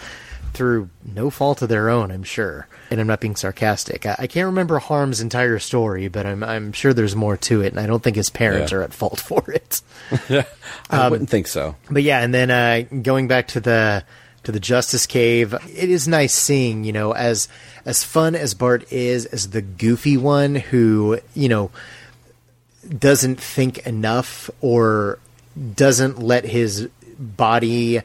through 0.53 0.89
no 1.13 1.29
fault 1.29 1.61
of 1.61 1.69
their 1.69 1.89
own, 1.89 2.11
I'm 2.11 2.23
sure. 2.23 2.67
And 2.89 3.01
I'm 3.01 3.07
not 3.07 3.19
being 3.19 3.35
sarcastic. 3.35 4.05
I, 4.05 4.15
I 4.19 4.27
can't 4.27 4.45
remember 4.45 4.79
Harm's 4.79 5.19
entire 5.19 5.59
story, 5.59 6.07
but 6.07 6.25
I'm 6.25 6.43
I'm 6.43 6.71
sure 6.71 6.93
there's 6.93 7.15
more 7.15 7.35
to 7.37 7.61
it, 7.61 7.73
and 7.73 7.79
I 7.79 7.87
don't 7.87 8.01
think 8.01 8.15
his 8.15 8.29
parents 8.29 8.71
Yeah. 8.71 8.77
are 8.79 8.81
at 8.83 8.93
fault 8.93 9.19
for 9.27 9.49
it. 9.51 9.81
yeah, 10.29 10.43
I 10.89 11.05
Um, 11.05 11.11
wouldn't 11.11 11.29
think 11.29 11.47
so. 11.47 11.75
But 11.89 12.03
yeah, 12.03 12.21
and 12.21 12.33
then 12.33 12.51
uh, 12.51 12.83
going 13.01 13.27
back 13.27 13.47
to 13.49 13.59
the 13.59 14.03
to 14.43 14.51
the 14.51 14.59
Justice 14.59 15.07
Cave, 15.07 15.53
it 15.75 15.89
is 15.89 16.07
nice 16.07 16.33
seeing 16.33 16.83
you 16.85 16.93
know 16.93 17.11
as 17.13 17.49
as 17.83 18.03
fun 18.03 18.35
as 18.35 18.53
Bart 18.53 18.91
is 18.93 19.25
as 19.25 19.49
the 19.49 19.61
goofy 19.63 20.15
one 20.15 20.55
who 20.55 21.19
you 21.33 21.49
know 21.49 21.71
doesn't 22.87 23.39
think 23.39 23.85
enough 23.85 24.49
or 24.61 25.19
doesn't 25.75 26.19
let 26.19 26.45
his 26.45 26.89
body 27.17 28.01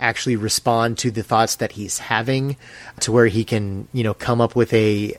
actually 0.00 0.36
respond 0.36 0.98
to 0.98 1.10
the 1.10 1.22
thoughts 1.22 1.56
that 1.56 1.72
he's 1.72 1.98
having 1.98 2.56
to 3.00 3.12
where 3.12 3.26
he 3.26 3.44
can 3.44 3.86
you 3.92 4.02
know 4.02 4.14
come 4.14 4.40
up 4.40 4.56
with 4.56 4.72
a 4.72 5.14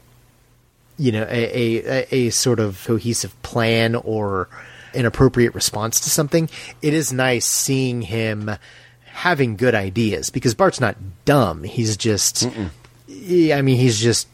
you 0.97 1.11
know 1.11 1.25
a, 1.29 1.81
a, 1.85 2.07
a 2.11 2.29
sort 2.29 2.59
of 2.59 2.83
cohesive 2.85 3.41
plan 3.41 3.95
or 3.95 4.49
an 4.93 5.05
appropriate 5.05 5.53
response 5.53 6.01
to 6.01 6.09
something 6.09 6.49
it 6.81 6.93
is 6.93 7.13
nice 7.13 7.45
seeing 7.45 8.01
him 8.01 8.51
having 9.15 9.55
good 9.55 9.73
ideas 9.73 10.29
because 10.29 10.53
bart's 10.53 10.81
not 10.81 10.97
dumb. 11.23 11.63
He's 11.63 11.95
just 11.95 12.43
Yeah, 12.43 12.69
I 13.27 13.61
mean, 13.63 13.77
he's 13.77 13.99
just 13.99 14.27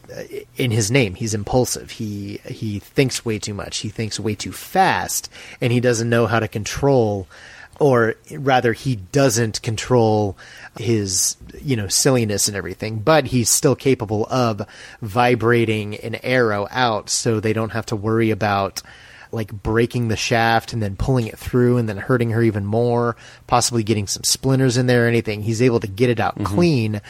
in 0.56 0.70
his 0.70 0.90
name. 0.90 1.14
He's 1.14 1.32
impulsive. 1.32 1.92
He 1.92 2.40
he 2.44 2.78
thinks 2.78 3.24
way 3.24 3.38
too 3.38 3.54
much. 3.54 3.78
He 3.78 3.88
thinks 3.88 4.20
way 4.20 4.34
too 4.34 4.52
fast, 4.52 5.30
and 5.60 5.72
he 5.72 5.80
doesn't 5.80 6.10
know 6.10 6.26
how 6.26 6.40
to 6.40 6.48
control, 6.48 7.26
or 7.80 8.16
rather, 8.30 8.74
he 8.74 8.96
doesn't 8.96 9.62
control 9.62 10.36
his 10.76 11.36
you 11.62 11.74
know 11.74 11.88
silliness 11.88 12.48
and 12.48 12.56
everything. 12.56 12.98
But 12.98 13.26
he's 13.26 13.48
still 13.48 13.76
capable 13.76 14.26
of 14.26 14.60
vibrating 15.00 15.96
an 15.96 16.16
arrow 16.16 16.68
out, 16.70 17.08
so 17.08 17.40
they 17.40 17.54
don't 17.54 17.72
have 17.72 17.86
to 17.86 17.96
worry 17.96 18.30
about 18.30 18.82
like 19.32 19.50
breaking 19.50 20.08
the 20.08 20.16
shaft 20.16 20.74
and 20.74 20.82
then 20.82 20.94
pulling 20.94 21.26
it 21.26 21.38
through 21.38 21.78
and 21.78 21.88
then 21.88 21.96
hurting 21.96 22.30
her 22.30 22.42
even 22.42 22.66
more, 22.66 23.16
possibly 23.46 23.82
getting 23.82 24.06
some 24.06 24.22
splinters 24.24 24.76
in 24.76 24.86
there 24.86 25.06
or 25.06 25.08
anything. 25.08 25.42
He's 25.42 25.62
able 25.62 25.80
to 25.80 25.86
get 25.86 26.10
it 26.10 26.20
out 26.20 26.34
mm-hmm. 26.34 26.54
clean 26.54 27.00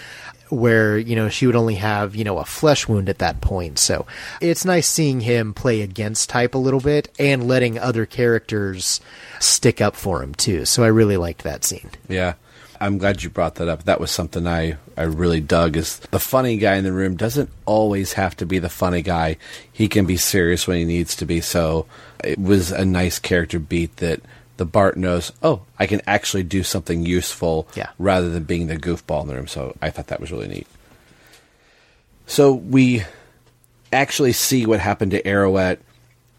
where, 0.52 0.98
you 0.98 1.16
know, 1.16 1.30
she 1.30 1.46
would 1.46 1.56
only 1.56 1.76
have, 1.76 2.14
you 2.14 2.24
know, 2.24 2.36
a 2.36 2.44
flesh 2.44 2.86
wound 2.86 3.08
at 3.08 3.18
that 3.18 3.40
point. 3.40 3.78
So 3.78 4.06
it's 4.38 4.66
nice 4.66 4.86
seeing 4.86 5.22
him 5.22 5.54
play 5.54 5.80
against 5.80 6.28
type 6.28 6.54
a 6.54 6.58
little 6.58 6.80
bit 6.80 7.08
and 7.18 7.48
letting 7.48 7.78
other 7.78 8.04
characters 8.04 9.00
stick 9.40 9.80
up 9.80 9.96
for 9.96 10.22
him 10.22 10.34
too. 10.34 10.66
So 10.66 10.84
I 10.84 10.88
really 10.88 11.16
liked 11.16 11.42
that 11.44 11.64
scene. 11.64 11.90
Yeah. 12.06 12.34
I'm 12.82 12.98
glad 12.98 13.22
you 13.22 13.30
brought 13.30 13.54
that 13.56 13.68
up. 13.68 13.84
That 13.84 14.00
was 14.00 14.10
something 14.10 14.46
I, 14.46 14.76
I 14.96 15.04
really 15.04 15.40
dug 15.40 15.76
is 15.76 16.00
the 16.10 16.18
funny 16.18 16.58
guy 16.58 16.74
in 16.74 16.84
the 16.84 16.92
room 16.92 17.16
doesn't 17.16 17.48
always 17.64 18.14
have 18.14 18.36
to 18.38 18.46
be 18.46 18.58
the 18.58 18.68
funny 18.68 19.02
guy. 19.02 19.36
He 19.72 19.88
can 19.88 20.04
be 20.04 20.16
serious 20.16 20.66
when 20.66 20.78
he 20.78 20.84
needs 20.84 21.14
to 21.16 21.24
be. 21.24 21.40
So 21.40 21.86
it 22.24 22.38
was 22.38 22.72
a 22.72 22.84
nice 22.84 23.20
character 23.20 23.60
beat 23.60 23.98
that 23.98 24.20
the 24.56 24.64
Bart 24.66 24.96
knows, 24.96 25.32
oh, 25.42 25.62
I 25.78 25.86
can 25.86 26.02
actually 26.06 26.42
do 26.42 26.62
something 26.62 27.04
useful 27.04 27.66
Yeah. 27.74 27.90
rather 27.98 28.30
than 28.30 28.44
being 28.44 28.66
the 28.66 28.76
goofball 28.76 29.22
in 29.22 29.28
the 29.28 29.34
room. 29.34 29.46
So 29.46 29.76
I 29.80 29.90
thought 29.90 30.08
that 30.08 30.20
was 30.20 30.30
really 30.30 30.48
neat. 30.48 30.66
So 32.26 32.52
we 32.52 33.04
actually 33.92 34.32
see 34.32 34.66
what 34.66 34.80
happened 34.80 35.10
to 35.12 35.22
Arrowette 35.22 35.78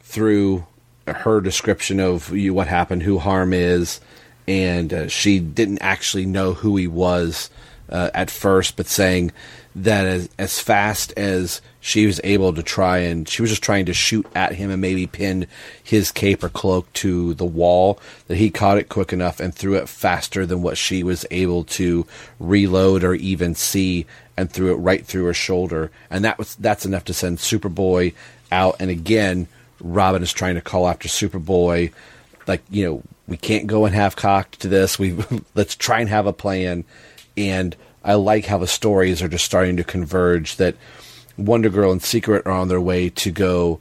through 0.01 0.65
her 1.07 1.41
description 1.41 1.99
of 1.99 2.31
you 2.35 2.53
what 2.53 2.67
happened, 2.67 3.03
who 3.03 3.19
Harm 3.19 3.53
is, 3.53 3.99
and 4.47 4.93
uh, 4.93 5.07
she 5.07 5.39
didn't 5.39 5.79
actually 5.79 6.25
know 6.25 6.53
who 6.53 6.77
he 6.77 6.87
was 6.87 7.49
uh, 7.89 8.09
at 8.13 8.31
first, 8.31 8.75
but 8.77 8.87
saying 8.87 9.31
that 9.75 10.05
as 10.05 10.29
as 10.37 10.59
fast 10.59 11.13
as 11.17 11.61
she 11.79 12.05
was 12.05 12.21
able 12.23 12.53
to 12.53 12.61
try 12.61 12.99
and 12.99 13.27
she 13.27 13.41
was 13.41 13.49
just 13.49 13.63
trying 13.63 13.85
to 13.85 13.93
shoot 13.93 14.25
at 14.35 14.53
him 14.53 14.69
and 14.69 14.81
maybe 14.81 15.07
pin 15.07 15.47
his 15.83 16.11
cape 16.11 16.43
or 16.43 16.49
cloak 16.49 16.91
to 16.93 17.33
the 17.33 17.45
wall 17.45 17.99
that 18.27 18.37
he 18.37 18.49
caught 18.49 18.77
it 18.77 18.89
quick 18.89 19.11
enough 19.11 19.39
and 19.39 19.53
threw 19.53 19.75
it 19.75 19.89
faster 19.89 20.45
than 20.45 20.61
what 20.61 20.77
she 20.77 21.03
was 21.03 21.25
able 21.31 21.63
to 21.63 22.05
reload 22.39 23.03
or 23.03 23.15
even 23.15 23.55
see 23.55 24.05
and 24.37 24.51
threw 24.51 24.71
it 24.71 24.77
right 24.77 25.05
through 25.05 25.25
her 25.25 25.33
shoulder. 25.33 25.91
And 26.09 26.23
that 26.23 26.37
was 26.37 26.55
that's 26.55 26.85
enough 26.85 27.05
to 27.05 27.13
send 27.13 27.39
Superboy 27.39 28.13
out. 28.51 28.75
And 28.79 28.91
again 28.91 29.47
Robin 29.81 30.23
is 30.23 30.31
trying 30.31 30.55
to 30.55 30.61
call 30.61 30.87
after 30.87 31.09
Superboy 31.09 31.91
like 32.47 32.61
you 32.69 32.85
know 32.85 33.03
we 33.27 33.37
can't 33.37 33.67
go 33.67 33.85
and 33.85 33.95
half 33.95 34.15
cocked 34.15 34.59
to 34.61 34.67
this. 34.67 34.99
We 34.99 35.17
let's 35.55 35.75
try 35.75 35.99
and 35.99 36.09
have 36.09 36.27
a 36.27 36.33
plan. 36.33 36.83
And 37.35 37.75
I 38.03 38.15
like 38.15 38.45
how 38.45 38.57
the 38.57 38.67
stories 38.67 39.21
are 39.21 39.27
just 39.27 39.45
starting 39.45 39.77
to 39.77 39.83
converge 39.83 40.57
that 40.57 40.75
Wonder 41.37 41.69
Girl 41.69 41.91
and 41.91 42.01
Secret 42.01 42.45
are 42.45 42.51
on 42.51 42.67
their 42.67 42.81
way 42.81 43.09
to 43.09 43.31
go 43.31 43.79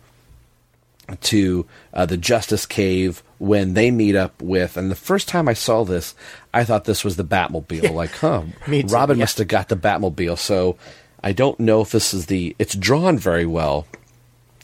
to 1.21 1.67
uh, 1.93 2.07
the 2.07 2.17
Justice 2.17 2.65
Cave 2.67 3.23
when 3.39 3.75
they 3.75 3.91
meet 3.91 4.15
up 4.15 4.41
with. 4.41 4.77
And 4.77 4.91
the 4.91 4.97
first 4.97 5.29
time 5.29 5.49
I 5.49 5.53
saw 5.53 5.85
this, 5.85 6.15
I 6.55 6.65
thought 6.65 6.85
this 6.85 7.05
was 7.05 7.17
the 7.17 7.25
Batmobile. 7.25 7.93
like, 7.95 8.13
huh, 8.13 8.45
Me 8.67 8.83
too, 8.83 8.95
Robin 8.95 9.19
yeah. 9.19 9.25
must 9.25 9.39
have 9.39 9.49
got 9.49 9.69
the 9.69 9.77
Batmobile. 9.77 10.39
So 10.39 10.77
I 11.23 11.33
don't 11.33 11.59
know 11.61 11.81
if 11.81 11.91
this 11.91 12.15
is 12.15 12.27
the. 12.27 12.55
It's 12.59 12.75
drawn 12.75 13.19
very 13.19 13.47
well. 13.47 13.87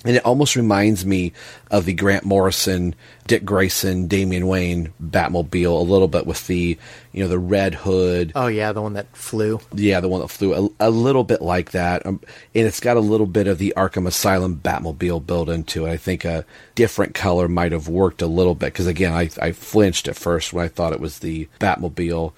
And 0.05 0.15
it 0.15 0.25
almost 0.25 0.55
reminds 0.55 1.05
me 1.05 1.33
of 1.73 1.85
the 1.85 1.93
Grant 1.93 2.25
Morrison, 2.25 2.95
Dick 3.27 3.45
Grayson, 3.45 4.07
Damian 4.07 4.47
Wayne 4.47 4.93
Batmobile 5.03 5.81
a 5.81 5.83
little 5.83 6.07
bit 6.07 6.25
with 6.25 6.47
the, 6.47 6.79
you 7.13 7.23
know, 7.23 7.29
the 7.29 7.39
red 7.39 7.75
hood. 7.75 8.31
Oh 8.37 8.47
yeah, 8.47 8.71
the 8.71 8.81
one 8.81 8.93
that 8.93 9.15
flew. 9.17 9.61
Yeah, 9.75 9.99
the 9.99 10.09
one 10.09 10.21
that 10.21 10.29
flew 10.29 10.55
a, 10.55 10.87
a 10.87 10.91
little 10.91 11.25
bit 11.25 11.43
like 11.43 11.73
that, 11.73 12.07
um, 12.07 12.21
and 12.55 12.67
it's 12.67 12.79
got 12.79 12.97
a 12.97 13.01
little 13.01 13.27
bit 13.27 13.49
of 13.49 13.59
the 13.59 13.75
Arkham 13.77 14.07
Asylum 14.07 14.61
Batmobile 14.63 15.27
built 15.27 15.49
into 15.49 15.87
it. 15.87 15.91
I 15.91 15.97
think 15.97 16.25
a 16.25 16.45
different 16.77 17.15
color 17.15 17.49
might 17.49 17.73
have 17.73 17.89
worked 17.89 18.23
a 18.23 18.29
little 18.29 18.55
bit 18.55 18.67
because 18.67 18.87
again, 18.87 19.13
I, 19.13 19.31
I 19.43 19.51
flinched 19.51 20.07
at 20.07 20.15
first 20.17 20.53
when 20.53 20.65
I 20.65 20.69
thought 20.69 20.93
it 20.93 21.01
was 21.01 21.19
the 21.19 21.49
Batmobile, 21.59 22.33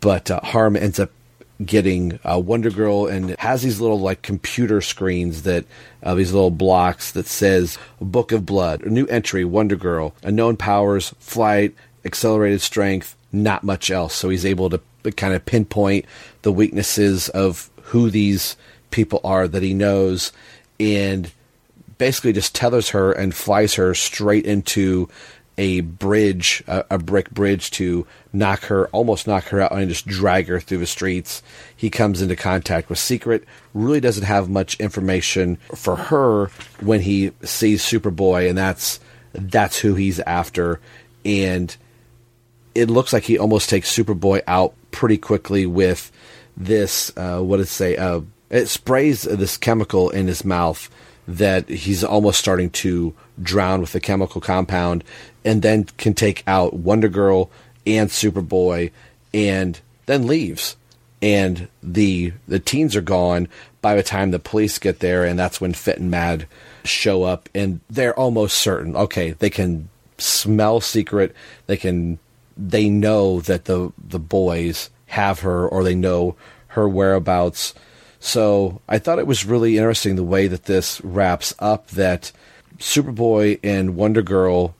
but 0.00 0.30
uh, 0.30 0.38
Harm 0.42 0.76
ends 0.76 1.00
up 1.00 1.10
getting 1.66 2.18
uh, 2.24 2.38
Wonder 2.38 2.70
Girl 2.70 3.06
and 3.06 3.30
has 3.38 3.62
these 3.62 3.80
little 3.80 4.00
like 4.00 4.22
computer 4.22 4.80
screens 4.80 5.42
that 5.42 5.64
uh, 6.02 6.14
these 6.14 6.32
little 6.32 6.50
blocks 6.50 7.12
that 7.12 7.26
says 7.26 7.78
Book 8.00 8.32
of 8.32 8.46
Blood, 8.46 8.82
a 8.82 8.90
new 8.90 9.06
entry, 9.06 9.44
Wonder 9.44 9.76
Girl, 9.76 10.14
unknown 10.22 10.56
powers, 10.56 11.14
flight, 11.18 11.74
accelerated 12.04 12.60
strength, 12.60 13.16
not 13.32 13.64
much 13.64 13.90
else. 13.90 14.14
So 14.14 14.28
he's 14.28 14.46
able 14.46 14.70
to 14.70 14.80
kind 15.16 15.34
of 15.34 15.44
pinpoint 15.44 16.06
the 16.42 16.52
weaknesses 16.52 17.28
of 17.30 17.70
who 17.82 18.10
these 18.10 18.56
people 18.90 19.20
are 19.24 19.48
that 19.48 19.62
he 19.62 19.74
knows 19.74 20.32
and 20.80 21.30
basically 21.98 22.32
just 22.32 22.54
tethers 22.54 22.90
her 22.90 23.12
and 23.12 23.34
flies 23.34 23.74
her 23.74 23.94
straight 23.94 24.44
into 24.46 25.08
a 25.56 25.80
bridge, 25.80 26.62
a, 26.66 26.84
a 26.90 26.98
brick 26.98 27.30
bridge 27.30 27.70
to 27.72 28.06
knock 28.32 28.64
her, 28.64 28.88
almost 28.88 29.26
knock 29.26 29.44
her 29.44 29.60
out 29.60 29.72
and 29.72 29.88
just 29.88 30.06
drag 30.06 30.48
her 30.48 30.60
through 30.60 30.78
the 30.78 30.86
streets. 30.86 31.42
He 31.76 31.90
comes 31.90 32.20
into 32.20 32.36
contact 32.36 32.88
with 32.88 32.98
Secret, 32.98 33.44
really 33.72 34.00
doesn't 34.00 34.24
have 34.24 34.48
much 34.48 34.78
information 34.80 35.56
for 35.74 35.96
her 35.96 36.46
when 36.80 37.00
he 37.00 37.32
sees 37.42 37.82
Superboy, 37.82 38.48
and 38.48 38.58
that's 38.58 39.00
that's 39.32 39.78
who 39.78 39.94
he's 39.94 40.20
after. 40.20 40.80
And 41.24 41.74
it 42.74 42.90
looks 42.90 43.12
like 43.12 43.24
he 43.24 43.38
almost 43.38 43.70
takes 43.70 43.94
Superboy 43.96 44.42
out 44.46 44.74
pretty 44.90 45.18
quickly 45.18 45.66
with 45.66 46.10
this. 46.56 47.12
Uh, 47.16 47.40
what 47.40 47.58
did 47.58 47.64
it 47.64 47.68
say? 47.68 47.96
Uh, 47.96 48.20
it 48.50 48.66
sprays 48.66 49.22
this 49.22 49.56
chemical 49.56 50.10
in 50.10 50.26
his 50.26 50.44
mouth 50.44 50.90
that 51.26 51.68
he's 51.68 52.04
almost 52.04 52.38
starting 52.38 52.70
to 52.70 53.14
drown 53.42 53.80
with 53.80 53.92
the 53.92 54.00
chemical 54.00 54.40
compound, 54.40 55.04
and 55.44 55.62
then 55.62 55.84
can 55.98 56.14
take 56.14 56.42
out 56.46 56.74
Wonder 56.74 57.08
Girl 57.08 57.50
and 57.86 58.08
Superboy, 58.10 58.90
and 59.32 59.80
then 60.06 60.26
leaves. 60.26 60.76
And 61.22 61.68
the 61.82 62.32
the 62.46 62.58
teens 62.58 62.94
are 62.96 63.00
gone 63.00 63.48
by 63.80 63.94
the 63.94 64.02
time 64.02 64.30
the 64.30 64.38
police 64.38 64.78
get 64.78 65.00
there, 65.00 65.24
and 65.24 65.38
that's 65.38 65.60
when 65.60 65.72
Fit 65.72 65.98
and 65.98 66.10
Mad 66.10 66.46
show 66.84 67.22
up, 67.22 67.48
and 67.54 67.80
they're 67.88 68.18
almost 68.18 68.58
certain. 68.58 68.94
Okay, 68.94 69.32
they 69.32 69.50
can 69.50 69.88
smell 70.18 70.80
secret. 70.80 71.34
They 71.66 71.76
can 71.76 72.18
they 72.56 72.88
know 72.88 73.40
that 73.40 73.64
the 73.64 73.92
the 73.98 74.18
boys 74.18 74.90
have 75.06 75.40
her 75.40 75.66
or 75.68 75.82
they 75.82 75.94
know 75.94 76.36
her 76.68 76.88
whereabouts. 76.88 77.74
So 78.20 78.80
I 78.88 78.98
thought 78.98 79.18
it 79.18 79.26
was 79.26 79.44
really 79.44 79.76
interesting 79.76 80.16
the 80.16 80.24
way 80.24 80.46
that 80.48 80.64
this 80.64 81.00
wraps 81.02 81.54
up 81.58 81.88
that 81.88 82.32
Superboy 82.78 83.60
and 83.62 83.96
Wonder 83.96 84.22
Girl 84.22 84.74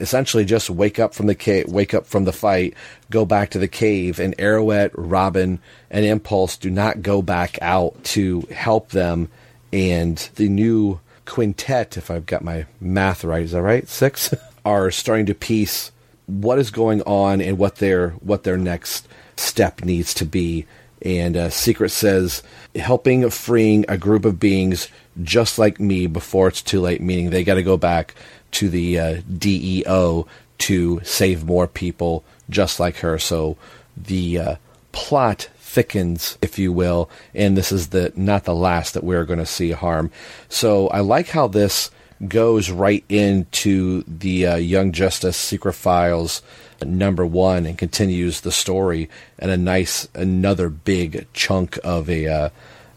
essentially 0.00 0.44
just 0.44 0.70
wake 0.70 0.98
up 0.98 1.14
from 1.14 1.26
the 1.26 1.34
ca- 1.34 1.64
wake 1.64 1.94
up 1.94 2.06
from 2.06 2.24
the 2.24 2.32
fight, 2.32 2.74
go 3.10 3.24
back 3.24 3.50
to 3.50 3.58
the 3.58 3.68
cave, 3.68 4.18
and 4.18 4.36
Arrowette, 4.38 4.90
Robin, 4.94 5.60
and 5.90 6.04
Impulse 6.04 6.56
do 6.56 6.70
not 6.70 7.02
go 7.02 7.22
back 7.22 7.58
out 7.60 8.02
to 8.04 8.40
help 8.50 8.90
them. 8.90 9.28
And 9.72 10.16
the 10.36 10.48
new 10.48 11.00
quintet, 11.26 11.96
if 11.96 12.10
I've 12.10 12.26
got 12.26 12.42
my 12.42 12.66
math 12.80 13.22
right, 13.22 13.44
is 13.44 13.52
that 13.52 13.62
right? 13.62 13.86
Six 13.86 14.34
are 14.64 14.90
starting 14.90 15.26
to 15.26 15.34
piece 15.34 15.92
what 16.26 16.58
is 16.58 16.70
going 16.70 17.02
on 17.02 17.40
and 17.40 17.58
what 17.58 17.76
their 17.76 18.10
what 18.10 18.44
their 18.44 18.58
next 18.58 19.06
step 19.36 19.84
needs 19.84 20.14
to 20.14 20.24
be. 20.24 20.66
And 21.02 21.36
uh, 21.36 21.50
Secret 21.50 21.90
says 21.90 22.42
helping 22.74 23.28
freeing 23.30 23.84
a 23.88 23.96
group 23.96 24.24
of 24.24 24.38
beings 24.38 24.88
just 25.22 25.58
like 25.58 25.80
me 25.80 26.06
before 26.06 26.48
it's 26.48 26.62
too 26.62 26.80
late. 26.80 27.00
Meaning 27.00 27.30
they 27.30 27.44
got 27.44 27.54
to 27.54 27.62
go 27.62 27.76
back 27.76 28.14
to 28.52 28.68
the 28.68 28.98
uh, 28.98 29.20
DEO 29.38 30.26
to 30.58 31.00
save 31.02 31.44
more 31.44 31.66
people 31.66 32.24
just 32.48 32.80
like 32.80 32.98
her. 32.98 33.18
So 33.18 33.56
the 33.96 34.38
uh, 34.38 34.56
plot 34.92 35.48
thickens, 35.58 36.36
if 36.42 36.58
you 36.58 36.72
will, 36.72 37.08
and 37.34 37.56
this 37.56 37.70
is 37.72 37.88
the 37.88 38.12
not 38.16 38.44
the 38.44 38.54
last 38.54 38.94
that 38.94 39.04
we're 39.04 39.24
going 39.24 39.38
to 39.38 39.46
see 39.46 39.70
harm. 39.70 40.10
So 40.48 40.88
I 40.88 41.00
like 41.00 41.28
how 41.28 41.46
this 41.46 41.90
goes 42.26 42.70
right 42.70 43.04
into 43.08 44.02
the 44.06 44.46
uh, 44.46 44.56
Young 44.56 44.92
Justice 44.92 45.36
Secret 45.36 45.72
Files 45.72 46.42
number 46.84 47.26
one 47.26 47.66
and 47.66 47.78
continues 47.78 48.40
the 48.40 48.52
story 48.52 49.08
and 49.38 49.50
a 49.50 49.56
nice 49.56 50.08
another 50.14 50.68
big 50.68 51.26
chunk 51.32 51.78
of 51.84 52.08
a 52.08 52.26
uh, 52.26 52.48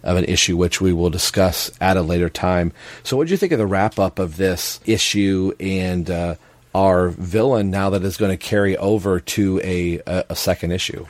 of 0.04 0.18
an 0.18 0.26
issue 0.26 0.58
which 0.58 0.82
we 0.82 0.94
will 0.94 1.10
discuss 1.10 1.72
at 1.80 1.98
a 1.98 2.02
later 2.02 2.30
time. 2.30 2.74
So, 3.04 3.18
what 3.18 3.28
do 3.28 3.32
you 3.32 3.38
think 3.38 3.52
of 3.52 3.60
the 3.60 3.68
wrap 3.68 4.00
up 4.00 4.20
of 4.20 4.38
this 4.38 4.80
issue 4.86 5.54
and 5.60 6.10
uh, 6.10 6.36
our 6.76 7.10
villain 7.10 7.72
now 7.72 7.90
that 7.92 8.04
is 8.04 8.18
going 8.18 8.32
to 8.32 8.38
carry 8.38 8.78
over 8.78 9.20
to 9.20 9.60
a, 9.64 10.02
a, 10.06 10.26
a 10.30 10.36
second 10.36 10.72
issue? 10.72 11.06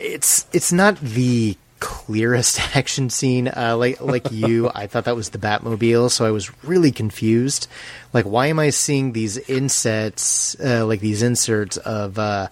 It's 0.00 0.46
it's 0.52 0.72
not 0.72 0.98
the 1.00 1.56
clearest 1.80 2.60
action 2.76 3.10
scene. 3.10 3.48
Uh, 3.48 3.76
like 3.76 4.00
like 4.00 4.30
you, 4.30 4.70
I 4.74 4.86
thought 4.86 5.04
that 5.04 5.16
was 5.16 5.30
the 5.30 5.38
Batmobile, 5.38 6.10
so 6.10 6.24
I 6.24 6.30
was 6.30 6.50
really 6.64 6.92
confused. 6.92 7.68
Like, 8.12 8.24
why 8.24 8.46
am 8.46 8.58
I 8.58 8.70
seeing 8.70 9.12
these 9.12 9.36
insets, 9.36 10.56
uh, 10.60 10.86
like 10.86 11.00
these 11.00 11.22
inserts 11.22 11.76
of 11.76 12.18
uh, 12.18 12.48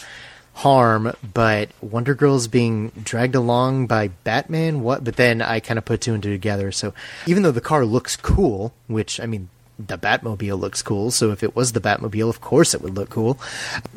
harm, 0.54 1.12
but 1.34 1.68
Wonder 1.80 2.14
Girl's 2.14 2.48
being 2.48 2.90
dragged 3.02 3.34
along 3.34 3.86
by 3.86 4.08
Batman? 4.08 4.82
What? 4.82 5.04
But 5.04 5.16
then 5.16 5.42
I 5.42 5.60
kind 5.60 5.78
of 5.78 5.84
put 5.84 6.00
two 6.00 6.14
and 6.14 6.22
two 6.22 6.30
together. 6.32 6.72
So 6.72 6.94
even 7.26 7.42
though 7.42 7.52
the 7.52 7.60
car 7.60 7.84
looks 7.84 8.16
cool, 8.16 8.72
which 8.86 9.20
I 9.20 9.26
mean. 9.26 9.50
the 9.76 9.98
Batmobile 9.98 10.60
looks 10.60 10.82
cool. 10.82 11.10
So 11.10 11.32
if 11.32 11.42
it 11.42 11.56
was 11.56 11.72
the 11.72 11.80
Batmobile, 11.80 12.28
of 12.28 12.40
course 12.40 12.74
it 12.74 12.80
would 12.80 12.94
look 12.94 13.10
cool. 13.10 13.40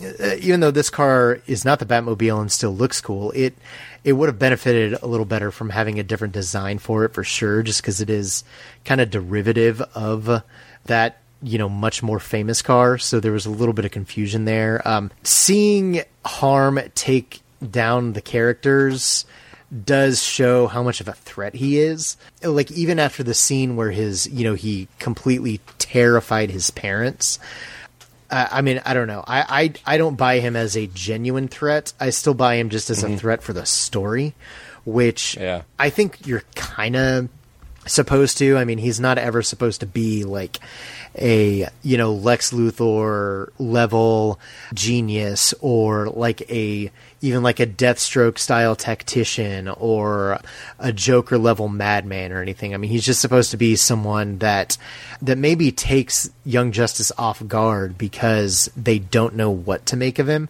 Uh, 0.01 0.33
even 0.39 0.59
though 0.59 0.71
this 0.71 0.89
car 0.89 1.39
is 1.45 1.63
not 1.63 1.77
the 1.77 1.85
Batmobile 1.85 2.41
and 2.41 2.51
still 2.51 2.75
looks 2.75 2.99
cool, 2.99 3.29
it 3.35 3.53
it 4.03 4.13
would 4.13 4.27
have 4.27 4.39
benefited 4.39 4.97
a 5.03 5.05
little 5.05 5.27
better 5.27 5.51
from 5.51 5.69
having 5.69 5.99
a 5.99 6.03
different 6.03 6.33
design 6.33 6.79
for 6.79 7.05
it 7.05 7.13
for 7.13 7.23
sure, 7.23 7.61
just 7.61 7.83
because 7.83 8.01
it 8.01 8.09
is 8.09 8.43
kind 8.85 8.99
of 8.99 9.11
derivative 9.11 9.79
of 9.93 10.41
that 10.85 11.21
you 11.41 11.57
know 11.57 11.69
much 11.69 12.01
more 12.01 12.19
famous 12.19 12.61
car. 12.61 12.97
So 12.97 13.19
there 13.19 13.31
was 13.31 13.45
a 13.45 13.49
little 13.51 13.73
bit 13.73 13.85
of 13.85 13.91
confusion 13.91 14.45
there. 14.45 14.81
Um, 14.87 15.11
seeing 15.23 16.01
Harm 16.25 16.79
take 16.95 17.41
down 17.71 18.13
the 18.13 18.21
characters 18.21 19.25
does 19.83 20.23
show 20.23 20.67
how 20.67 20.81
much 20.81 21.01
of 21.01 21.07
a 21.07 21.13
threat 21.13 21.53
he 21.55 21.77
is. 21.79 22.15
Like 22.41 22.71
even 22.71 22.99
after 22.99 23.21
the 23.23 23.33
scene 23.33 23.75
where 23.75 23.91
his, 23.91 24.25
you 24.27 24.45
know, 24.45 24.53
he 24.53 24.87
completely 24.99 25.59
terrified 25.77 26.51
his 26.51 26.71
parents. 26.71 27.37
Uh, 28.29 28.47
I 28.51 28.61
mean, 28.61 28.81
I 28.85 28.93
don't 28.93 29.07
know. 29.07 29.23
I, 29.25 29.73
I 29.85 29.93
I 29.95 29.97
don't 29.97 30.15
buy 30.15 30.39
him 30.39 30.55
as 30.55 30.75
a 30.75 30.87
genuine 30.87 31.47
threat. 31.47 31.93
I 31.99 32.09
still 32.09 32.33
buy 32.33 32.55
him 32.55 32.69
just 32.69 32.89
as 32.89 33.03
a 33.03 33.15
threat 33.17 33.41
for 33.41 33.53
the 33.53 33.65
story, 33.65 34.35
which 34.85 35.37
Yeah. 35.37 35.61
I 35.79 35.89
think 35.89 36.25
you're 36.27 36.43
kind 36.55 36.95
of 36.95 37.29
supposed 37.87 38.37
to. 38.39 38.57
I 38.57 38.65
mean, 38.65 38.77
he's 38.77 38.99
not 38.99 39.17
ever 39.17 39.41
supposed 39.41 39.79
to 39.81 39.85
be 39.85 40.23
like 40.23 40.59
a 41.17 41.67
you 41.81 41.97
know 41.97 42.13
Lex 42.13 42.51
Luthor 42.51 43.49
level 43.57 44.39
genius 44.73 45.53
or 45.61 46.09
like 46.09 46.49
a 46.51 46.91
even 47.21 47.41
like 47.41 47.59
a 47.59 47.65
Deathstroke 47.65 48.37
style 48.37 48.75
tactician 48.75 49.67
or 49.67 50.39
a 50.79 50.93
Joker 50.93 51.37
level 51.37 51.67
madman 51.67 52.31
or 52.31 52.41
anything. 52.41 52.73
I 52.73 52.77
mean, 52.77 52.91
he's 52.91 53.05
just 53.05 53.21
supposed 53.21 53.51
to 53.51 53.57
be 53.57 53.75
someone 53.75 54.37
that 54.39 54.77
that 55.21 55.37
maybe 55.37 55.71
takes 55.71 56.29
Young 56.45 56.71
Justice 56.71 57.11
off 57.17 57.45
guard 57.47 57.97
because 57.97 58.69
they 58.77 58.99
don't 58.99 59.35
know 59.35 59.49
what 59.49 59.85
to 59.87 59.97
make 59.97 60.19
of 60.19 60.29
him. 60.29 60.49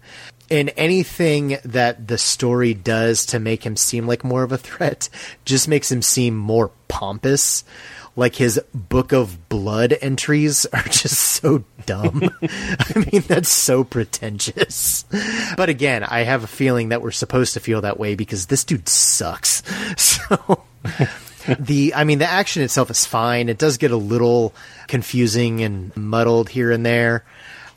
And 0.49 0.71
anything 0.77 1.57
that 1.65 2.07
the 2.07 2.17
story 2.17 2.73
does 2.73 3.25
to 3.27 3.39
make 3.39 3.65
him 3.65 3.75
seem 3.75 4.07
like 4.07 4.23
more 4.23 4.43
of 4.43 4.51
a 4.51 4.57
threat 4.57 5.09
just 5.45 5.67
makes 5.67 5.91
him 5.91 6.01
seem 6.01 6.35
more 6.35 6.71
pompous. 6.87 7.63
Like 8.15 8.35
his 8.35 8.59
Book 8.73 9.11
of 9.11 9.47
Blood 9.49 9.95
entries 10.01 10.65
are 10.73 10.83
just 10.83 11.19
so 11.19 11.63
dumb. 11.85 12.29
I 12.41 13.05
mean, 13.11 13.21
that's 13.27 13.49
so 13.49 13.83
pretentious. 13.83 15.05
But 15.55 15.69
again, 15.69 16.03
I 16.03 16.21
have 16.21 16.43
a 16.43 16.47
feeling 16.47 16.89
that 16.89 17.01
we're 17.01 17.11
supposed 17.11 17.53
to 17.53 17.59
feel 17.59 17.81
that 17.81 17.99
way 17.99 18.15
because 18.15 18.47
this 18.47 18.63
dude 18.63 18.89
sucks. 18.89 19.63
So 19.97 20.63
the 21.59 21.93
I 21.95 22.03
mean 22.03 22.19
the 22.19 22.29
action 22.29 22.61
itself 22.61 22.89
is 22.89 23.05
fine. 23.05 23.49
It 23.49 23.57
does 23.57 23.77
get 23.77 23.91
a 23.91 23.97
little 23.97 24.53
confusing 24.87 25.61
and 25.61 25.95
muddled 25.95 26.49
here 26.49 26.71
and 26.71 26.85
there. 26.85 27.23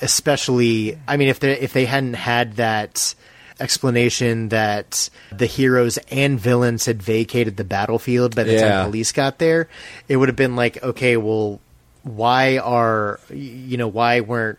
Especially 0.00 0.98
I 1.06 1.16
mean 1.16 1.28
if 1.28 1.40
they 1.40 1.52
if 1.58 1.72
they 1.72 1.84
hadn't 1.84 2.14
had 2.14 2.56
that 2.56 3.14
explanation 3.58 4.48
that 4.48 5.10
the 5.30 5.44
heroes 5.46 5.98
and 6.10 6.40
villains 6.40 6.86
had 6.86 7.02
vacated 7.02 7.56
the 7.58 7.64
battlefield 7.64 8.34
by 8.34 8.44
the 8.44 8.54
Yeah. 8.54 8.70
time 8.70 8.84
police 8.86 9.12
got 9.12 9.38
there, 9.38 9.68
it 10.08 10.16
would 10.16 10.28
have 10.30 10.36
been 10.36 10.56
like, 10.56 10.82
okay, 10.82 11.18
well, 11.18 11.60
why 12.02 12.56
are 12.58 13.20
you 13.30 13.76
know 13.76 13.88
why 13.88 14.20
weren't 14.20 14.58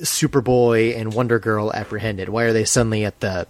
Superboy 0.00 0.96
and 0.96 1.12
Wonder 1.12 1.38
Girl 1.38 1.72
apprehended? 1.72 2.28
Why 2.28 2.44
are 2.44 2.52
they 2.52 2.64
suddenly 2.64 3.04
at 3.04 3.20
the 3.20 3.46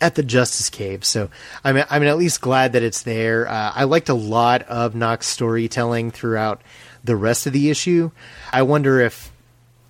at 0.00 0.14
the 0.14 0.22
Justice 0.22 0.70
Cave? 0.70 1.04
So 1.04 1.28
I'm 1.64 1.84
I'm 1.90 2.02
at 2.02 2.16
least 2.18 2.40
glad 2.40 2.72
that 2.72 2.82
it's 2.82 3.02
there. 3.02 3.48
Uh, 3.48 3.72
I 3.74 3.84
liked 3.84 4.08
a 4.08 4.14
lot 4.14 4.62
of 4.62 4.94
Nauck's 4.94 5.26
storytelling 5.26 6.10
throughout 6.10 6.62
the 7.04 7.16
rest 7.16 7.46
of 7.46 7.52
the 7.52 7.70
issue. 7.70 8.10
I 8.52 8.62
wonder 8.62 9.00
if 9.00 9.30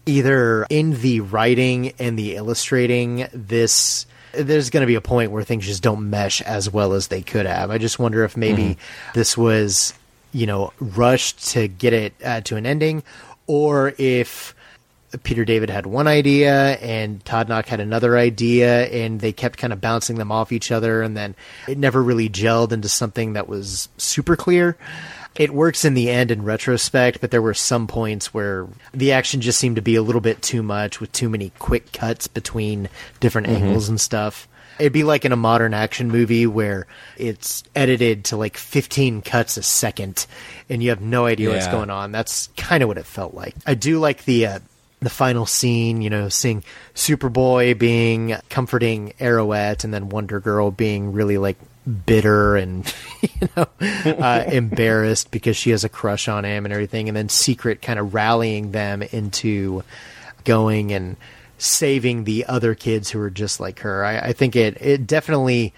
either 0.07 0.67
in 0.71 1.01
the 1.01 1.21
writing 1.21 1.93
and 1.99 2.19
the 2.19 2.37
illustrating 2.37 3.29
this 3.33 4.07
there's 4.33 4.71
going 4.71 4.83
to 4.83 4.87
be 4.87 4.95
a 4.95 5.01
point 5.01 5.31
where 5.31 5.43
things 5.43 5.67
just 5.67 5.83
don't 5.83 6.11
mesh 6.11 6.43
as 6.43 6.71
well 6.71 6.93
as 6.93 7.09
they 7.09 7.23
could 7.23 7.47
have. 7.47 7.71
I 7.71 7.79
just 7.79 7.99
wonder 7.99 8.25
if 8.25 8.37
maybe 8.37 8.77
this 9.15 9.37
was, 9.37 9.95
you 10.33 10.47
know, 10.47 10.73
rushed 10.79 11.49
to 11.53 11.69
get 11.69 11.93
it 11.93 12.15
uh, 12.25 12.41
to 12.43 12.57
an 12.57 12.67
ending, 12.67 13.03
or 13.47 13.95
if 13.99 14.55
Peter 15.23 15.45
David 15.45 15.71
had 15.71 15.87
one 15.87 16.07
idea 16.07 16.77
and 16.79 17.25
Todd 17.25 17.49
Nauck 17.49 17.67
had 17.67 17.81
another 17.81 18.17
idea, 18.17 18.87
and 18.87 19.21
they 19.21 19.33
kept 19.33 19.59
kind 19.59 19.73
of 19.73 19.81
bouncing 19.81 20.17
them 20.17 20.31
off 20.31 20.53
each 20.53 20.71
other, 20.71 21.03
and 21.03 21.17
then 21.17 21.35
it 21.69 21.79
never 21.79 22.03
really 22.03 22.29
gelled 22.29 22.73
into 22.73 22.89
something 22.89 23.35
that 23.35 23.49
was 23.49 23.89
super 23.97 24.37
clear. 24.37 24.77
It 25.39 25.53
works 25.53 25.85
in 25.85 25.95
the 25.95 26.11
end 26.11 26.31
in 26.31 26.43
retrospect, 26.45 27.21
but 27.21 27.31
there 27.31 27.43
were 27.43 27.55
some 27.55 27.87
points 27.87 28.33
where 28.33 28.67
the 28.93 29.13
action 29.13 29.41
just 29.41 29.59
seemed 29.59 29.77
to 29.77 29.83
be 29.83 29.95
a 29.97 30.03
little 30.03 30.21
bit 30.21 30.43
too 30.43 30.63
much 30.63 31.01
with 31.01 31.13
too 31.13 31.29
many 31.29 31.53
quick 31.59 31.93
cuts 31.93 32.27
between 32.27 32.89
different 33.21 33.47
Mhm. 33.49 33.57
angles 33.57 33.89
and 33.89 34.01
stuff. 34.01 34.49
It'd 34.79 34.93
be 34.93 35.05
like 35.05 35.25
in 35.25 35.33
a 35.33 35.37
modern 35.37 35.73
action 35.73 36.11
movie 36.11 36.47
where 36.47 36.87
it's 37.17 37.63
edited 37.75 38.25
to 38.27 38.37
like 38.37 38.57
15 38.59 39.23
cuts 39.23 39.57
a 39.57 39.63
second 39.63 40.27
and 40.69 40.83
you 40.83 40.91
have 40.91 41.01
no 41.01 41.25
idea 41.25 41.49
what's 41.51 41.67
going 41.69 41.89
on. 41.89 42.13
That's 42.13 42.51
kind 42.59 42.83
of 42.83 42.89
what 42.89 42.99
it 42.99 43.07
felt 43.07 43.33
like. 43.33 43.55
I 43.67 43.73
do 43.75 43.99
like 43.99 44.25
the 44.27 44.47
uh, 44.47 44.59
the 45.01 45.09
final 45.11 45.47
scene, 45.47 46.03
you 46.03 46.11
know, 46.11 46.29
seeing 46.29 46.63
Superboy 46.95 47.79
being 47.79 48.37
comforting 48.51 49.13
Arrowette 49.21 49.85
and 49.85 49.93
then 49.95 50.09
Wonder 50.09 50.41
Girl 50.41 50.71
being 50.71 51.13
really 51.13 51.39
like 51.39 51.57
bitter 51.87 52.57
and 52.57 52.93
you 53.23 53.49
know 53.57 53.67
uh, 53.81 54.45
embarrassed 54.49 55.31
because 55.31 55.57
she 55.57 55.71
has 55.71 55.85
a 55.85 55.89
crush 55.89 56.29
on 56.29 56.45
him 56.45 56.65
and 56.65 56.73
everything 56.73 57.09
and 57.09 57.17
then 57.17 57.29
Secret 57.29 57.81
kind 57.81 57.99
of 57.99 58.13
rallying 58.13 58.73
them 58.73 59.03
into 59.03 59.85
going 60.45 60.93
and 60.93 61.17
saving 61.59 62.25
the 62.25 62.45
other 62.47 62.75
kids 62.75 63.11
who 63.11 63.21
are 63.21 63.31
just 63.31 63.61
like 63.61 63.81
her. 63.81 64.05
I, 64.05 64.19
I 64.19 64.33
think 64.33 64.57
it 64.57 64.81
it 64.81 65.07
definitely 65.07 65.73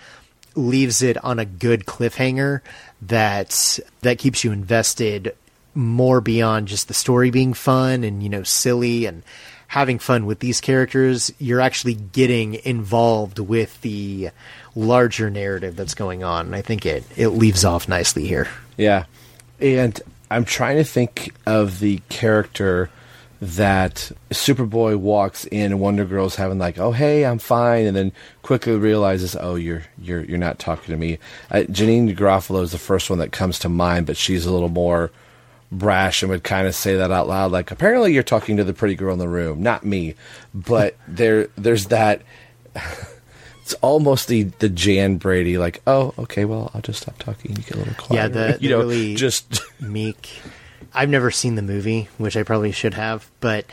leaves 0.54 1.02
it 1.02 1.22
on 1.24 1.38
a 1.38 1.44
good 1.44 1.86
cliffhanger 1.86 2.60
that 3.02 3.78
that 4.00 4.18
keeps 4.18 4.44
you 4.44 4.52
invested 4.52 5.34
more 5.74 6.20
beyond 6.20 6.66
just 6.66 6.88
the 6.88 6.94
story 6.94 7.30
being 7.30 7.54
fun 7.54 8.02
and 8.02 8.22
you 8.22 8.28
know 8.28 8.42
silly 8.42 9.06
and 9.06 9.22
having 9.68 9.98
fun 9.98 10.26
with 10.26 10.40
these 10.40 10.60
characters 10.60 11.32
you're 11.38 11.60
actually 11.60 11.94
getting 11.94 12.54
involved 12.64 13.38
with 13.38 13.80
the 13.82 14.30
larger 14.74 15.30
narrative 15.30 15.76
that's 15.76 15.94
going 15.94 16.24
on 16.24 16.46
and 16.46 16.56
i 16.56 16.62
think 16.62 16.84
it 16.84 17.04
it 17.16 17.28
leaves 17.28 17.64
off 17.64 17.88
nicely 17.88 18.26
here 18.26 18.48
Yeah. 18.76 19.04
And 19.60 20.00
I'm 20.30 20.44
trying 20.44 20.76
to 20.76 20.84
think 20.84 21.34
of 21.46 21.80
the 21.80 22.00
character 22.08 22.90
that 23.40 24.12
Superboy 24.30 24.96
walks 24.96 25.44
in 25.46 25.72
and 25.72 25.80
Wonder 25.80 26.04
Girl's 26.04 26.36
having 26.36 26.58
like, 26.58 26.78
"Oh, 26.78 26.92
hey, 26.92 27.24
I'm 27.24 27.38
fine," 27.38 27.86
and 27.86 27.96
then 27.96 28.12
quickly 28.42 28.76
realizes, 28.76 29.36
"Oh, 29.38 29.54
you're 29.56 29.84
you're 30.00 30.22
you're 30.24 30.38
not 30.38 30.58
talking 30.60 30.92
to 30.92 30.96
me." 30.96 31.18
Uh, 31.50 31.64
Janeane 31.68 32.16
Garofalo 32.16 32.62
is 32.62 32.70
the 32.72 32.78
first 32.78 33.10
one 33.10 33.18
that 33.20 33.32
comes 33.32 33.58
to 33.60 33.68
mind, 33.68 34.06
but 34.06 34.16
she's 34.16 34.46
a 34.46 34.52
little 34.52 34.68
more 34.68 35.10
brash 35.70 36.22
and 36.22 36.30
would 36.30 36.42
kind 36.42 36.66
of 36.66 36.74
say 36.74 36.96
that 36.96 37.10
out 37.10 37.28
loud 37.28 37.52
like 37.52 37.70
apparently 37.70 38.14
you're 38.14 38.22
talking 38.22 38.56
to 38.56 38.64
the 38.64 38.72
pretty 38.72 38.94
girl 38.94 39.12
in 39.12 39.18
the 39.18 39.28
room 39.28 39.62
not 39.62 39.84
me. 39.84 40.14
But 40.54 40.96
there 41.08 41.48
there's 41.56 41.86
that 41.86 42.22
it's 43.62 43.74
almost 43.74 44.28
the 44.28 44.44
the 44.44 44.68
Jan 44.68 45.18
Brady 45.18 45.58
like 45.58 45.82
oh 45.86 46.14
okay 46.18 46.44
well 46.46 46.70
I'll 46.74 46.80
just 46.80 47.02
stop 47.02 47.18
talking 47.18 47.50
you 47.54 47.62
get 47.62 47.74
a 47.74 47.78
little 47.78 47.94
quiet 47.94 48.18
yeah 48.18 48.28
the, 48.28 48.58
you 48.60 48.68
the 48.68 48.74
know 48.74 48.78
really 48.78 49.14
just 49.14 49.60
meek 49.80 50.40
i've 50.94 51.10
never 51.10 51.30
seen 51.30 51.54
the 51.54 51.62
movie 51.62 52.08
which 52.16 52.34
i 52.36 52.42
probably 52.42 52.72
should 52.72 52.94
have 52.94 53.30
but 53.40 53.66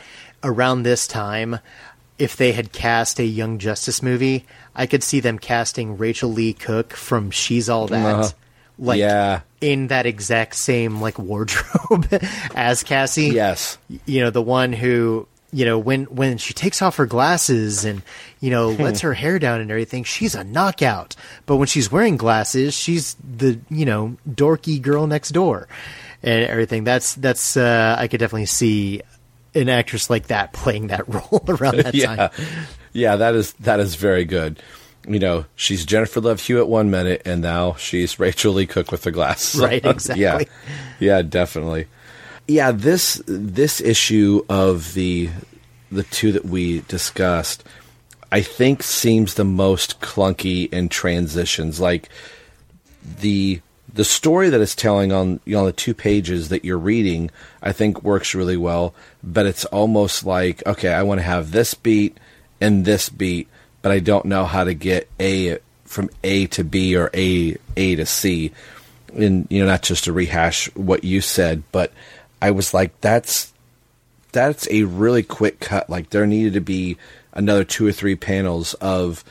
around 0.44 0.82
this 0.82 1.06
time 1.06 1.58
if 2.18 2.36
they 2.36 2.52
had 2.52 2.72
cast 2.72 3.18
a 3.18 3.24
young 3.24 3.58
justice 3.58 4.02
movie 4.02 4.44
i 4.74 4.86
could 4.86 5.02
see 5.02 5.18
them 5.20 5.38
casting 5.38 5.96
Rachael 5.96 6.30
Leigh 6.30 6.52
Cook 6.52 6.92
from 6.92 7.30
she's 7.30 7.70
all 7.70 7.86
that. 7.86 8.14
Uh-huh. 8.14 8.30
like 8.78 8.98
yeah 8.98 9.40
in 9.60 9.88
that 9.88 10.06
exact 10.06 10.54
same 10.54 11.00
like 11.00 11.18
wardrobe 11.18 12.06
as 12.54 12.82
cassie. 12.82 13.28
Yes. 13.28 13.78
You 14.04 14.20
know 14.20 14.30
the 14.30 14.42
one 14.42 14.72
who 14.72 15.26
you 15.52 15.64
know 15.64 15.78
when 15.78 16.04
when 16.04 16.38
she 16.38 16.52
takes 16.52 16.82
off 16.82 16.96
her 16.96 17.06
glasses 17.06 17.84
and 17.84 18.02
you 18.40 18.50
know 18.50 18.70
lets 18.70 19.00
her 19.00 19.14
hair 19.14 19.38
down 19.38 19.60
and 19.60 19.70
everything 19.70 20.04
she's 20.04 20.34
a 20.34 20.44
knockout. 20.44 21.16
But 21.46 21.56
when 21.56 21.68
she's 21.68 21.90
wearing 21.90 22.16
glasses 22.16 22.74
she's 22.74 23.14
the 23.14 23.58
you 23.70 23.84
know 23.84 24.16
dorky 24.28 24.80
girl 24.80 25.06
next 25.06 25.30
door 25.30 25.68
and 26.22 26.44
everything. 26.44 26.84
That's 26.84 27.14
that's 27.14 27.56
uh 27.56 27.96
i 27.98 28.08
could 28.08 28.20
definitely 28.20 28.46
see 28.46 29.02
an 29.54 29.70
actress 29.70 30.10
like 30.10 30.26
that 30.26 30.52
playing 30.52 30.88
that 30.88 31.08
role 31.12 31.42
around 31.48 31.78
that 31.78 31.94
yeah. 31.94 32.28
time. 32.28 32.30
Yeah 32.92 33.16
that 33.16 33.34
is 33.34 33.52
that 33.54 33.80
is 33.80 33.94
very 33.94 34.24
good 34.24 34.60
you 35.06 35.18
know 35.18 35.44
she's 35.54 35.84
Jennifer 35.84 36.20
Love 36.20 36.40
Hewitt 36.40 36.68
one 36.68 36.90
minute 36.90 37.22
and 37.24 37.42
now 37.42 37.74
she's 37.74 38.18
Rachael 38.18 38.52
Leigh 38.54 38.66
Cook 38.66 38.90
with 38.90 39.02
the 39.02 39.12
glasses 39.12 39.60
Right, 39.60 39.84
exactly. 39.84 40.22
yeah 40.22 40.40
yeah 40.98 41.22
definitely 41.22 41.86
yeah 42.48 42.72
this 42.72 43.22
this 43.26 43.80
issue 43.80 44.44
of 44.48 44.94
the 44.94 45.30
the 45.90 46.02
two 46.04 46.32
that 46.32 46.44
we 46.44 46.80
discussed 46.82 47.64
I 48.32 48.40
think 48.42 48.82
seems 48.82 49.34
the 49.34 49.44
most 49.44 50.00
clunky 50.00 50.72
in 50.72 50.88
transitions 50.88 51.80
like 51.80 52.08
the 53.20 53.60
the 53.96 54.04
story 54.04 54.50
that 54.50 54.60
it's 54.60 54.74
telling 54.74 55.10
on 55.10 55.40
you 55.44 55.54
know, 55.54 55.60
on 55.60 55.66
the 55.66 55.72
two 55.72 55.94
pages 55.94 56.50
that 56.50 56.64
you're 56.64 56.78
reading, 56.78 57.30
I 57.62 57.72
think 57.72 58.02
works 58.02 58.34
really 58.34 58.56
well. 58.56 58.94
But 59.24 59.46
it's 59.46 59.64
almost 59.66 60.24
like 60.24 60.64
okay, 60.66 60.92
I 60.92 61.02
want 61.02 61.18
to 61.18 61.26
have 61.26 61.50
this 61.50 61.74
beat 61.74 62.18
and 62.60 62.84
this 62.84 63.08
beat, 63.08 63.48
but 63.86 63.92
I 63.92 64.00
don't 64.00 64.24
know 64.24 64.44
how 64.44 64.64
to 64.64 64.74
get 64.74 65.08
a 65.20 65.58
from 65.84 66.10
A 66.24 66.48
to 66.48 66.64
B 66.64 66.96
or 66.96 67.08
A 67.14 67.56
A 67.76 67.94
to 67.94 68.04
C. 68.04 68.50
And 69.14 69.46
you 69.48 69.60
know, 69.60 69.66
not 69.66 69.82
just 69.82 70.04
to 70.04 70.12
rehash 70.12 70.66
what 70.74 71.04
you 71.04 71.20
said, 71.20 71.62
but 71.70 71.92
I 72.42 72.50
was 72.50 72.74
like, 72.74 73.00
that's 73.00 73.52
that's 74.32 74.68
a 74.72 74.82
really 74.82 75.22
quick 75.22 75.60
cut. 75.60 75.88
Like 75.88 76.10
there 76.10 76.26
needed 76.26 76.54
to 76.54 76.60
be 76.60 76.96
another 77.32 77.62
two 77.62 77.86
or 77.86 77.92
three 77.92 78.16
panels 78.16 78.74
of, 78.74 79.22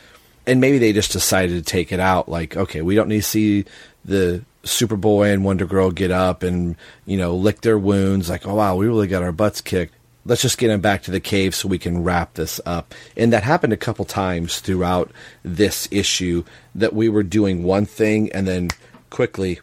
and 0.47 0.62
maybe 0.62 0.78
they 0.78 0.93
just 0.93 1.12
decided 1.12 1.62
to 1.62 1.70
take 1.70 1.91
it 1.91 1.99
out. 1.99 2.30
Like, 2.30 2.56
okay, 2.56 2.82
we 2.82 2.95
don't 2.95 3.10
need 3.10 3.24
to 3.24 3.24
see 3.24 3.66
the 4.06 4.41
Superboy 4.64 5.34
and 5.34 5.43
Wonder 5.43 5.66
Girl 5.66 5.91
get 5.91 6.12
up 6.12 6.43
and 6.43 6.78
you 7.06 7.18
know 7.18 7.36
lick 7.36 7.60
their 7.60 7.78
wounds. 7.78 8.30
Like, 8.30 8.47
oh 8.47 8.56
wow, 8.56 8.78
we 8.78 8.88
really 8.88 9.08
got 9.08 9.22
our 9.22 9.34
butts 9.34 9.60
kicked. 9.60 9.95
Let's 10.26 10.41
just 10.41 10.57
get 10.57 10.71
him 10.71 10.82
back 10.82 11.03
to 11.03 11.11
the 11.11 11.19
cave 11.19 11.53
so 11.53 11.67
we 11.67 11.78
can 11.78 12.03
wrap 12.03 12.34
this 12.34 12.59
up. 12.65 12.95
And 13.15 13.32
that 13.32 13.43
happened 13.43 13.73
a 13.73 13.78
couple 13.78 14.05
times 14.05 14.59
throughout 14.59 15.11
this 15.43 15.88
issue 15.91 16.43
that 16.73 16.93
we 16.93 17.09
were 17.09 17.23
doing 17.23 17.63
one 17.63 17.86
thing 17.86 18.32
and 18.32 18.47
then 18.47 18.69
quickly 19.11 19.59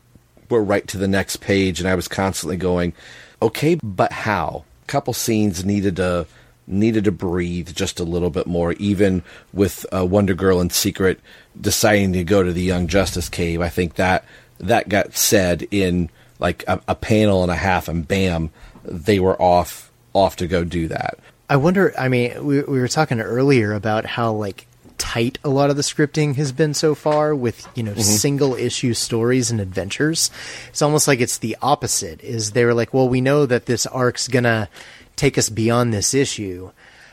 we're 0.49 0.63
right 0.63 0.87
to 0.89 0.99
the 0.99 1.09
next 1.09 1.37
page. 1.39 1.81
And 1.81 1.89
I 1.89 1.95
was 1.95 2.07
constantly 2.09 2.57
going, 2.57 2.93
okay, 3.41 3.75
but 3.83 4.13
how? 4.13 4.65
A 4.85 4.87
couple 4.87 5.15
scenes 5.15 5.65
needed 5.65 5.97
to 5.97 6.27
needed 6.67 7.05
to 7.05 7.13
breathe 7.13 7.75
just 7.75 7.99
a 7.99 8.05
little 8.05 8.31
bit 8.31 8.47
more. 8.47 8.73
Even 8.75 9.23
with 9.53 9.85
uh, 9.95 10.07
Wonder 10.07 10.35
Girl 10.35 10.61
and 10.61 10.73
Secret 10.73 11.21
deciding 11.61 12.13
to 12.13 12.25
go 12.25 12.43
to 12.43 12.53
the 12.53 12.63
Young 12.63 12.87
Justice 12.87 13.29
cave, 13.29 13.61
I 13.61 13.69
think 13.69 13.95
that 13.95 14.25
that 14.59 14.89
got 14.89 15.17
said 15.17 15.67
in 15.71 16.09
like 16.39 16.65
a, 16.67 16.81
a 16.89 16.95
panel 16.95 17.43
and 17.43 17.51
a 17.51 17.57
half, 17.57 17.89
and 17.89 18.07
bam, 18.07 18.51
they 18.85 19.21
were 19.21 19.41
off 19.41 19.92
off 20.13 20.37
to 20.37 20.47
go 20.47 20.65
do 20.65 20.89
that. 20.89 21.19
I 21.49 21.57
wonder. 21.57 21.93
I 21.99 22.09
mean, 22.09 22.45
we 22.45 22.61
we 22.63 22.79
were 22.81 22.89
talking 22.89 23.21
earlier 23.21 23.73
about 23.73 24.07
how 24.07 24.33
like 24.33 24.67
tight 24.99 25.39
a 25.43 25.49
lot 25.49 25.69
of 25.69 25.77
the 25.77 25.83
scripting 25.83 26.37
has 26.37 26.53
been 26.53 26.73
so 26.75 26.95
far 26.95 27.35
with 27.35 27.67
you 27.75 27.83
know 27.83 27.93
Mhm. 27.93 28.03
single 28.03 28.55
issue 28.55 28.95
stories 28.95 29.51
and 29.51 29.61
adventures. 29.61 30.31
It's 30.69 30.81
almost 30.83 31.09
like 31.09 31.21
it's 31.21 31.39
the 31.39 31.57
opposite. 31.61 32.23
Is 32.23 32.53
they 32.53 32.65
were 32.65 32.75
like, 32.75 32.95
well, 32.95 33.09
we 33.09 33.21
know 33.21 33.45
that 33.47 33.67
this 33.67 33.85
arc's 33.87 34.29
gonna 34.29 34.69
take 35.17 35.37
us 35.37 35.49
beyond 35.51 35.93
this 35.93 36.15
issue, 36.15 36.71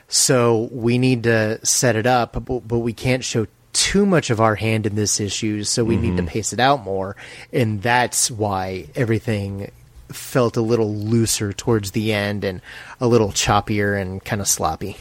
so 0.07 0.69
we 0.71 0.97
need 0.97 1.23
to 1.23 1.59
set 1.65 1.95
it 1.95 2.05
up, 2.05 2.33
but, 2.45 2.67
but 2.67 2.79
we 2.79 2.93
can't 2.93 3.23
show 3.23 3.45
too 3.73 4.05
much 4.05 4.29
of 4.29 4.39
our 4.39 4.55
hand 4.55 4.85
in 4.85 4.95
this 4.95 5.19
issue, 5.19 5.63
so 5.63 5.83
we 5.83 5.95
need 5.97 6.15
to 6.17 6.23
Mhm. 6.23 6.27
pace 6.27 6.53
it 6.53 6.59
out 6.59 6.83
more, 6.83 7.15
and 7.53 7.81
that's 7.81 8.31
why 8.31 8.85
everything 8.95 9.69
felt 10.11 10.57
a 10.57 10.61
little 10.61 10.93
looser 10.95 11.53
towards 11.53 11.91
the 11.91 12.13
end 12.13 12.43
and 12.43 12.61
a 12.99 13.07
little 13.07 13.29
choppier 13.29 13.99
and 13.99 14.23
kind 14.23 14.41
of 14.41 14.47
sloppy. 14.47 14.97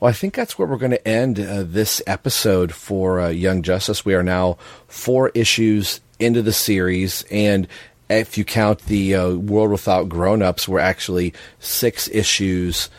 Well, 0.00 0.10
I 0.10 0.12
think 0.12 0.34
that's 0.34 0.58
where 0.58 0.68
we're 0.68 0.76
going 0.76 0.90
to 0.90 1.08
end 1.08 1.40
uh, 1.40 1.62
this 1.62 2.02
episode 2.06 2.72
for 2.72 3.20
uh, 3.20 3.28
Young 3.28 3.62
Justice. 3.62 4.04
We 4.04 4.14
are 4.14 4.22
now 4.22 4.58
four 4.88 5.30
issues 5.30 6.00
into 6.18 6.42
the 6.42 6.52
series, 6.52 7.24
and 7.30 7.66
if 8.10 8.36
you 8.36 8.44
count 8.44 8.80
the 8.80 9.14
uh, 9.14 9.30
World 9.34 9.70
Without 9.70 10.08
Grown 10.08 10.42
Ups, 10.42 10.68
we're 10.68 10.78
actually 10.78 11.32
six 11.58 12.08
issues 12.08 12.90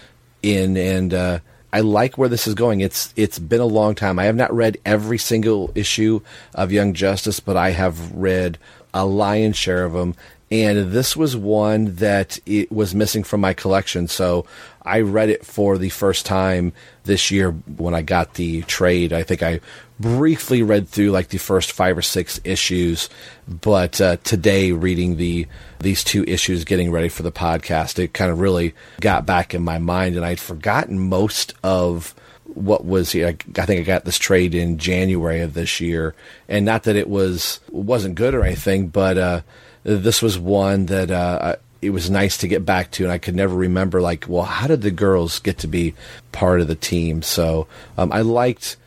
in, 0.41 0.78
and 0.78 1.13
uh, 1.13 1.39
I 1.71 1.82
like 1.82 2.17
where 2.17 2.30
this 2.30 2.47
is 2.47 2.55
going. 2.55 2.82
It's 2.82 3.13
it's 3.15 3.38
been 3.38 3.61
a 3.61 3.65
long 3.65 3.95
time. 3.95 4.17
I 4.17 4.23
have 4.23 4.36
not 4.36 4.53
read 4.53 4.78
every 4.86 5.17
single 5.17 5.71
issue 5.76 6.21
of 6.53 6.71
Young 6.71 6.93
Justice, 6.93 7.39
but 7.39 7.57
I 7.57 7.71
have 7.71 8.13
read 8.13 8.57
a 8.93 9.05
lion's 9.05 9.57
share 9.57 9.84
of 9.84 9.93
them. 9.93 10.15
And 10.52 10.91
this 10.91 11.18
was 11.18 11.36
one 11.36 11.96
that 11.96 12.38
it 12.46 12.72
was 12.72 12.93
missing 12.93 13.24
from 13.24 13.41
my 13.41 13.54
collection, 13.54 14.08
so 14.08 14.46
I 14.84 15.02
read 15.02 15.30
it 15.30 15.43
for 15.43 15.80
the 15.80 15.89
first 15.89 16.26
time 16.28 16.72
this 17.04 17.32
year 17.32 17.52
when 17.52 17.96
I 17.96 18.04
got 18.04 18.36
the 18.36 18.62
trade. 18.64 19.12
I 19.12 19.24
think 19.24 19.41
I 19.41 19.60
briefly 20.00 20.62
read 20.62 20.88
through 20.88 21.10
like 21.10 21.30
the 21.30 21.39
first 21.39 21.72
five 21.72 21.98
or 21.98 22.04
six 22.04 22.39
issues, 22.43 23.10
but 23.48 24.00
uh, 24.00 24.18
today 24.18 24.72
reading 24.72 25.18
the 25.18 25.48
these 25.80 26.04
two 26.04 26.24
issues, 26.26 26.64
getting 26.64 26.91
ready 26.91 27.10
for 27.10 27.24
the 27.24 27.32
podcast, 27.32 27.98
it 27.98 28.14
kind 28.14 28.32
of 28.32 28.39
really 28.39 28.76
got 29.02 29.26
back 29.26 29.56
in 29.56 29.64
my 29.64 29.80
mind, 29.80 30.16
and 30.16 30.26
I'd 30.26 30.39
forgotten 30.39 31.00
most 31.00 31.56
of 31.64 32.14
what 32.46 32.86
was 32.86 33.16
I 33.16 33.34
think 33.34 33.70
I 33.70 33.82
got 33.82 34.06
this 34.06 34.20
trade 34.20 34.54
in 34.54 34.78
January 34.78 35.41
of 35.41 35.56
this 35.56 35.82
year, 35.82 36.14
and 36.48 36.66
not 36.66 36.84
that 36.84 36.96
it 36.96 37.10
was 37.10 37.60
wasn't 37.72 38.14
good 38.14 38.36
or 38.36 38.43
anything, 38.43 38.89
but 38.89 39.18
uh, 39.18 39.41
this 39.86 40.22
was 40.22 40.38
one 40.38 40.88
that 40.88 41.12
uh, 41.12 41.56
it 41.82 41.92
was 41.92 42.10
nice 42.10 42.38
to 42.38 42.48
get 42.48 42.66
back 42.66 42.92
to, 42.92 43.04
and 43.04 43.12
I 43.12 43.20
could 43.20 43.36
never 43.36 43.56
remember 43.56 44.02
like, 44.02 44.26
well, 44.28 44.44
how 44.44 44.68
did 44.68 44.82
the 44.82 44.92
girls 44.92 45.40
get 45.40 45.60
to 45.60 45.68
be 45.68 45.94
part 46.32 46.60
of 46.60 46.68
the 46.68 46.76
team? 46.76 47.22
So 47.22 47.68
um, 47.98 48.12
I 48.12 48.22
liked 48.22 48.78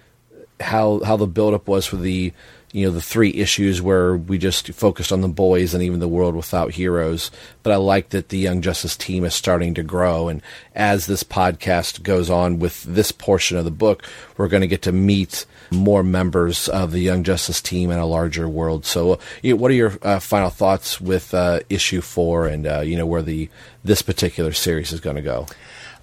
how 0.60 1.00
how 1.04 1.16
the 1.16 1.28
buildup 1.28 1.68
was 1.68 1.86
for 1.86 1.96
the 1.96 2.32
you 2.72 2.84
know 2.84 2.92
the 2.92 3.00
three 3.00 3.32
issues 3.34 3.80
where 3.80 4.16
we 4.16 4.36
just 4.36 4.72
focused 4.72 5.12
on 5.12 5.20
the 5.20 5.28
boys 5.28 5.72
and 5.72 5.84
even 5.84 6.00
the 6.00 6.08
world 6.08 6.34
without 6.34 6.72
heroes. 6.72 7.30
But 7.62 7.72
I 7.72 7.76
like 7.76 8.08
that 8.10 8.30
the 8.30 8.38
Young 8.38 8.60
Justice 8.60 8.96
team 8.96 9.24
is 9.24 9.34
starting 9.34 9.74
to 9.74 9.84
grow, 9.84 10.28
and 10.28 10.42
as 10.74 11.06
this 11.06 11.22
podcast 11.22 12.02
goes 12.02 12.28
on 12.28 12.58
with 12.58 12.82
this 12.82 13.12
portion 13.12 13.56
of 13.56 13.64
the 13.64 13.70
book, 13.70 14.02
we're 14.36 14.48
going 14.48 14.62
to 14.62 14.66
get 14.66 14.82
to 14.82 14.92
meet 14.92 15.46
more 15.70 16.02
members 16.02 16.68
of 16.68 16.92
the 16.92 17.00
Young 17.00 17.24
Justice 17.24 17.60
team 17.60 17.90
in 17.90 17.98
a 17.98 18.06
larger 18.06 18.48
world. 18.48 18.86
So, 18.86 19.18
you 19.42 19.54
know, 19.54 19.60
what 19.60 19.70
are 19.70 19.74
your 19.74 19.98
uh, 20.02 20.18
final 20.18 20.50
thoughts 20.50 21.00
with 21.00 21.34
uh, 21.34 21.60
issue 21.68 22.00
four, 22.00 22.46
and 22.46 22.66
uh, 22.66 22.80
you 22.80 22.96
know 22.96 23.06
where 23.06 23.22
the 23.22 23.48
this 23.84 24.02
particular 24.02 24.52
series 24.52 24.92
is 24.92 25.00
going 25.00 25.16
to 25.16 25.22
go? 25.22 25.46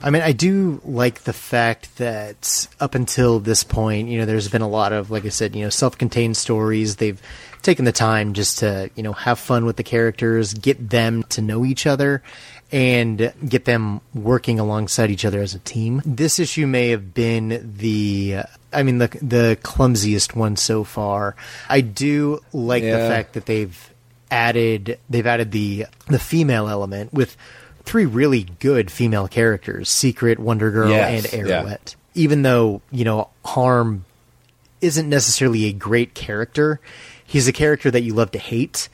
I 0.01 0.09
mean, 0.09 0.21
I 0.21 0.33
do 0.33 0.81
like 0.83 1.23
the 1.23 1.33
fact 1.33 1.97
that 1.97 2.67
up 2.79 2.95
until 2.95 3.39
this 3.39 3.63
point, 3.63 4.09
you 4.09 4.19
know, 4.19 4.25
there's 4.25 4.49
been 4.49 4.61
a 4.61 4.67
lot 4.67 4.91
of, 4.91 5.09
like 5.09 5.25
I 5.25 5.29
said, 5.29 5.55
you 5.55 5.63
know, 5.63 5.69
self-contained 5.69 6.35
stories. 6.35 6.97
They've 6.97 7.19
taken 7.61 7.85
the 7.85 7.93
time 7.93 8.33
just 8.33 8.59
to, 8.59 8.91
you 8.95 9.03
know, 9.03 9.13
have 9.13 9.39
fun 9.39 9.65
with 9.65 9.77
the 9.77 9.83
characters, 9.83 10.53
get 10.53 10.89
them 10.89 11.23
to 11.29 11.41
know 11.41 11.63
each 11.65 11.87
other, 11.87 12.21
and 12.73 13.33
get 13.47 13.65
them 13.65 14.01
working 14.13 14.59
alongside 14.59 15.11
each 15.11 15.23
other 15.23 15.41
as 15.41 15.55
a 15.55 15.59
team. 15.59 16.01
This 16.05 16.39
issue 16.39 16.67
may 16.67 16.89
have 16.89 17.13
been 17.13 17.75
the, 17.77 18.43
I 18.75 18.83
mean, 18.83 18.97
the 18.97 19.07
the 19.07 19.57
clumsiest 19.63 20.35
one 20.35 20.55
so 20.55 20.83
far. 20.83 21.35
I 21.69 21.81
do 21.81 22.39
like 22.53 22.83
the 22.83 22.89
fact 22.91 23.33
that 23.33 23.45
they've 23.45 23.91
added 24.29 24.99
they've 25.09 25.25
added 25.25 25.51
the 25.51 25.85
the 26.07 26.19
female 26.19 26.67
element 26.67 27.13
with 27.13 27.37
three 27.83 28.05
really 28.05 28.43
good 28.59 28.91
female 28.91 29.27
characters 29.27 29.89
Secret, 29.89 30.39
Wonder 30.39 30.71
Girl, 30.71 30.89
Yes, 30.89 31.33
and 31.33 31.47
yeah. 31.47 31.63
Arrowette. 31.63 31.95
Even 32.13 32.41
though, 32.41 32.81
you 32.91 33.05
know, 33.05 33.29
Harm 33.43 34.05
isn't 34.81 35.09
necessarily 35.09 35.65
a 35.65 35.73
great 35.73 36.13
character, 36.13 36.79
he's 37.25 37.47
a 37.47 37.53
character 37.53 37.91
that 37.91 38.01
you 38.01 38.13
love 38.13 38.31
to 38.31 38.39
hate 38.39 38.89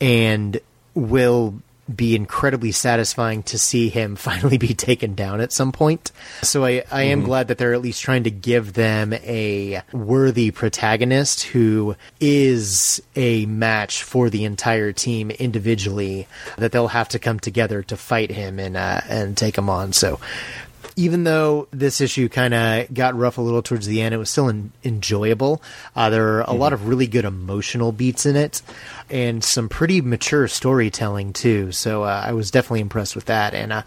and 0.00 0.60
will 0.94 1.60
be 1.94 2.16
incredibly 2.16 2.72
satisfying 2.72 3.42
to 3.44 3.58
see 3.58 3.88
him 3.88 4.16
finally 4.16 4.58
be 4.58 4.74
taken 4.74 5.14
down 5.14 5.40
at 5.40 5.52
some 5.52 5.70
point. 5.72 6.10
So 6.42 6.64
I, 6.64 6.82
I 6.90 7.02
am 7.02 7.22
Mhm. 7.22 7.26
glad 7.26 7.48
that 7.48 7.58
they're 7.58 7.74
at 7.74 7.82
least 7.82 8.02
trying 8.02 8.24
to 8.24 8.30
give 8.30 8.72
them 8.72 9.12
a 9.12 9.82
worthy 9.92 10.50
protagonist 10.50 11.44
who 11.44 11.94
is 12.20 13.00
a 13.14 13.46
match 13.46 14.02
for 14.02 14.28
the 14.30 14.44
entire 14.44 14.92
team 14.92 15.30
individually 15.30 16.26
that 16.58 16.72
they'll 16.72 16.88
have 16.88 17.08
to 17.10 17.18
come 17.18 17.38
together 17.38 17.82
to 17.84 17.96
fight 17.96 18.30
him 18.30 18.58
and 18.58 18.76
uh, 18.76 19.00
and 19.08 19.36
take 19.36 19.56
him 19.56 19.68
on. 19.70 19.92
So 19.92 20.18
even 20.96 21.24
though 21.24 21.68
this 21.70 22.00
issue 22.00 22.28
kind 22.30 22.54
of 22.54 22.92
got 22.92 23.14
rough 23.14 23.36
a 23.36 23.42
little 23.42 23.62
towards 23.62 23.86
the 23.86 24.00
end, 24.00 24.14
it 24.14 24.18
was 24.18 24.30
still 24.30 24.48
en- 24.48 24.72
enjoyable. 24.82 25.62
Uh, 25.94 26.08
there 26.08 26.38
are 26.38 26.40
a 26.40 26.54
lot 26.54 26.72
of 26.72 26.88
really 26.88 27.06
good 27.06 27.26
emotional 27.26 27.92
beats 27.92 28.24
in 28.24 28.34
it, 28.34 28.62
and 29.10 29.44
some 29.44 29.68
pretty 29.68 30.00
mature 30.00 30.48
storytelling 30.48 31.34
too. 31.34 31.70
So 31.70 32.02
uh, 32.02 32.22
I 32.26 32.32
was 32.32 32.50
definitely 32.50 32.80
impressed 32.80 33.14
with 33.14 33.26
that. 33.26 33.54
And 33.54 33.72
uh, 33.72 33.82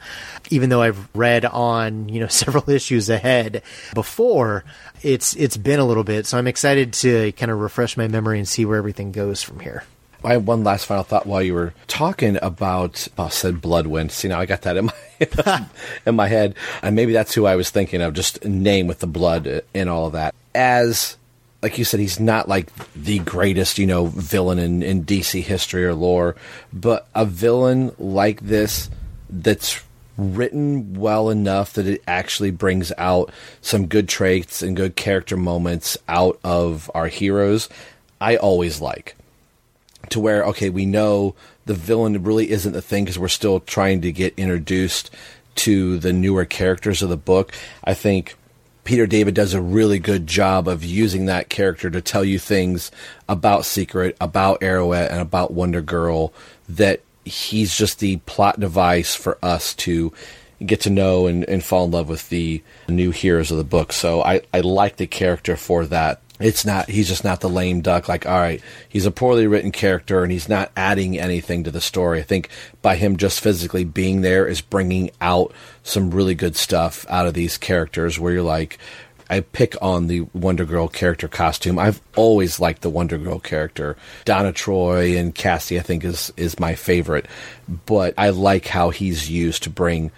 even 0.51 0.70
though 0.70 0.84
I've 0.84 1.10
read 1.16 1.45
on 1.45 2.10
you 2.10 2.20
know 2.20 2.28
several 2.30 2.70
issues 2.70 3.10
ahead 3.10 3.64
before, 3.95 4.64
it's 5.01 5.36
it's 5.36 5.57
been 5.57 5.80
a 5.80 5.86
little 5.86 6.03
bit. 6.03 6.28
So 6.28 6.38
I'm 6.38 6.47
excited 6.47 6.93
to 6.93 7.32
kind 7.34 7.51
of 7.51 7.60
refresh 7.60 7.97
my 7.97 8.07
memory 8.07 8.38
and 8.38 8.47
see 8.47 8.66
where 8.66 8.78
everything 8.78 9.12
goes 9.12 9.41
from 9.41 9.60
here. 9.60 9.84
I 10.24 10.34
have 10.34 10.48
one 10.48 10.64
last 10.64 10.86
final 10.86 11.04
thought 11.04 11.26
while 11.26 11.42
you 11.42 11.54
were 11.54 11.74
talking 11.88 12.38
about 12.42 13.08
oh, 13.18 13.26
I 13.26 13.30
said 13.30 13.62
Bloodwind. 13.62 14.12
See 14.12 14.28
now 14.28 14.40
I 14.40 14.46
got 14.46 14.64
that 14.64 14.78
in 14.78 14.86
my 14.86 15.66
in 16.06 16.16
my 16.16 16.28
head, 16.28 16.56
and 16.82 16.96
maybe 16.96 17.14
that's 17.14 17.34
who 17.34 17.46
I 17.46 17.56
was 17.56 17.70
thinking 17.70 18.02
of. 18.02 18.14
Just 18.14 18.44
name 18.44 18.88
with 18.88 19.00
the 19.00 19.08
blood 19.08 19.64
and 19.74 19.90
all 19.90 20.08
of 20.08 20.14
that. 20.14 20.36
As 20.54 21.18
like 21.62 21.78
you 21.78 21.86
said, 21.86 22.00
he's 22.00 22.20
not 22.20 22.48
like 22.48 22.72
the 22.94 23.20
greatest, 23.20 23.78
you 23.78 23.86
know, 23.86 24.06
villain 24.06 24.60
in, 24.60 24.82
in 24.82 25.06
DC 25.06 25.44
history 25.44 25.86
or 25.86 25.94
lore, 25.94 26.36
but 26.72 27.08
a 27.14 27.26
villain 27.26 27.94
like 27.98 28.42
this 28.42 28.90
that's 29.30 29.84
written 30.18 30.96
well 30.96 31.30
enough 31.30 31.74
that 31.74 31.88
it 31.88 32.02
actually 32.08 32.52
brings 32.52 32.92
out 32.98 33.32
some 33.62 33.88
good 33.88 34.08
traits 34.08 34.62
and 34.62 34.76
good 34.76 34.96
character 34.96 35.38
moments 35.38 35.98
out 36.08 36.40
of 36.44 36.92
our 36.94 37.08
heroes. 37.08 37.70
I 38.22 38.36
always 38.36 38.82
like 38.82 39.16
to 40.12 40.20
where 40.20 40.43
okay, 40.45 40.70
we 40.70 40.86
know 40.86 41.36
the 41.66 41.74
villain 41.74 42.24
really 42.24 42.49
isn't 42.49 42.74
the 42.74 42.82
thing 42.82 43.05
because 43.05 43.20
we're 43.20 43.28
still 43.28 43.60
trying 43.60 44.01
to 44.01 44.12
get 44.12 44.34
introduced 44.38 45.12
to 45.55 45.99
the 45.99 46.14
newer 46.14 46.45
characters 46.45 47.01
of 47.01 47.10
the 47.10 47.18
book. 47.18 47.53
I 47.84 47.93
think 47.93 48.36
Peter 48.84 49.05
David 49.05 49.36
does 49.36 49.53
a 49.53 49.62
really 49.62 49.99
good 49.99 50.26
job 50.26 50.68
of 50.68 50.84
using 50.84 51.26
that 51.26 51.49
character 51.49 51.89
to 51.89 52.01
tell 52.01 52.24
you 52.24 52.39
things 52.39 52.91
about 53.28 53.66
Secret, 53.66 54.18
about 54.20 54.62
Arrowette, 54.62 55.12
and 55.12 55.20
about 55.20 55.51
Wonder 55.51 55.82
Girl 55.82 56.34
that 56.68 57.01
he's 57.26 57.76
just 57.76 57.99
the 57.99 58.18
plot 58.26 58.60
device 58.60 59.14
for 59.14 59.38
us 59.43 59.76
to 59.76 60.12
get 60.66 60.82
to 60.82 60.89
know 60.89 61.28
and, 61.28 61.43
and 61.45 61.64
fall 61.64 61.86
in 61.86 61.91
love 61.91 62.10
with 62.10 62.30
the 62.30 62.62
new 62.88 63.12
heroes 63.12 63.51
of 63.51 63.57
the 63.57 63.64
book. 63.64 63.93
So 63.93 64.22
I, 64.24 64.41
I 64.53 64.62
like 64.62 64.97
the 64.97 65.07
character 65.07 65.55
for 65.55 65.86
that. 65.86 66.22
It's 66.40 66.66
not 66.66 66.90
he's 66.90 67.08
just 67.08 67.24
not 67.24 67.42
the 67.42 67.50
lame 67.50 67.82
duck 67.82 68.08
like 68.08 68.26
all 68.26 68.40
right, 68.40 68.62
he's 68.88 69.06
a 69.06 69.12
poorly 69.12 69.46
written 69.48 69.72
character 69.72 70.24
and 70.24 70.32
he's 70.32 70.48
not 70.48 70.72
adding 70.76 71.20
anything 71.20 71.66
to 71.66 71.72
the 71.72 71.82
story. 71.82 72.20
I 72.20 72.24
think 72.24 72.50
by 72.82 72.96
him 72.96 73.18
just 73.18 73.42
physically 73.42 73.84
being 73.84 74.22
there 74.22 74.48
is 74.48 74.62
bringing 74.62 75.12
out 75.20 75.54
some 75.84 76.12
really 76.12 76.36
good 76.36 76.56
stuff 76.56 77.06
out 77.10 77.28
of 77.28 77.34
these 77.34 77.58
characters 77.58 78.20
where 78.20 78.34
you're 78.34 78.42
like 78.44 78.80
I 79.30 79.42
pick 79.42 79.76
on 79.82 80.08
the 80.08 80.22
Wonder 80.34 80.66
Girl 80.66 80.88
character 80.88 81.28
costume. 81.28 81.78
I've 81.78 82.02
always 82.16 82.60
liked 82.60 82.82
the 82.82 82.90
Wonder 82.90 83.18
Girl 83.18 83.40
character. 83.40 83.96
Donna 84.26 84.52
Troy 84.52 85.18
and 85.18 85.36
Cassie, 85.36 85.80
I 85.80 85.84
think, 85.84 86.04
is 86.04 86.34
is 86.36 86.60
my 86.60 86.74
favorite. 86.74 87.28
But 87.86 88.16
I 88.18 88.32
like 88.32 88.66
how 88.66 88.90
he's 88.90 89.30
used 89.30 89.64
to 89.64 89.70
bring 89.70 90.12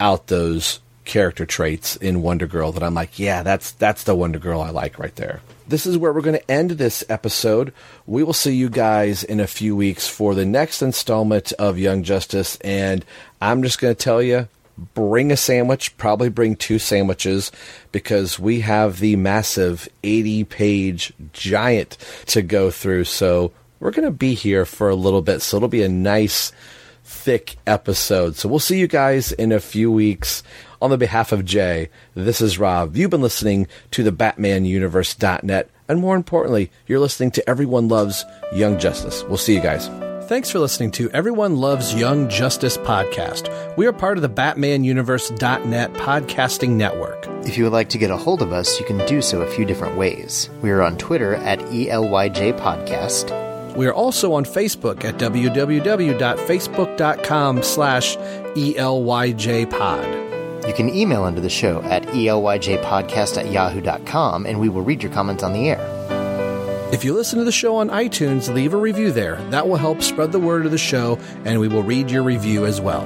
out 0.00 0.26
those 0.26 0.80
character 1.04 1.46
traits 1.46 1.96
in 1.96 2.22
Wonder 2.22 2.46
Girl 2.46 2.72
that 2.72 2.82
I'm 2.82 2.94
like, 2.94 3.18
yeah, 3.18 3.44
that's 3.44 3.72
that's 3.72 4.02
the 4.02 4.16
Wonder 4.16 4.40
Girl 4.40 4.60
I 4.60 4.70
like 4.70 4.98
right 4.98 5.14
there. 5.14 5.40
This 5.68 5.84
is 5.84 5.98
where 5.98 6.14
we're 6.14 6.22
going 6.22 6.38
to 6.38 6.50
end 6.50 6.70
this 6.70 7.04
episode. 7.10 7.74
We 8.06 8.22
will 8.22 8.32
see 8.32 8.54
you 8.54 8.70
guys 8.70 9.22
in 9.22 9.38
a 9.38 9.46
few 9.46 9.76
weeks 9.76 10.08
for 10.08 10.34
the 10.34 10.46
next 10.46 10.80
installment 10.80 11.52
of 11.52 11.78
Young 11.78 12.02
Justice, 12.02 12.56
and 12.62 13.04
I'm 13.42 13.62
just 13.62 13.78
going 13.78 13.94
to 13.94 14.02
tell 14.02 14.22
you, 14.22 14.48
bring 14.94 15.30
a 15.30 15.36
sandwich, 15.36 15.94
probably 15.98 16.30
bring 16.30 16.56
two 16.56 16.78
sandwiches, 16.78 17.52
because 17.92 18.38
we 18.38 18.60
have 18.60 18.98
the 18.98 19.16
massive 19.16 19.90
80 20.02 20.44
page 20.44 21.12
giant 21.34 21.98
to 22.28 22.40
go 22.40 22.70
through. 22.70 23.04
So 23.04 23.52
we're 23.78 23.90
going 23.90 24.08
to 24.08 24.10
be 24.10 24.32
here 24.32 24.64
for 24.64 24.88
a 24.88 24.94
little 24.94 25.20
bit, 25.20 25.42
so 25.42 25.58
it'll 25.58 25.68
be 25.68 25.82
a 25.82 25.88
nice 25.88 26.50
thick 27.04 27.56
episode. 27.66 28.36
So 28.36 28.48
we'll 28.48 28.58
see 28.58 28.78
you 28.78 28.86
guys 28.88 29.32
in 29.32 29.52
a 29.52 29.60
few 29.60 29.92
weeks. 29.92 30.42
On 30.80 30.90
the 30.90 30.98
behalf 30.98 31.32
of 31.32 31.44
Jay, 31.44 31.90
this 32.14 32.40
is 32.40 32.58
Rob. 32.58 32.96
You've 32.96 33.10
been 33.10 33.20
listening 33.20 33.66
to 33.90 34.04
the 34.04 34.12
BatmanUniverse.net, 34.12 35.70
and 35.88 36.00
more 36.00 36.14
importantly, 36.14 36.70
you're 36.86 37.00
listening 37.00 37.32
to 37.32 37.50
Everyone 37.50 37.88
Loves 37.88 38.24
Young 38.52 38.78
Justice. 38.78 39.24
We'll 39.24 39.38
see 39.38 39.56
you 39.56 39.60
guys. 39.60 39.88
Thanks 40.28 40.50
for 40.50 40.58
listening 40.58 40.90
to 40.92 41.10
Everyone 41.10 41.56
Loves 41.56 41.94
Young 41.94 42.28
Justice 42.28 42.76
podcast. 42.76 43.48
We 43.78 43.86
are 43.86 43.94
part 43.94 44.18
of 44.18 44.22
the 44.22 44.28
BatmanUniverse.net 44.28 45.94
podcasting 45.94 46.70
network. 46.70 47.26
If 47.46 47.56
you 47.56 47.64
would 47.64 47.72
like 47.72 47.88
to 47.88 47.98
get 47.98 48.10
a 48.10 48.16
hold 48.16 48.42
of 48.42 48.52
us, 48.52 48.78
you 48.78 48.84
can 48.84 48.98
do 49.06 49.22
so 49.22 49.40
a 49.40 49.50
few 49.50 49.64
different 49.64 49.96
ways. 49.96 50.50
We 50.60 50.70
are 50.70 50.82
on 50.82 50.98
Twitter 50.98 51.36
at 51.36 51.60
ELYJ 51.60 52.60
Podcast. 52.60 53.74
We 53.74 53.86
are 53.86 53.94
also 53.94 54.34
on 54.34 54.44
Facebook 54.44 55.02
at 55.04 55.16
www.facebook.com 55.16 57.62
slash 57.62 58.16
ELYJpod. 58.18 60.27
You 60.68 60.74
can 60.74 60.94
email 60.94 61.24
into 61.24 61.40
the 61.40 61.48
show 61.48 61.82
at 61.84 62.02
elyjpodcast 62.04 63.38
at 63.38 63.50
yahoo.com 63.50 64.44
and 64.44 64.60
we 64.60 64.68
will 64.68 64.82
read 64.82 65.02
your 65.02 65.10
comments 65.10 65.42
on 65.42 65.54
the 65.54 65.70
air. 65.70 65.80
If 66.92 67.04
you 67.04 67.14
listen 67.14 67.38
to 67.38 67.44
the 67.46 67.52
show 67.52 67.76
on 67.76 67.88
iTunes, 67.88 68.52
leave 68.52 68.74
a 68.74 68.76
review 68.76 69.10
there. 69.10 69.36
That 69.50 69.66
will 69.66 69.76
help 69.76 70.02
spread 70.02 70.30
the 70.30 70.38
word 70.38 70.66
of 70.66 70.70
the 70.70 70.78
show, 70.78 71.18
and 71.44 71.58
we 71.58 71.68
will 71.68 71.82
read 71.82 72.10
your 72.10 72.22
review 72.22 72.64
as 72.64 72.80
well. 72.80 73.02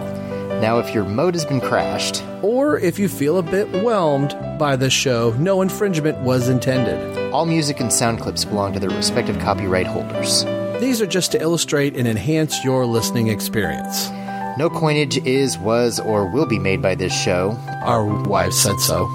Now, 0.61 0.79
if 0.79 0.95
your 0.95 1.05
mode 1.05 1.35
has 1.35 1.45
been 1.45 1.61
crashed, 1.61 2.23
or 2.43 2.79
if 2.79 2.99
you 2.99 3.09
feel 3.09 3.39
a 3.39 3.43
bit 3.43 3.69
whelmed 3.83 4.37
by 4.59 4.77
the 4.77 4.89
show, 4.89 5.35
no 5.39 5.63
infringement 5.63 6.19
was 6.19 6.49
intended. 6.49 7.33
All 7.33 7.45
music 7.45 7.81
and 7.81 7.93
sound 7.93 8.21
clips 8.21 8.45
belong 8.45 8.73
to 8.73 8.81
their 8.81 8.91
respective 8.91 9.39
copyright 9.41 9.87
holders. 9.87 10.45
These 10.81 11.01
are 11.01 11.07
just 11.07 11.33
to 11.33 11.41
illustrate 11.41 11.97
and 11.97 12.07
enhance 12.07 12.65
your 12.65 12.87
listening 12.87 13.29
experience. 13.29 14.11
No 14.59 14.69
coinage 14.69 15.17
is, 15.19 15.59
was, 15.59 15.99
or 15.99 16.27
will 16.27 16.47
be 16.47 16.59
made 16.59 16.83
by 16.83 16.95
this 16.95 17.13
show. 17.13 17.57
Our 17.83 18.05
wives 18.05 18.61
said 18.61 18.79
so. 18.81 19.07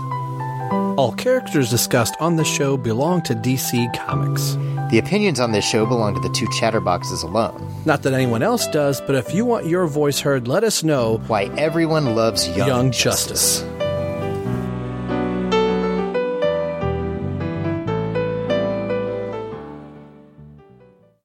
All 0.97 1.13
characters 1.13 1.69
discussed 1.69 2.15
on 2.19 2.37
the 2.37 2.43
show 2.43 2.75
belong 2.75 3.21
to 3.23 3.35
DC 3.35 3.93
Comics. 3.95 4.55
The 4.89 4.97
opinions 4.97 5.39
on 5.39 5.51
this 5.51 5.63
show 5.63 5.85
belong 5.85 6.15
to 6.15 6.21
the 6.21 6.33
two 6.33 6.47
chatterboxes 6.47 7.23
alone. 7.23 7.71
Not 7.85 8.01
that 8.01 8.13
anyone 8.13 8.41
else 8.41 8.65
does, 8.67 8.99
but 9.01 9.15
if 9.15 9.31
you 9.31 9.45
want 9.45 9.67
your 9.67 9.85
voice 9.85 10.19
heard, 10.19 10.47
let 10.47 10.63
us 10.63 10.83
know 10.83 11.17
why 11.27 11.43
everyone 11.55 12.15
loves 12.15 12.47
Young, 12.57 12.67
Young 12.67 12.91
Justice. 12.91 13.59
Justice. 13.61 13.76